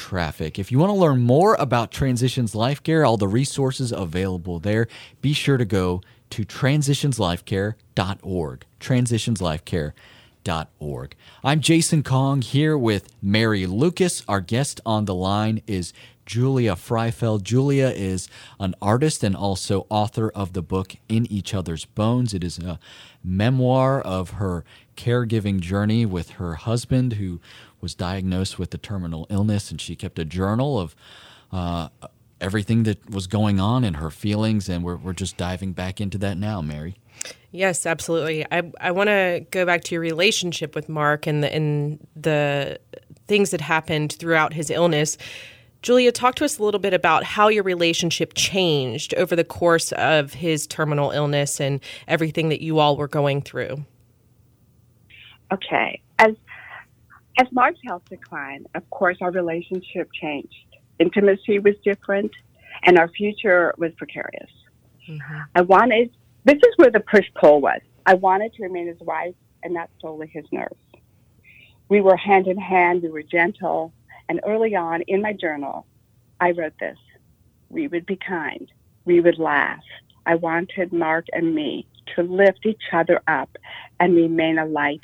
traffic. 0.00 0.58
If 0.58 0.72
you 0.72 0.78
want 0.78 0.88
to 0.88 0.94
learn 0.94 1.20
more 1.20 1.56
about 1.56 1.92
Transitions 1.92 2.54
Life 2.54 2.82
Care, 2.82 3.04
all 3.04 3.18
the 3.18 3.28
resources 3.28 3.92
available 3.92 4.58
there, 4.58 4.88
be 5.20 5.34
sure 5.34 5.58
to 5.58 5.66
go 5.66 6.00
to 6.30 6.46
transitionslifecare.org. 6.46 8.64
Transitionslifecare.org. 8.80 11.14
I'm 11.44 11.60
Jason 11.60 12.02
Kong 12.02 12.40
here 12.40 12.78
with 12.78 13.14
Mary 13.20 13.66
Lucas. 13.66 14.24
Our 14.26 14.40
guest 14.40 14.80
on 14.86 15.04
the 15.04 15.14
line 15.14 15.60
is 15.66 15.92
Julia 16.30 16.76
Freifeld. 16.76 17.42
Julia 17.42 17.88
is 17.88 18.28
an 18.60 18.76
artist 18.80 19.24
and 19.24 19.34
also 19.34 19.84
author 19.88 20.30
of 20.30 20.52
the 20.52 20.62
book 20.62 20.94
In 21.08 21.26
Each 21.26 21.52
Other's 21.52 21.86
Bones. 21.86 22.32
It 22.32 22.44
is 22.44 22.56
a 22.60 22.78
memoir 23.24 24.00
of 24.00 24.30
her 24.30 24.64
caregiving 24.96 25.58
journey 25.58 26.06
with 26.06 26.30
her 26.30 26.54
husband, 26.54 27.14
who 27.14 27.40
was 27.80 27.96
diagnosed 27.96 28.60
with 28.60 28.72
a 28.72 28.78
terminal 28.78 29.26
illness, 29.28 29.72
and 29.72 29.80
she 29.80 29.96
kept 29.96 30.20
a 30.20 30.24
journal 30.24 30.78
of 30.78 30.94
uh, 31.50 31.88
everything 32.40 32.84
that 32.84 33.10
was 33.10 33.26
going 33.26 33.58
on 33.58 33.82
and 33.82 33.96
her 33.96 34.08
feelings. 34.12 34.68
And 34.68 34.84
we're, 34.84 34.98
we're 34.98 35.12
just 35.14 35.36
diving 35.36 35.72
back 35.72 36.00
into 36.00 36.16
that 36.18 36.36
now, 36.36 36.62
Mary. 36.62 36.94
Yes, 37.50 37.86
absolutely. 37.86 38.46
I, 38.52 38.70
I 38.80 38.92
want 38.92 39.08
to 39.08 39.44
go 39.50 39.66
back 39.66 39.82
to 39.82 39.96
your 39.96 40.00
relationship 40.00 40.76
with 40.76 40.88
Mark 40.88 41.26
and 41.26 41.42
the, 41.42 41.52
and 41.52 42.06
the 42.14 42.78
things 43.26 43.50
that 43.50 43.60
happened 43.60 44.12
throughout 44.12 44.52
his 44.52 44.70
illness. 44.70 45.18
Julia, 45.82 46.12
talk 46.12 46.34
to 46.36 46.44
us 46.44 46.58
a 46.58 46.62
little 46.62 46.80
bit 46.80 46.92
about 46.92 47.24
how 47.24 47.48
your 47.48 47.62
relationship 47.62 48.34
changed 48.34 49.14
over 49.14 49.34
the 49.34 49.44
course 49.44 49.92
of 49.92 50.34
his 50.34 50.66
terminal 50.66 51.10
illness 51.10 51.60
and 51.60 51.80
everything 52.06 52.50
that 52.50 52.60
you 52.60 52.78
all 52.78 52.96
were 52.96 53.08
going 53.08 53.40
through. 53.40 53.84
Okay. 55.52 56.00
As 56.18 56.34
as 57.38 57.46
Mark's 57.52 57.80
health 57.86 58.02
declined, 58.10 58.66
of 58.74 58.88
course, 58.90 59.16
our 59.22 59.30
relationship 59.30 60.10
changed. 60.12 60.54
Intimacy 60.98 61.58
was 61.58 61.74
different, 61.82 62.30
and 62.82 62.98
our 62.98 63.08
future 63.08 63.74
was 63.78 63.92
precarious. 63.96 64.50
Mm-hmm. 65.08 65.38
I 65.54 65.62
wanted, 65.62 66.10
this 66.44 66.56
is 66.56 66.74
where 66.76 66.90
the 66.90 67.00
push 67.00 67.24
pull 67.34 67.62
was. 67.62 67.80
I 68.04 68.14
wanted 68.14 68.52
to 68.54 68.62
remain 68.62 68.88
his 68.88 69.00
wife 69.00 69.34
and 69.62 69.72
not 69.72 69.88
solely 70.02 70.26
his 70.26 70.44
nurse. 70.52 70.74
We 71.88 72.02
were 72.02 72.16
hand 72.16 72.46
in 72.46 72.58
hand, 72.58 73.02
we 73.02 73.08
were 73.08 73.22
gentle, 73.22 73.94
and 74.30 74.40
early 74.46 74.76
on 74.76 75.02
in 75.08 75.20
my 75.20 75.32
journal, 75.32 75.84
I 76.40 76.52
wrote 76.52 76.74
this 76.78 76.96
We 77.68 77.88
would 77.88 78.06
be 78.06 78.16
kind, 78.16 78.70
we 79.04 79.20
would 79.20 79.40
laugh. 79.40 79.82
I 80.24 80.36
wanted 80.36 80.92
Mark 80.92 81.26
and 81.32 81.52
me 81.52 81.84
to 82.14 82.22
lift 82.22 82.64
each 82.64 82.82
other 82.92 83.20
up 83.26 83.50
and 83.98 84.14
remain 84.14 84.58
a 84.58 84.66
light 84.66 85.00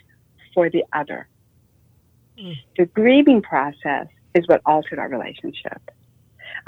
for 0.54 0.70
the 0.70 0.84
other. 0.92 1.26
Mm. 2.38 2.54
The 2.78 2.86
grieving 2.86 3.42
process 3.42 4.06
is 4.36 4.46
what 4.46 4.62
altered 4.64 5.00
our 5.00 5.08
relationship. 5.08 5.82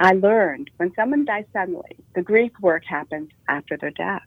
I 0.00 0.14
learned 0.14 0.70
when 0.78 0.92
someone 0.96 1.24
dies 1.24 1.44
suddenly, 1.52 1.96
the 2.16 2.22
grief 2.22 2.50
work 2.60 2.84
happens 2.84 3.30
after 3.46 3.76
their 3.76 3.92
death. 3.92 4.26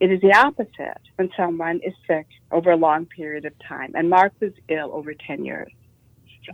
It 0.00 0.12
is 0.12 0.20
the 0.20 0.34
opposite 0.34 1.00
when 1.16 1.30
someone 1.34 1.80
is 1.82 1.94
sick 2.06 2.26
over 2.52 2.70
a 2.70 2.76
long 2.76 3.06
period 3.06 3.46
of 3.46 3.54
time. 3.66 3.92
And 3.94 4.10
Mark 4.10 4.34
was 4.40 4.52
ill 4.68 4.90
over 4.92 5.14
10 5.14 5.46
years. 5.46 5.72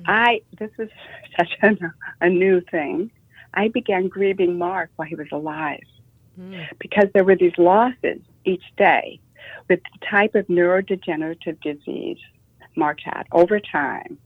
I, 0.06 0.42
this 0.58 0.70
was 0.78 0.88
such 1.38 1.56
a, 1.62 1.76
a 2.20 2.28
new 2.28 2.60
thing. 2.60 3.10
I 3.54 3.68
began 3.68 4.08
grieving 4.08 4.58
Mark 4.58 4.90
while 4.96 5.08
he 5.08 5.14
was 5.14 5.28
alive 5.32 5.84
mm. 6.38 6.66
because 6.78 7.06
there 7.14 7.24
were 7.24 7.36
these 7.36 7.56
losses 7.58 8.20
each 8.44 8.64
day 8.76 9.20
with 9.68 9.80
the 9.82 10.06
type 10.06 10.34
of 10.34 10.46
neurodegenerative 10.46 11.60
disease 11.62 12.18
Mark 12.76 12.98
had. 13.02 13.24
Over 13.32 13.58
time, 13.60 14.18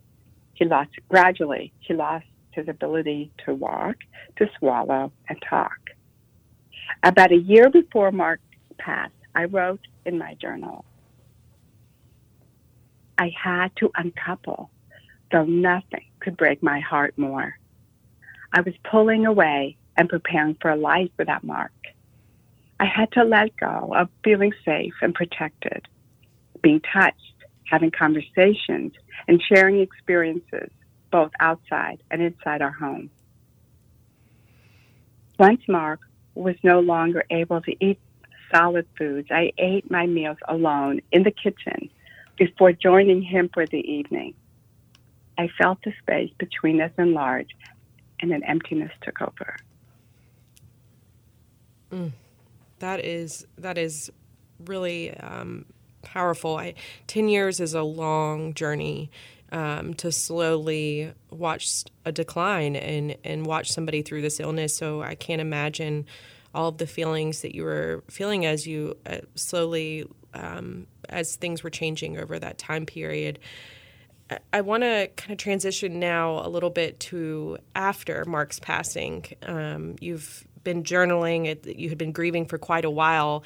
he 0.55 0.65
lost, 0.65 0.91
gradually, 1.09 1.73
he 1.81 1.95
lost 1.95 2.27
his 2.53 2.69
ability 2.69 3.31
to 3.47 3.55
walk, 3.55 3.97
to 4.37 4.49
swallow, 4.59 5.13
and 5.29 5.39
talk. 5.49 5.79
About 7.03 7.33
a 7.33 7.37
year 7.37 7.71
before 7.71 8.11
Mark 8.11 8.41
passed, 8.79 9.15
I 9.35 9.45
wrote 9.45 9.81
in 10.05 10.19
my 10.19 10.35
journal, 10.35 10.85
I 13.17 13.33
had 13.41 13.75
to 13.77 13.91
uncouple, 13.97 14.71
though 15.31 15.45
nothing 15.45 16.07
could 16.21 16.37
break 16.37 16.63
my 16.63 16.81
heart 16.81 17.17
more. 17.17 17.59
I 18.53 18.61
was 18.61 18.75
pulling 18.85 19.27
away 19.27 19.77
and 19.97 20.09
preparing 20.09 20.57
for 20.61 20.71
a 20.71 20.77
life 20.77 21.11
without 21.19 21.45
Mark. 21.45 21.73
I 22.79 22.87
had 22.87 23.13
to 23.13 23.25
let 23.25 23.57
go 23.57 23.95
of 23.95 24.09
feeling 24.25 24.53
safe 24.65 24.95
and 25.03 25.15
protected, 25.15 25.87
being 26.63 26.81
touched 26.81 27.31
having 27.71 27.91
conversations, 27.91 28.93
and 29.29 29.41
sharing 29.41 29.81
experiences 29.81 30.71
both 31.11 31.31
outside 31.41 32.03
and 32.11 32.21
inside 32.21 32.63
our 32.63 32.73
home. 32.73 33.11
Once 35.39 35.63
Mark 35.69 36.01
was 36.35 36.57
no 36.63 36.81
longer 36.81 37.25
able 37.31 37.61
to 37.63 37.85
eat 37.85 37.99
solid 38.53 38.87
foods, 38.99 39.29
I 39.31 39.53
ate 39.59 39.91
my 39.91 40.07
meals 40.07 40.39
alone 40.49 41.01
in 41.13 41.23
the 41.23 41.31
kitchen 41.31 41.91
before 42.37 42.73
joining 42.73 43.23
him 43.23 43.49
for 43.53 43.67
the 43.67 43.79
evening. 43.79 44.35
I 45.41 45.49
felt 45.57 45.79
the 45.83 45.93
space 46.03 46.31
between 46.39 46.83
us 46.83 46.91
enlarge 46.99 47.49
and 48.21 48.31
an 48.31 48.45
emptiness 48.45 48.93
took 49.01 49.23
over. 49.23 49.57
Mm, 51.91 52.13
that 52.81 53.03
is 53.03 53.47
that 53.57 53.79
is 53.79 54.13
really 54.67 55.17
um, 55.17 55.65
powerful. 56.03 56.59
I, 56.59 56.75
10 57.07 57.31
years 57.31 57.59
is 57.59 57.73
a 57.73 57.83
long 57.83 58.53
journey 58.53 59.11
um, 59.51 59.95
to 59.95 60.13
slowly 60.13 61.15
watch 61.31 61.85
a 62.05 62.13
decline 62.13 62.77
and, 62.77 63.17
and 63.25 63.47
watch 63.47 63.73
somebody 63.73 64.03
through 64.03 64.21
this 64.21 64.41
illness. 64.41 64.77
So 64.77 65.03
I 65.03 65.15
can't 65.15 65.41
imagine 65.41 66.05
all 66.55 66.69
of 66.69 66.77
the 66.77 66.87
feelings 66.87 67.41
that 67.41 67.55
you 67.55 67.65
were 67.65 68.05
feeling 68.11 68.45
as 68.45 68.67
you 68.67 68.95
uh, 69.07 69.21
slowly, 69.37 70.07
um, 70.35 70.87
as 71.09 71.37
things 71.37 71.63
were 71.63 71.71
changing 71.71 72.19
over 72.19 72.39
that 72.39 72.59
time 72.59 72.85
period. 72.85 73.39
I, 74.53 74.61
want 74.61 74.83
to 74.83 75.09
kind 75.17 75.33
of 75.33 75.39
transition 75.39 75.99
now 75.99 76.45
a 76.45 76.49
little 76.49 76.71
bit 76.71 77.01
to 77.01 77.59
after 77.75 78.25
Mark's 78.25 78.61
passing. 78.61 79.27
Um, 79.43 79.97
you've 80.01 80.47
been 80.63 80.83
journaling, 80.83 81.79
you 81.79 81.89
had 81.89 81.99
been 81.99 82.13
grieving 82.13 82.47
for 82.47 82.59
quite 82.59 82.85
a 82.85 82.91
while 82.91 83.45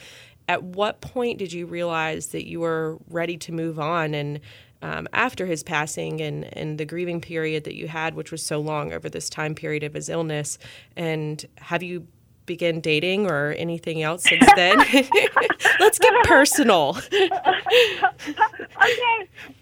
at 0.48 0.62
what 0.62 1.00
point 1.00 1.38
did 1.38 1.52
you 1.52 1.66
realize 1.66 2.28
that 2.28 2.46
you 2.46 2.60
were 2.60 2.98
ready 3.08 3.36
to 3.38 3.52
move 3.52 3.78
on 3.78 4.14
and 4.14 4.40
um, 4.82 5.08
after 5.14 5.46
his 5.46 5.62
passing 5.62 6.20
and, 6.20 6.44
and 6.56 6.76
the 6.76 6.84
grieving 6.84 7.20
period 7.20 7.64
that 7.64 7.74
you 7.74 7.88
had, 7.88 8.14
which 8.14 8.30
was 8.30 8.44
so 8.44 8.60
long 8.60 8.92
over 8.92 9.08
this 9.08 9.30
time 9.30 9.54
period 9.54 9.82
of 9.82 9.94
his 9.94 10.10
illness? 10.10 10.58
And 10.94 11.42
have 11.56 11.82
you 11.82 12.06
begun 12.46 12.80
dating 12.80 13.30
or 13.30 13.52
anything 13.52 14.02
else 14.02 14.24
since 14.24 14.46
then? 14.56 14.78
Let's 15.80 15.98
get 15.98 16.24
personal. 16.24 16.96
okay. 17.12 17.30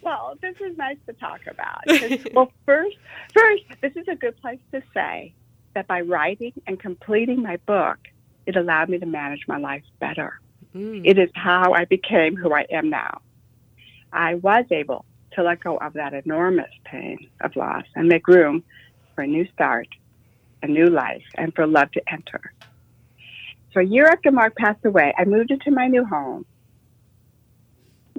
Well, 0.02 0.36
this 0.40 0.56
is 0.60 0.76
nice 0.76 0.98
to 1.06 1.12
talk 1.14 1.40
about. 1.46 1.82
Well, 2.34 2.52
first, 2.66 2.96
first, 3.32 3.64
this 3.80 3.92
is 3.96 4.08
a 4.08 4.14
good 4.14 4.40
place 4.40 4.60
to 4.72 4.82
say 4.94 5.34
that 5.74 5.86
by 5.86 6.00
writing 6.00 6.52
and 6.66 6.78
completing 6.78 7.42
my 7.42 7.56
book, 7.66 7.98
it 8.46 8.56
allowed 8.56 8.88
me 8.88 8.98
to 8.98 9.06
manage 9.06 9.46
my 9.46 9.58
life 9.58 9.84
better. 10.00 10.40
Mm. 10.74 11.02
It 11.04 11.18
is 11.18 11.30
how 11.34 11.72
I 11.72 11.84
became 11.84 12.36
who 12.36 12.52
I 12.52 12.66
am 12.70 12.90
now. 12.90 13.20
I 14.12 14.34
was 14.34 14.64
able 14.70 15.04
to 15.32 15.42
let 15.42 15.60
go 15.60 15.76
of 15.78 15.94
that 15.94 16.12
enormous 16.12 16.70
pain 16.84 17.28
of 17.40 17.56
loss 17.56 17.84
and 17.94 18.08
make 18.08 18.26
room 18.28 18.62
for 19.14 19.22
a 19.22 19.26
new 19.26 19.46
start, 19.52 19.88
a 20.62 20.66
new 20.66 20.86
life, 20.86 21.24
and 21.36 21.54
for 21.54 21.66
love 21.66 21.90
to 21.92 22.02
enter. 22.12 22.52
So 23.72 23.80
a 23.80 23.84
year 23.84 24.06
after 24.06 24.30
Mark 24.30 24.54
passed 24.56 24.84
away, 24.84 25.14
I 25.16 25.24
moved 25.24 25.50
into 25.50 25.70
my 25.70 25.86
new 25.86 26.04
home 26.04 26.44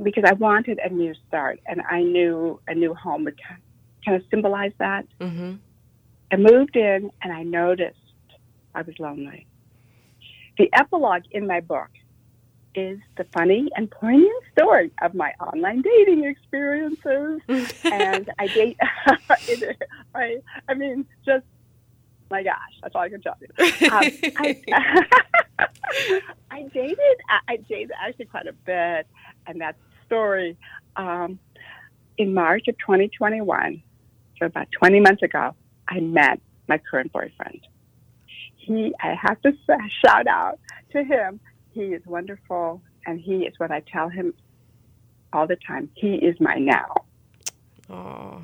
because 0.02 0.24
I 0.26 0.34
wanted 0.34 0.80
a 0.80 0.90
new 0.90 1.14
start, 1.28 1.60
and 1.68 1.82
I 1.90 2.02
knew 2.02 2.60
a 2.68 2.74
new 2.74 2.96
home 2.96 3.26
would 3.26 3.40
kind 4.04 4.18
of 4.18 4.24
symbolize 4.32 4.72
that. 4.80 5.06
Mm-hmm. 5.20 5.54
I 6.32 6.36
moved 6.38 6.76
in, 6.76 7.12
and 7.22 7.32
I 7.32 7.44
noticed 7.44 7.98
I 8.74 8.82
was 8.82 8.98
lonely. 9.00 9.46
The 10.58 10.70
epilogue 10.74 11.24
in 11.32 11.46
my 11.46 11.60
book 11.60 11.90
is 12.76 13.00
the 13.18 13.24
funny 13.26 13.70
and 13.76 13.90
poignant 13.92 14.44
story 14.52 14.92
of 15.04 15.14
my 15.14 15.32
online 15.40 15.84
dating 15.84 16.26
experiences. 16.26 17.42
and 17.84 18.32
I 18.40 18.48
date, 18.48 18.78
I, 20.16 20.38
I 20.68 20.74
mean, 20.74 21.06
just 21.24 21.46
my 22.34 22.42
gosh, 22.42 22.74
that's 22.82 22.96
all 22.96 23.02
I 23.02 23.10
can 23.10 23.22
tell 23.22 23.38
you. 23.40 23.48
Um, 23.92 24.02
I, 24.38 24.60
I 26.52 26.64
dated, 26.74 27.18
I 27.48 27.58
dated 27.70 27.92
actually 28.04 28.26
quite 28.26 28.48
a 28.48 28.54
bit, 28.54 29.08
and 29.46 29.62
that 29.62 29.76
story 30.08 30.58
um, 30.96 31.38
in 32.18 32.34
March 32.34 32.68
of 32.68 32.76
2021, 32.80 33.84
so 34.40 34.46
about 34.48 34.68
20 34.72 35.00
months 35.00 35.22
ago, 35.22 35.54
I 35.88 36.00
met 36.00 36.42
my 36.68 36.80
current 36.80 37.12
boyfriend. 37.14 37.62
He, 38.56 38.94
I 39.00 39.14
have 39.14 39.40
to 39.44 39.52
shout 40.04 40.26
out 40.26 40.60
to 40.94 41.04
him. 41.04 41.40
He 41.72 41.82
is 41.82 42.04
wonderful, 42.08 42.82
and 43.06 43.22
he 43.22 43.46
is 43.46 43.54
what 43.60 43.70
I 43.70 43.82
tell 43.82 44.10
him 44.10 44.34
all 45.32 45.46
the 45.46 45.58
time. 45.68 45.88
He 45.94 46.16
is 46.16 46.36
my 46.40 46.56
now. 46.56 46.96
Oh, 47.92 48.42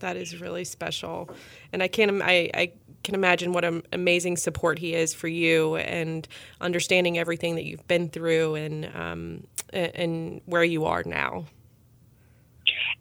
that 0.00 0.16
is 0.16 0.40
really 0.40 0.64
special, 0.64 1.30
and 1.72 1.82
I 1.82 1.88
can't. 1.88 2.22
I, 2.22 2.50
I 2.54 2.72
can 3.02 3.14
imagine 3.14 3.52
what 3.52 3.64
an 3.64 3.82
amazing 3.92 4.36
support 4.36 4.78
he 4.78 4.94
is 4.94 5.14
for 5.14 5.28
you, 5.28 5.76
and 5.76 6.26
understanding 6.60 7.18
everything 7.18 7.54
that 7.54 7.64
you've 7.64 7.86
been 7.86 8.08
through, 8.08 8.56
and 8.56 8.90
um, 8.94 9.46
and 9.72 10.40
where 10.46 10.64
you 10.64 10.84
are 10.84 11.02
now. 11.04 11.44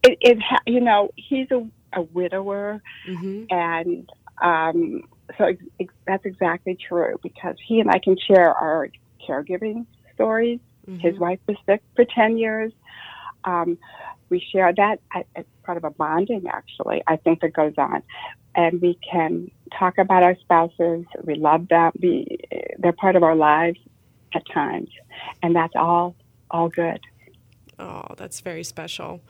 It, 0.03 0.17
it 0.21 0.37
you 0.65 0.81
know, 0.81 1.09
he's 1.15 1.49
a, 1.51 1.67
a 1.93 2.01
widower, 2.01 2.81
mm-hmm. 3.07 3.45
and 3.49 4.09
um, 4.41 5.03
so 5.37 5.53
ex- 5.79 5.93
that's 6.05 6.25
exactly 6.25 6.75
true 6.75 7.19
because 7.23 7.55
he 7.65 7.79
and 7.79 7.89
I 7.89 7.99
can 7.99 8.15
share 8.17 8.53
our 8.53 8.89
caregiving 9.27 9.85
stories. 10.13 10.59
Mm-hmm. 10.87 10.99
His 10.99 11.17
wife 11.17 11.39
was 11.47 11.57
sick 11.65 11.81
for 11.95 12.05
ten 12.05 12.37
years. 12.37 12.71
Um, 13.43 13.77
we 14.29 14.39
share 14.51 14.73
that 14.73 14.99
as 15.35 15.45
part 15.63 15.77
of 15.77 15.83
a 15.83 15.91
bonding, 15.91 16.47
actually, 16.47 17.03
I 17.07 17.17
think 17.17 17.41
that 17.41 17.53
goes 17.53 17.73
on. 17.77 18.03
And 18.55 18.81
we 18.81 18.97
can 19.09 19.51
talk 19.77 19.97
about 19.97 20.23
our 20.23 20.35
spouses. 20.39 21.05
We 21.23 21.35
love 21.35 21.67
them. 21.67 21.91
We, 22.01 22.39
they're 22.79 22.93
part 22.93 23.15
of 23.15 23.23
our 23.23 23.35
lives 23.35 23.79
at 24.33 24.43
times. 24.53 24.89
And 25.43 25.55
that's 25.55 25.75
all, 25.75 26.15
all 26.49 26.69
good. 26.69 26.99
Oh, 27.77 28.05
that's 28.17 28.39
very 28.39 28.63
special. 28.63 29.21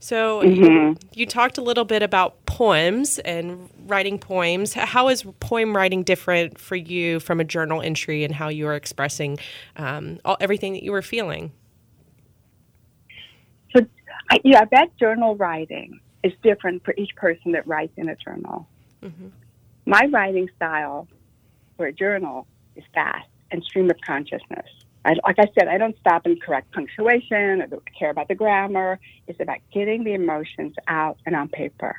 So 0.00 0.42
mm-hmm. 0.42 0.62
you, 0.62 0.96
you, 1.12 1.26
talked 1.26 1.58
a 1.58 1.62
little 1.62 1.84
bit 1.84 2.02
about 2.02 2.44
poems 2.46 3.18
and 3.20 3.68
writing 3.86 4.18
poems. 4.18 4.72
How 4.72 5.08
is 5.08 5.24
poem 5.40 5.76
writing 5.76 6.04
different 6.04 6.58
for 6.58 6.76
you 6.76 7.18
from 7.18 7.40
a 7.40 7.44
journal 7.44 7.82
entry 7.82 8.22
and 8.22 8.32
how 8.32 8.48
you 8.48 8.68
are 8.68 8.76
expressing 8.76 9.38
um, 9.76 10.20
all, 10.24 10.36
everything 10.40 10.72
that 10.74 10.84
you 10.84 10.92
were 10.92 11.02
feeling? 11.02 11.52
I, 14.30 14.40
yeah, 14.44 14.64
that 14.70 14.96
journal 14.98 15.36
writing 15.36 16.00
is 16.22 16.32
different 16.42 16.84
for 16.84 16.94
each 16.96 17.14
person 17.16 17.52
that 17.52 17.66
writes 17.66 17.92
in 17.96 18.08
a 18.08 18.16
journal. 18.16 18.68
Mm-hmm. 19.02 19.28
My 19.86 20.06
writing 20.10 20.50
style 20.56 21.08
for 21.76 21.86
a 21.86 21.92
journal 21.92 22.46
is 22.76 22.84
fast 22.92 23.28
and 23.50 23.62
stream 23.64 23.90
of 23.90 23.96
consciousness. 24.04 24.66
I, 25.04 25.14
like 25.24 25.38
I 25.38 25.46
said, 25.58 25.68
I 25.68 25.78
don't 25.78 25.96
stop 25.98 26.26
and 26.26 26.40
correct 26.42 26.72
punctuation 26.72 27.62
or 27.62 27.66
don't 27.66 27.82
care 27.98 28.10
about 28.10 28.28
the 28.28 28.34
grammar. 28.34 28.98
It's 29.26 29.40
about 29.40 29.58
getting 29.72 30.04
the 30.04 30.12
emotions 30.12 30.74
out 30.86 31.18
and 31.24 31.34
on 31.34 31.48
paper. 31.48 31.96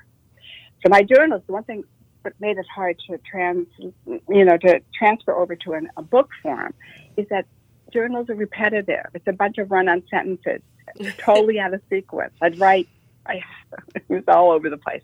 So 0.83 0.89
my 0.89 1.01
journals, 1.01 1.41
the 1.47 1.53
one 1.53 1.63
thing 1.63 1.83
that 2.23 2.33
made 2.39 2.57
it 2.57 2.65
hard 2.73 2.99
to 3.07 3.17
trans, 3.29 3.67
you 4.05 4.45
know, 4.45 4.57
to 4.57 4.81
transfer 4.93 5.33
over 5.33 5.55
to 5.55 5.73
an, 5.73 5.89
a 5.97 6.01
book 6.03 6.29
form, 6.43 6.73
is 7.17 7.27
that 7.29 7.45
journals 7.91 8.29
are 8.29 8.35
repetitive. 8.35 9.05
It's 9.13 9.27
a 9.27 9.33
bunch 9.33 9.57
of 9.57 9.71
run-on 9.71 10.03
sentences 10.09 10.61
totally 11.17 11.59
out 11.59 11.73
of 11.73 11.81
sequence. 11.89 12.33
I'd 12.41 12.59
write, 12.59 12.87
I, 13.25 13.41
it 13.95 14.03
was 14.07 14.23
all 14.27 14.51
over 14.51 14.69
the 14.69 14.77
place. 14.77 15.03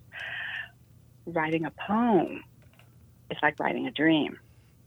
Writing 1.26 1.66
a 1.66 1.72
poem 1.72 2.44
is 3.32 3.38
like 3.42 3.60
writing 3.60 3.88
a 3.88 3.92
dream. 3.92 4.38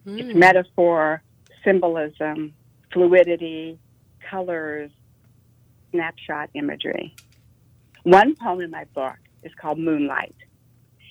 Mm. 0.07 0.21
It's 0.21 0.33
hmm. 0.33 0.39
metaphor, 0.39 1.23
symbolism, 1.65 2.55
fluidity, 2.93 3.79
colors, 4.31 4.91
snapshot 5.91 6.51
imagery. 6.55 7.15
One 8.05 8.37
poem 8.37 8.61
in 8.61 8.71
my 8.71 8.85
book 8.95 9.17
is 9.43 9.53
called 9.61 9.79
Moonlight. 9.79 10.35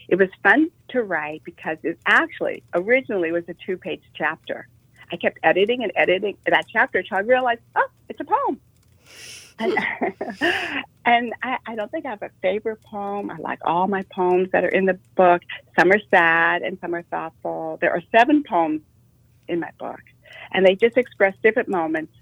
It 0.07 0.17
was 0.17 0.29
fun 0.41 0.71
to 0.89 1.03
write 1.03 1.43
because 1.43 1.77
it 1.83 1.99
actually 2.05 2.63
originally 2.73 3.31
was 3.31 3.43
a 3.49 3.55
two 3.65 3.77
page 3.77 4.01
chapter. 4.15 4.67
I 5.11 5.17
kept 5.17 5.39
editing 5.43 5.83
and 5.83 5.91
editing 5.95 6.37
that 6.45 6.65
chapter 6.71 6.99
until 6.99 7.17
I 7.17 7.21
realized, 7.21 7.61
oh, 7.75 7.87
it's 8.09 8.19
a 8.19 8.25
poem 8.25 8.59
and, 9.59 9.73
and 11.05 11.33
I, 11.43 11.57
I 11.65 11.75
don't 11.75 11.91
think 11.91 12.05
I 12.05 12.11
have 12.11 12.21
a 12.21 12.31
favorite 12.41 12.81
poem. 12.83 13.29
I 13.29 13.37
like 13.37 13.59
all 13.63 13.87
my 13.87 14.03
poems 14.13 14.49
that 14.51 14.63
are 14.63 14.69
in 14.69 14.85
the 14.85 14.99
book. 15.15 15.41
Some 15.77 15.91
are 15.91 16.01
sad 16.09 16.61
and 16.61 16.77
some 16.79 16.93
are 16.93 17.03
thoughtful. 17.03 17.77
There 17.81 17.91
are 17.91 18.01
seven 18.11 18.43
poems 18.43 18.81
in 19.47 19.59
my 19.59 19.71
book, 19.79 20.01
and 20.51 20.65
they 20.65 20.75
just 20.75 20.97
express 20.97 21.35
different 21.41 21.69
moments, 21.69 22.13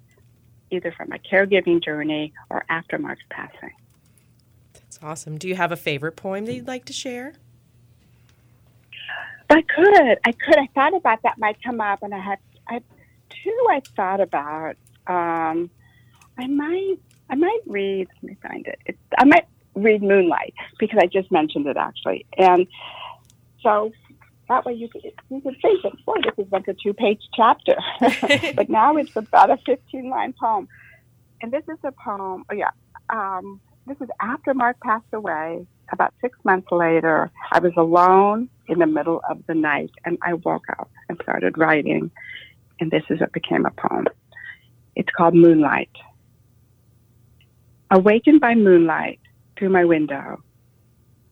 either 0.72 0.92
from 0.92 1.10
my 1.10 1.20
caregiving 1.20 1.84
journey 1.84 2.34
or 2.50 2.64
after 2.70 2.98
Mark's 2.98 3.24
passing. 3.30 3.74
That's 4.74 5.00
awesome. 5.02 5.38
Do 5.38 5.48
you 5.48 5.56
have 5.56 5.72
a 5.72 5.78
favorite 5.78 6.16
poem 6.16 6.46
that 6.46 6.54
you'd 6.54 6.68
like 6.68 6.86
to 6.86 6.94
share? 6.94 7.34
I 9.50 9.62
could. 9.62 10.18
I 10.26 10.32
could. 10.32 10.58
I 10.58 10.68
thought 10.74 10.96
about 10.96 11.22
that 11.24 11.38
might 11.38 11.62
come 11.62 11.82
up, 11.82 12.02
and 12.02 12.14
I 12.14 12.20
had 12.20 12.40
I 12.68 12.82
two 13.30 13.68
I 13.70 13.82
thought 13.96 14.22
about. 14.22 14.76
Um, 15.08 15.70
I 16.38 16.48
might 16.48 16.98
I 17.30 17.36
might 17.36 17.62
read. 17.66 18.08
Let 18.22 18.24
me 18.24 18.38
find 18.42 18.68
it. 18.68 18.98
I 19.18 19.26
might 19.26 19.48
read 19.76 20.02
Moonlight 20.02 20.54
because 20.80 21.00
I 21.02 21.08
just 21.08 21.32
mentioned 21.32 21.68
it 21.68 21.78
actually, 21.78 22.26
and 22.38 22.68
so 23.62 23.92
that 24.48 24.66
way 24.66 24.74
you 24.74 24.88
could 24.88 25.04
you 25.04 25.42
could 25.42 25.58
think 25.62 25.82
that 25.84 25.94
boy, 26.06 26.16
this 26.24 26.46
is 26.46 26.52
like 26.52 26.68
a 26.68 26.74
two 26.74 26.94
page 26.94 27.22
chapter, 27.34 27.76
but 28.56 28.70
now 28.70 28.96
it's 28.98 29.16
about 29.16 29.50
a 29.50 29.58
fifteen 29.66 30.10
line 30.10 30.34
poem, 30.34 30.68
and 31.42 31.52
this 31.52 31.64
is 31.68 31.80
a 31.84 31.92
poem. 31.92 32.46
Oh 32.50 32.54
yeah, 32.54 32.72
um, 33.10 33.60
this 33.88 33.98
is 34.02 34.10
after 34.20 34.54
Mark 34.54 34.80
passed 34.82 35.14
away. 35.14 35.66
About 35.92 36.16
six 36.20 36.36
months 36.44 36.72
later, 36.72 37.32
I 37.52 37.60
was 37.60 37.74
alone 37.78 38.50
in 38.68 38.80
the 38.80 38.88
middle 38.88 39.22
of 39.30 39.46
the 39.46 39.54
night, 39.54 39.92
and 40.04 40.18
I 40.24 40.34
woke 40.34 40.68
up 40.80 40.90
and 41.08 41.20
started 41.22 41.60
writing, 41.60 42.10
and 42.80 42.92
this 42.92 43.04
is 43.10 43.20
what 43.20 43.32
became 43.32 43.66
a 43.66 43.72
poem. 43.72 44.08
It's 44.96 45.10
called 45.16 45.36
Moonlight. 45.36 45.92
Awakened 47.92 48.42
by 48.42 48.56
moonlight 48.56 49.20
through 49.58 49.70
my 49.70 49.86
window, 49.86 50.42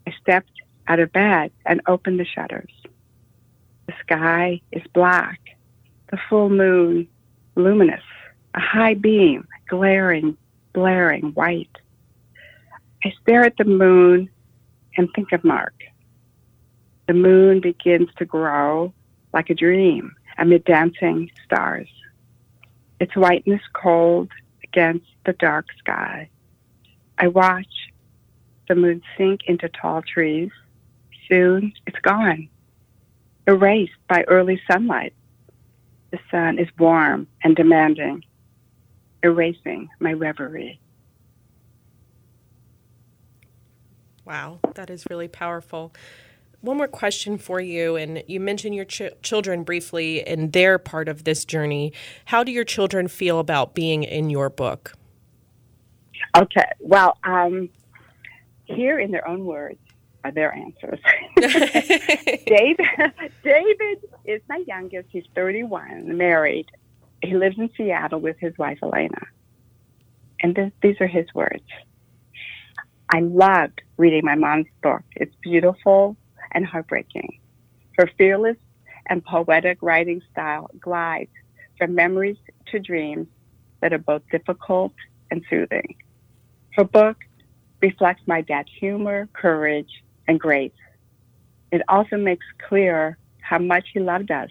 I 0.08 0.14
stepped 0.22 0.52
out 0.88 1.00
of 1.00 1.12
bed 1.12 1.52
and 1.66 1.82
opened 1.88 2.20
the 2.20 2.26
shutters. 2.26 2.72
The 3.88 3.94
sky 4.02 4.62
is 4.72 4.84
black, 4.94 5.40
the 6.12 6.18
full 6.30 6.50
moon 6.50 7.08
luminous, 7.56 8.04
a 8.54 8.60
high 8.60 8.94
beam 8.94 9.48
glaring, 9.68 10.38
blaring 10.74 11.34
white. 11.34 11.76
I 13.04 13.14
stare 13.22 13.44
at 13.44 13.58
the 13.58 13.66
moon 13.66 14.30
and 14.96 15.10
think 15.16 15.32
of 15.32 15.44
Mark. 15.44 15.74
The 17.08 17.14
moon 17.14 17.60
begins 17.60 18.10
to 18.18 18.26
grow 18.26 18.94
like 19.34 19.50
a 19.50 19.56
dream 19.56 20.16
amid 20.38 20.66
dancing 20.66 21.30
stars. 21.46 21.90
Its 23.00 23.16
whiteness 23.16 23.62
cold 23.74 24.30
against 24.64 25.06
the 25.26 25.34
dark 25.34 25.66
sky. 25.80 26.30
I 27.18 27.28
watch 27.28 27.92
the 28.68 28.76
moon 28.76 29.02
sink 29.18 29.42
into 29.46 29.70
tall 29.70 30.02
trees. 30.02 30.52
Soon 31.30 31.74
it's 31.88 32.00
gone, 32.00 32.50
erased 33.48 33.94
by 34.08 34.24
early 34.28 34.62
sunlight. 34.70 35.14
The 36.12 36.20
sun 36.30 36.60
is 36.60 36.68
warm 36.78 37.28
and 37.44 37.56
demanding, 37.56 38.24
erasing 39.24 39.90
my 40.00 40.14
reverie. 40.14 40.80
Wow, 44.26 44.60
that 44.76 44.90
is 44.90 45.06
really 45.10 45.28
powerful. 45.28 45.94
One 46.64 46.78
more 46.78 46.88
question 46.88 47.38
for 47.38 47.60
you, 47.60 47.98
and 47.98 48.24
you 48.26 48.40
mentioned 48.40 48.74
your 48.74 48.86
ch- 48.86 49.12
children 49.22 49.64
briefly 49.64 50.26
and 50.26 50.54
their 50.54 50.80
part 50.80 51.10
of 51.10 51.26
this 51.26 51.44
journey. 51.44 51.92
How 52.24 52.42
do 52.46 52.54
your 52.54 52.64
children 52.64 53.10
feel 53.10 53.40
about 53.40 53.76
being 53.76 54.04
in 54.04 54.30
your 54.30 54.50
book? 54.50 54.94
Okay. 56.38 56.72
Well, 56.80 57.18
um, 57.26 57.68
here 58.64 58.98
in 58.98 59.12
their 59.12 59.28
own 59.28 59.44
words 59.44 59.78
are 60.24 60.32
their 60.32 60.56
answers. 60.56 61.00
David, 61.36 62.88
David 63.44 63.98
is 64.24 64.42
my 64.48 64.64
youngest. 64.66 65.10
He's 65.12 65.26
31, 65.36 66.16
married. 66.16 66.72
He 67.22 67.36
lives 67.36 67.58
in 67.58 67.72
Seattle 67.76 68.22
with 68.22 68.38
his 68.40 68.58
wife 68.58 68.80
Elena. 68.82 69.20
And 70.42 70.56
this, 70.56 70.72
these 70.82 70.96
are 71.02 71.08
his 71.08 71.26
words. 71.36 71.66
I 73.14 73.20
loved 73.20 73.82
reading 73.98 74.22
my 74.24 74.36
mom's 74.36 74.68
book. 74.82 75.04
It's 75.18 75.36
beautiful 75.42 76.16
and 76.54 76.66
heartbreaking. 76.66 77.40
Her 77.98 78.10
fearless 78.18 78.58
and 79.08 79.24
poetic 79.24 79.80
writing 79.82 80.22
style 80.32 80.70
glides 80.80 81.32
from 81.78 81.96
memories 81.96 82.38
to 82.68 82.80
dreams 82.80 83.28
that 83.82 83.94
are 83.94 83.98
both 84.00 84.22
difficult 84.32 84.94
and 85.30 85.44
soothing. 85.50 85.96
Her 86.76 86.84
book 86.84 87.18
reflects 87.82 88.24
my 88.26 88.42
dad's 88.42 88.70
humor, 88.80 89.28
courage, 89.34 90.04
and 90.28 90.40
grace. 90.40 90.72
It 91.72 91.82
also 91.88 92.18
makes 92.18 92.46
clear 92.68 93.18
how 93.42 93.60
much 93.60 93.90
he 93.94 94.00
loved 94.00 94.32
us 94.32 94.50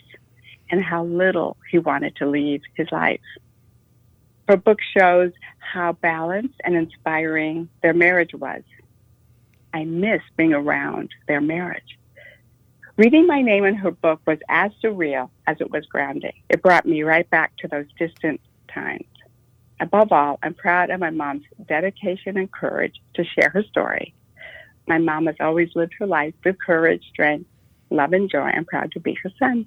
and 0.70 0.82
how 0.82 1.04
little 1.04 1.56
he 1.70 1.78
wanted 1.78 2.16
to 2.16 2.26
leave 2.26 2.62
his 2.74 2.88
life. 2.92 3.20
Her 4.48 4.56
book 4.56 4.78
shows 4.96 5.32
how 5.58 5.92
balanced 5.92 6.60
and 6.64 6.74
inspiring 6.74 7.68
their 7.82 7.94
marriage 7.94 8.34
was. 8.34 8.62
I 9.74 9.84
miss 9.84 10.20
being 10.36 10.52
around 10.52 11.10
their 11.28 11.40
marriage. 11.40 11.98
Reading 12.96 13.26
my 13.26 13.40
name 13.40 13.64
in 13.64 13.74
her 13.74 13.90
book 13.90 14.20
was 14.26 14.38
as 14.48 14.70
surreal 14.84 15.30
as 15.46 15.56
it 15.60 15.70
was 15.70 15.86
grounding. 15.86 16.34
It 16.50 16.62
brought 16.62 16.84
me 16.84 17.02
right 17.02 17.28
back 17.30 17.56
to 17.58 17.68
those 17.68 17.86
distant 17.98 18.40
times. 18.72 19.06
Above 19.80 20.12
all, 20.12 20.38
I'm 20.42 20.54
proud 20.54 20.90
of 20.90 21.00
my 21.00 21.10
mom's 21.10 21.44
dedication 21.66 22.36
and 22.36 22.52
courage 22.52 22.94
to 23.14 23.24
share 23.24 23.48
her 23.48 23.62
story. 23.64 24.14
My 24.86 24.98
mom 24.98 25.26
has 25.26 25.36
always 25.40 25.70
lived 25.74 25.94
her 25.98 26.06
life 26.06 26.34
with 26.44 26.56
courage, 26.64 27.02
strength, 27.08 27.48
love, 27.90 28.12
and 28.12 28.30
joy. 28.30 28.50
I'm 28.54 28.64
proud 28.64 28.92
to 28.92 29.00
be 29.00 29.14
her 29.22 29.30
son. 29.38 29.66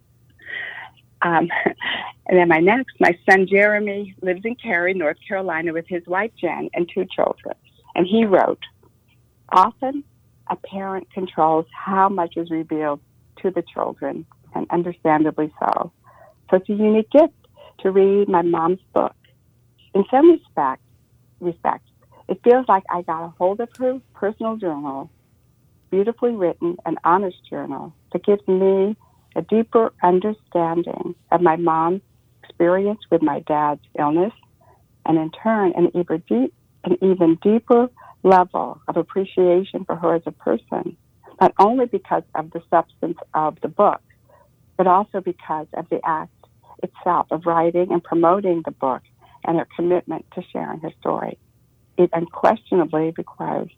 Um, 1.22 1.50
and 2.28 2.38
then 2.38 2.48
my 2.48 2.60
next, 2.60 2.96
my 3.00 3.18
son 3.30 3.48
Jeremy 3.48 4.16
lives 4.22 4.42
in 4.46 4.56
Cary, 4.56 4.94
North 4.94 5.18
Carolina, 5.28 5.74
with 5.74 5.88
his 5.88 6.06
wife 6.06 6.32
Jen 6.40 6.70
and 6.74 6.90
two 6.94 7.06
children. 7.14 7.56
And 7.96 8.06
he 8.06 8.26
wrote, 8.26 8.60
Often 9.50 10.04
a 10.48 10.56
parent 10.56 11.12
controls 11.12 11.66
how 11.72 12.10
much 12.10 12.38
is 12.38 12.50
revealed 12.52 13.00
to 13.42 13.52
the 13.52 13.64
children, 13.74 14.26
and 14.54 14.68
understandably 14.70 15.54
so. 15.60 15.92
So 16.50 16.58
it's 16.58 16.70
a 16.70 16.74
unique 16.74 17.10
gift 17.12 17.34
to 17.80 17.92
read 17.92 18.30
my 18.30 18.42
mom's 18.42 18.80
book. 18.94 19.16
In 19.94 20.06
some 20.10 20.32
respect, 20.32 20.82
respects, 21.40 21.90
it 22.28 22.42
feels 22.44 22.66
like 22.68 22.84
I 22.90 23.02
got 23.02 23.26
a 23.26 23.30
hold 23.38 23.60
of 23.60 23.70
her 23.78 24.00
personal 24.14 24.58
journal, 24.58 25.10
beautifully 25.92 26.32
written 26.32 26.78
and 26.86 26.98
honest 27.04 27.38
journal 27.50 27.94
that 28.12 28.26
gives 28.26 28.48
me 28.48 28.96
a 29.36 29.42
deeper 29.42 29.94
understanding 30.02 31.16
of 31.32 31.42
my 31.42 31.56
mom's 31.56 32.02
experience 32.44 33.02
with 33.12 33.22
my 33.22 33.42
dad's 33.42 33.82
illness, 34.00 34.34
and 35.06 35.18
in 35.18 35.32
turn, 35.32 35.74
an 35.76 35.92
even, 35.94 36.24
deep, 36.28 36.54
an 36.84 36.98
even 37.02 37.36
deeper 37.42 37.90
level 38.26 38.82
of 38.88 38.98
appreciation 38.98 39.86
for 39.86 39.96
her 39.96 40.16
as 40.16 40.24
a 40.26 40.32
person, 40.32 40.98
not 41.40 41.54
only 41.60 41.86
because 41.86 42.24
of 42.34 42.52
the 42.52 42.62
substance 42.70 43.18
of 43.34 43.58
the 43.62 43.68
book, 43.68 44.02
but 44.78 44.88
also 44.88 45.22
because 45.22 45.68
of 45.74 45.88
the 45.90 46.00
act 46.04 46.32
itself 46.84 47.28
of 47.32 47.46
writing 47.46 47.92
and 47.92 48.04
promoting 48.04 48.64
the 48.66 48.72
book 48.72 49.02
and 49.46 49.58
her 49.58 49.68
commitment 49.76 50.26
to 50.34 50.42
sharing 50.52 50.80
her 50.80 50.92
story. 51.00 51.38
It 51.98 52.10
unquestionably 52.14 53.14
requires 53.18 53.70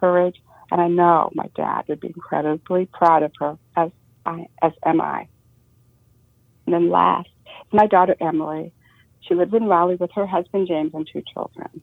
courage, 0.00 0.36
and 0.70 0.80
I 0.80 0.88
know 0.88 1.30
my 1.34 1.48
dad 1.56 1.82
would 1.88 2.00
be 2.00 2.08
incredibly 2.08 2.88
proud 2.92 3.22
of 3.24 3.32
her, 3.40 3.58
as 3.76 3.90
I, 4.24 4.46
as 4.62 4.72
am 4.84 5.00
I. 5.00 5.28
And 6.66 6.74
then 6.74 6.90
last, 6.90 7.28
my 7.72 7.86
daughter 7.86 8.16
Emily. 8.20 8.72
She 9.20 9.34
lives 9.34 9.52
in 9.54 9.64
Raleigh 9.66 9.96
with 9.96 10.12
her 10.14 10.26
husband 10.26 10.68
James 10.68 10.92
and 10.94 11.08
two 11.12 11.22
children. 11.34 11.82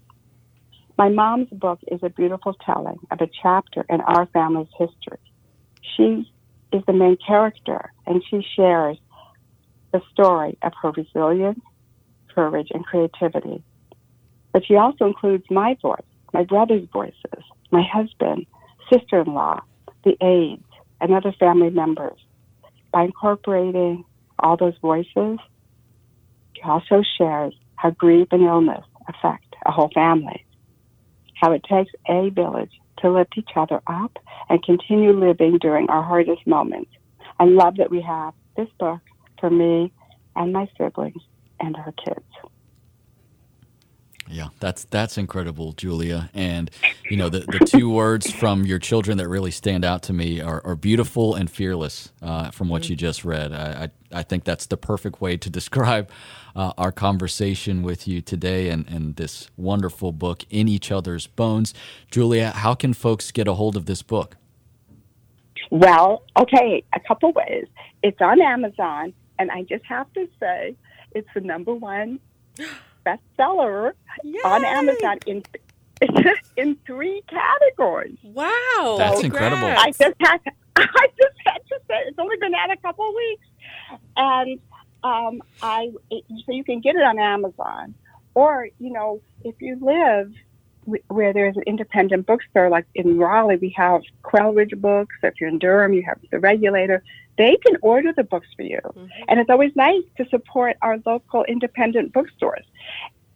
My 0.95 1.09
mom's 1.09 1.49
book 1.49 1.79
is 1.87 2.01
a 2.03 2.09
beautiful 2.09 2.53
telling 2.53 2.99
of 3.09 3.19
a 3.19 3.29
chapter 3.41 3.83
in 3.89 4.01
our 4.01 4.27
family's 4.27 4.67
history. 4.77 5.17
She 5.81 6.31
is 6.71 6.83
the 6.85 6.93
main 6.93 7.17
character, 7.17 7.91
and 8.05 8.23
she 8.29 8.45
shares 8.55 8.97
the 9.91 10.01
story 10.11 10.55
of 10.61 10.73
her 10.81 10.91
resilience, 10.91 11.61
courage, 12.33 12.67
and 12.71 12.85
creativity. 12.85 13.63
But 14.51 14.65
she 14.67 14.75
also 14.75 15.05
includes 15.05 15.45
my 15.49 15.75
voice, 15.81 16.05
my 16.31 16.43
brother's 16.43 16.87
voices, 16.93 17.43
my 17.71 17.81
husband, 17.81 18.45
sister 18.91 19.21
in 19.21 19.33
law, 19.33 19.61
the 20.03 20.15
aides, 20.21 20.63
and 21.01 21.11
other 21.11 21.31
family 21.39 21.71
members. 21.71 22.19
By 22.91 23.05
incorporating 23.05 24.05
all 24.37 24.57
those 24.57 24.77
voices, 24.79 25.39
she 26.55 26.61
also 26.63 27.01
shares 27.17 27.55
how 27.77 27.89
grief 27.89 28.27
and 28.31 28.43
illness 28.43 28.85
affect 29.07 29.55
a 29.65 29.71
whole 29.71 29.89
family 29.95 30.42
how 31.35 31.51
it 31.51 31.63
takes 31.63 31.91
a 32.07 32.29
village 32.29 32.71
to 32.99 33.11
lift 33.11 33.37
each 33.37 33.51
other 33.55 33.81
up 33.87 34.17
and 34.49 34.63
continue 34.63 35.11
living 35.11 35.57
during 35.59 35.89
our 35.89 36.03
hardest 36.03 36.45
moments. 36.47 36.91
I 37.39 37.45
love 37.45 37.77
that 37.77 37.91
we 37.91 38.01
have 38.01 38.33
this 38.55 38.69
book 38.79 39.01
for 39.39 39.49
me 39.49 39.91
and 40.35 40.53
my 40.53 40.69
siblings 40.77 41.21
and 41.59 41.75
our 41.75 41.93
kids. 42.03 42.25
Yeah, 44.29 44.49
that's 44.59 44.85
that's 44.85 45.17
incredible, 45.17 45.73
Julia. 45.73 46.29
And 46.33 46.71
you 47.09 47.17
know, 47.17 47.29
the, 47.29 47.39
the 47.39 47.59
two 47.59 47.89
words 47.89 48.31
from 48.31 48.65
your 48.65 48.79
children 48.79 49.17
that 49.17 49.27
really 49.27 49.51
stand 49.51 49.83
out 49.83 50.03
to 50.03 50.13
me 50.13 50.39
are, 50.41 50.61
are 50.65 50.75
beautiful 50.75 51.35
and 51.35 51.49
fearless. 51.51 52.11
Uh, 52.21 52.49
from 52.51 52.69
what 52.69 52.89
you 52.89 52.95
just 52.95 53.25
read, 53.25 53.51
I, 53.51 53.89
I, 54.13 54.19
I 54.19 54.23
think 54.23 54.45
that's 54.45 54.65
the 54.65 54.77
perfect 54.77 55.21
way 55.21 55.35
to 55.37 55.49
describe 55.59 56.09
uh, 56.55 56.73
our 56.77 56.91
conversation 56.91 57.83
with 57.83 58.07
you 58.07 58.21
today 58.21 58.69
and 58.69 58.87
and 58.87 59.15
this 59.17 59.49
wonderful 59.57 60.11
book, 60.11 60.45
In 60.49 60.67
Each 60.67 60.91
Other's 60.91 61.27
Bones. 61.27 61.73
Julia, 62.09 62.51
how 62.51 62.75
can 62.75 62.93
folks 62.93 63.31
get 63.31 63.47
a 63.47 63.53
hold 63.53 63.75
of 63.75 63.85
this 63.85 64.01
book? 64.01 64.37
Well, 65.69 66.23
okay, 66.37 66.83
a 66.93 66.99
couple 66.99 67.31
ways. 67.33 67.67
It's 68.01 68.21
on 68.21 68.41
Amazon, 68.41 69.13
and 69.37 69.51
I 69.51 69.63
just 69.63 69.85
have 69.85 70.11
to 70.13 70.27
say, 70.39 70.75
it's 71.13 71.27
the 71.33 71.41
number 71.41 71.73
one 71.73 72.19
bestseller 73.05 73.93
on 74.45 74.65
Amazon 74.65 75.17
in 75.25 75.43
in 76.57 76.77
three 76.85 77.23
categories. 77.29 78.17
Wow, 78.23 78.95
That's 78.97 79.23
incredible. 79.23 79.67
I 79.67 79.91
just 79.91 80.15
had 80.19 80.37
to, 80.37 80.51
I 80.75 81.07
just 81.17 81.37
had 81.45 81.59
to 81.69 81.79
say 81.87 81.95
it's 82.07 82.19
only 82.19 82.37
been 82.37 82.53
out 82.55 82.71
a 82.71 82.77
couple 82.77 83.07
of 83.07 83.15
weeks, 83.15 83.47
and 84.17 84.59
um, 85.03 85.41
I 85.61 85.91
it, 86.09 86.23
so 86.45 86.51
you 86.51 86.63
can 86.63 86.81
get 86.81 86.95
it 86.95 87.03
on 87.03 87.19
Amazon, 87.19 87.95
or 88.33 88.67
you 88.79 88.91
know 88.91 89.21
if 89.43 89.55
you 89.61 89.77
live 89.81 90.33
w- 90.85 91.03
where 91.07 91.33
there's 91.33 91.55
an 91.57 91.63
independent 91.67 92.25
bookstore 92.25 92.69
like 92.69 92.85
in 92.95 93.17
Raleigh, 93.17 93.57
we 93.57 93.73
have 93.77 94.01
Quail 94.23 94.53
Ridge 94.53 94.73
Books. 94.77 95.15
If 95.23 95.35
you're 95.39 95.49
in 95.49 95.59
Durham, 95.59 95.93
you 95.93 96.03
have 96.07 96.19
the 96.31 96.39
Regulator. 96.39 97.03
They 97.37 97.57
can 97.65 97.77
order 97.81 98.13
the 98.15 98.23
books 98.23 98.47
for 98.55 98.61
you, 98.63 98.79
and 99.27 99.39
it's 99.39 99.49
always 99.49 99.75
nice 99.75 100.03
to 100.17 100.25
support 100.29 100.77
our 100.81 100.97
local 101.05 101.43
independent 101.45 102.13
bookstores. 102.13 102.65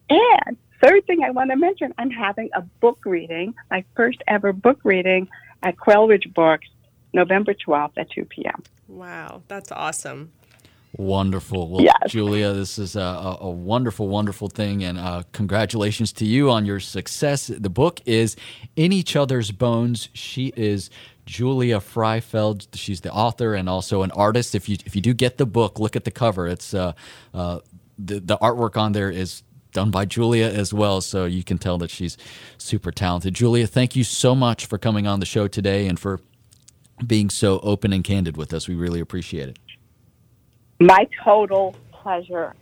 And 0.09 0.57
third 0.81 1.05
thing 1.07 1.23
I 1.23 1.31
want 1.31 1.49
to 1.51 1.57
mention, 1.57 1.93
I'm 1.97 2.11
having 2.11 2.49
a 2.53 2.61
book 2.61 2.99
reading, 3.05 3.55
my 3.71 3.83
first 3.95 4.21
ever 4.27 4.53
book 4.53 4.79
reading 4.83 5.27
at 5.63 5.77
Quail 5.77 6.07
Ridge 6.07 6.31
Books, 6.33 6.67
November 7.13 7.53
12th 7.53 7.93
at 7.97 8.11
2 8.11 8.25
p.m. 8.25 8.61
wow, 8.87 9.41
that's 9.47 9.71
awesome. 9.71 10.31
Wonderful. 10.95 11.69
Well, 11.69 11.81
Yes. 11.83 11.95
Julia, 12.07 12.53
this 12.53 12.79
is 12.79 12.95
a, 12.95 13.01
a, 13.01 13.37
a 13.41 13.49
wonderful, 13.49 14.07
wonderful 14.07 14.47
thing. 14.47 14.83
And 14.83 14.97
uh, 14.97 15.23
congratulations 15.31 16.11
to 16.13 16.25
you 16.25 16.49
on 16.49 16.65
your 16.65 16.79
success. 16.79 17.47
The 17.47 17.69
book 17.69 17.99
is 18.05 18.35
In 18.75 18.91
Each 18.91 19.15
Other's 19.15 19.51
Bones. 19.51 20.09
She 20.13 20.53
is 20.55 20.89
Julia 21.27 21.79
Freifeld. 21.79 22.67
She's 22.73 23.01
the 23.01 23.11
author 23.11 23.53
and 23.53 23.69
also 23.69 24.01
an 24.01 24.11
artist. 24.11 24.55
If 24.55 24.67
you 24.67 24.77
if 24.85 24.95
you 24.95 25.01
do 25.01 25.13
get 25.13 25.37
the 25.37 25.45
book, 25.45 25.79
look 25.79 25.95
at 25.95 26.05
the 26.05 26.11
cover. 26.11 26.47
It's 26.47 26.73
uh, 26.73 26.93
uh, 27.33 27.59
the, 27.99 28.19
the 28.19 28.37
artwork 28.37 28.77
on 28.77 28.93
there 28.93 29.11
is 29.11 29.43
done 29.73 29.91
by 29.91 30.05
Julia 30.05 30.47
as 30.47 30.73
well. 30.73 31.01
So 31.01 31.25
you 31.25 31.43
can 31.43 31.57
tell 31.57 31.77
that 31.79 31.91
she's 31.91 32.17
super 32.57 32.91
talented. 32.91 33.35
Julia, 33.35 33.67
thank 33.67 33.95
you 33.95 34.03
so 34.03 34.33
much 34.33 34.65
for 34.65 34.77
coming 34.77 35.05
on 35.05 35.19
the 35.19 35.25
show 35.25 35.47
today 35.47 35.87
and 35.87 35.99
for 35.99 36.21
being 37.05 37.29
so 37.29 37.59
open 37.59 37.93
and 37.93 38.03
candid 38.03 38.37
with 38.37 38.53
us. 38.53 38.67
We 38.67 38.75
really 38.75 39.01
appreciate 39.01 39.49
it. 39.49 39.59
My 40.79 41.07
total 41.23 41.75
pleasure. 41.91 42.55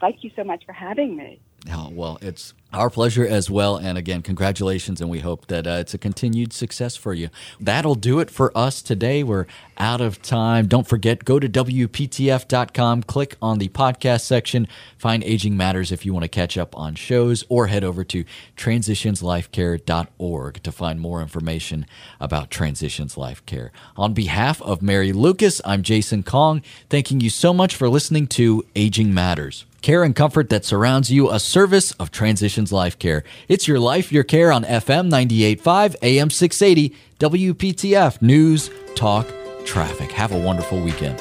Thank 0.00 0.22
you 0.22 0.30
so 0.36 0.44
much 0.44 0.64
for 0.66 0.72
having 0.72 1.16
me. 1.16 1.40
Oh, 1.70 1.88
well, 1.90 2.18
it's 2.20 2.52
Our 2.74 2.90
pleasure 2.90 3.26
as 3.26 3.48
well. 3.48 3.76
And 3.76 3.96
again, 3.96 4.20
congratulations. 4.20 5.00
And 5.00 5.08
we 5.08 5.20
hope 5.20 5.46
that 5.46 5.66
uh, 5.66 5.78
it's 5.80 5.94
a 5.94 5.98
continued 5.98 6.52
success 6.52 6.96
for 6.96 7.14
you. 7.14 7.28
That'll 7.60 7.94
do 7.94 8.18
it 8.18 8.30
for 8.30 8.50
us 8.58 8.82
today. 8.82 9.22
We're 9.22 9.46
out 9.78 10.00
of 10.00 10.20
time. 10.20 10.66
Don't 10.66 10.86
forget, 10.86 11.24
go 11.24 11.38
to 11.38 11.48
WPTF.com, 11.48 13.04
click 13.04 13.36
on 13.40 13.58
the 13.58 13.68
podcast 13.68 14.22
section, 14.22 14.66
find 14.98 15.22
Aging 15.24 15.56
Matters 15.56 15.92
if 15.92 16.04
you 16.04 16.12
want 16.12 16.24
to 16.24 16.28
catch 16.28 16.58
up 16.58 16.76
on 16.76 16.96
shows, 16.96 17.44
or 17.48 17.68
head 17.68 17.84
over 17.84 18.02
to 18.04 18.24
transitionslifecare.org 18.56 20.62
to 20.62 20.72
find 20.72 21.00
more 21.00 21.22
information 21.22 21.86
about 22.20 22.50
Transitions 22.50 23.16
Life 23.16 23.46
Care. 23.46 23.70
On 23.96 24.12
behalf 24.12 24.60
of 24.62 24.82
Mary 24.82 25.12
Lucas, 25.12 25.60
I'm 25.64 25.82
Jason 25.82 26.24
Kong, 26.24 26.60
thanking 26.90 27.20
you 27.20 27.30
so 27.30 27.54
much 27.54 27.76
for 27.76 27.88
listening 27.88 28.26
to 28.28 28.64
Aging 28.74 29.14
Matters 29.14 29.64
care 29.84 30.02
and 30.02 30.16
comfort 30.16 30.48
that 30.48 30.64
surrounds 30.64 31.12
you, 31.12 31.30
a 31.30 31.38
service 31.38 31.92
of 31.92 32.10
Transitions 32.10 32.72
Life 32.72 32.98
Care. 32.98 33.22
It's 33.48 33.68
your 33.68 33.78
life, 33.78 34.10
your 34.10 34.24
care 34.24 34.50
on 34.50 34.64
FM 34.64 35.10
98.5, 35.10 35.96
AM 36.02 36.30
680, 36.30 36.96
WPTF 37.18 38.22
News, 38.22 38.70
Talk, 38.96 39.28
Traffic. 39.66 40.10
Have 40.12 40.32
a 40.32 40.38
wonderful 40.38 40.80
weekend. 40.80 41.20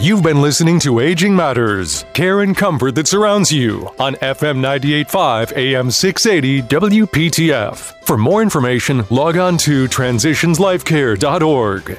You've 0.00 0.24
been 0.24 0.42
listening 0.42 0.80
to 0.80 0.98
Aging 0.98 1.36
Matters, 1.36 2.04
care 2.12 2.40
and 2.40 2.56
comfort 2.56 2.96
that 2.96 3.06
surrounds 3.06 3.52
you 3.52 3.88
on 4.00 4.16
FM 4.16 4.58
98.5 4.58 5.56
AM 5.56 5.88
680 5.90 6.62
WPTF. 6.62 8.04
For 8.04 8.18
more 8.18 8.42
information, 8.42 9.04
log 9.10 9.36
on 9.36 9.56
to 9.58 9.86
transitionslifecare.org. 9.86 11.98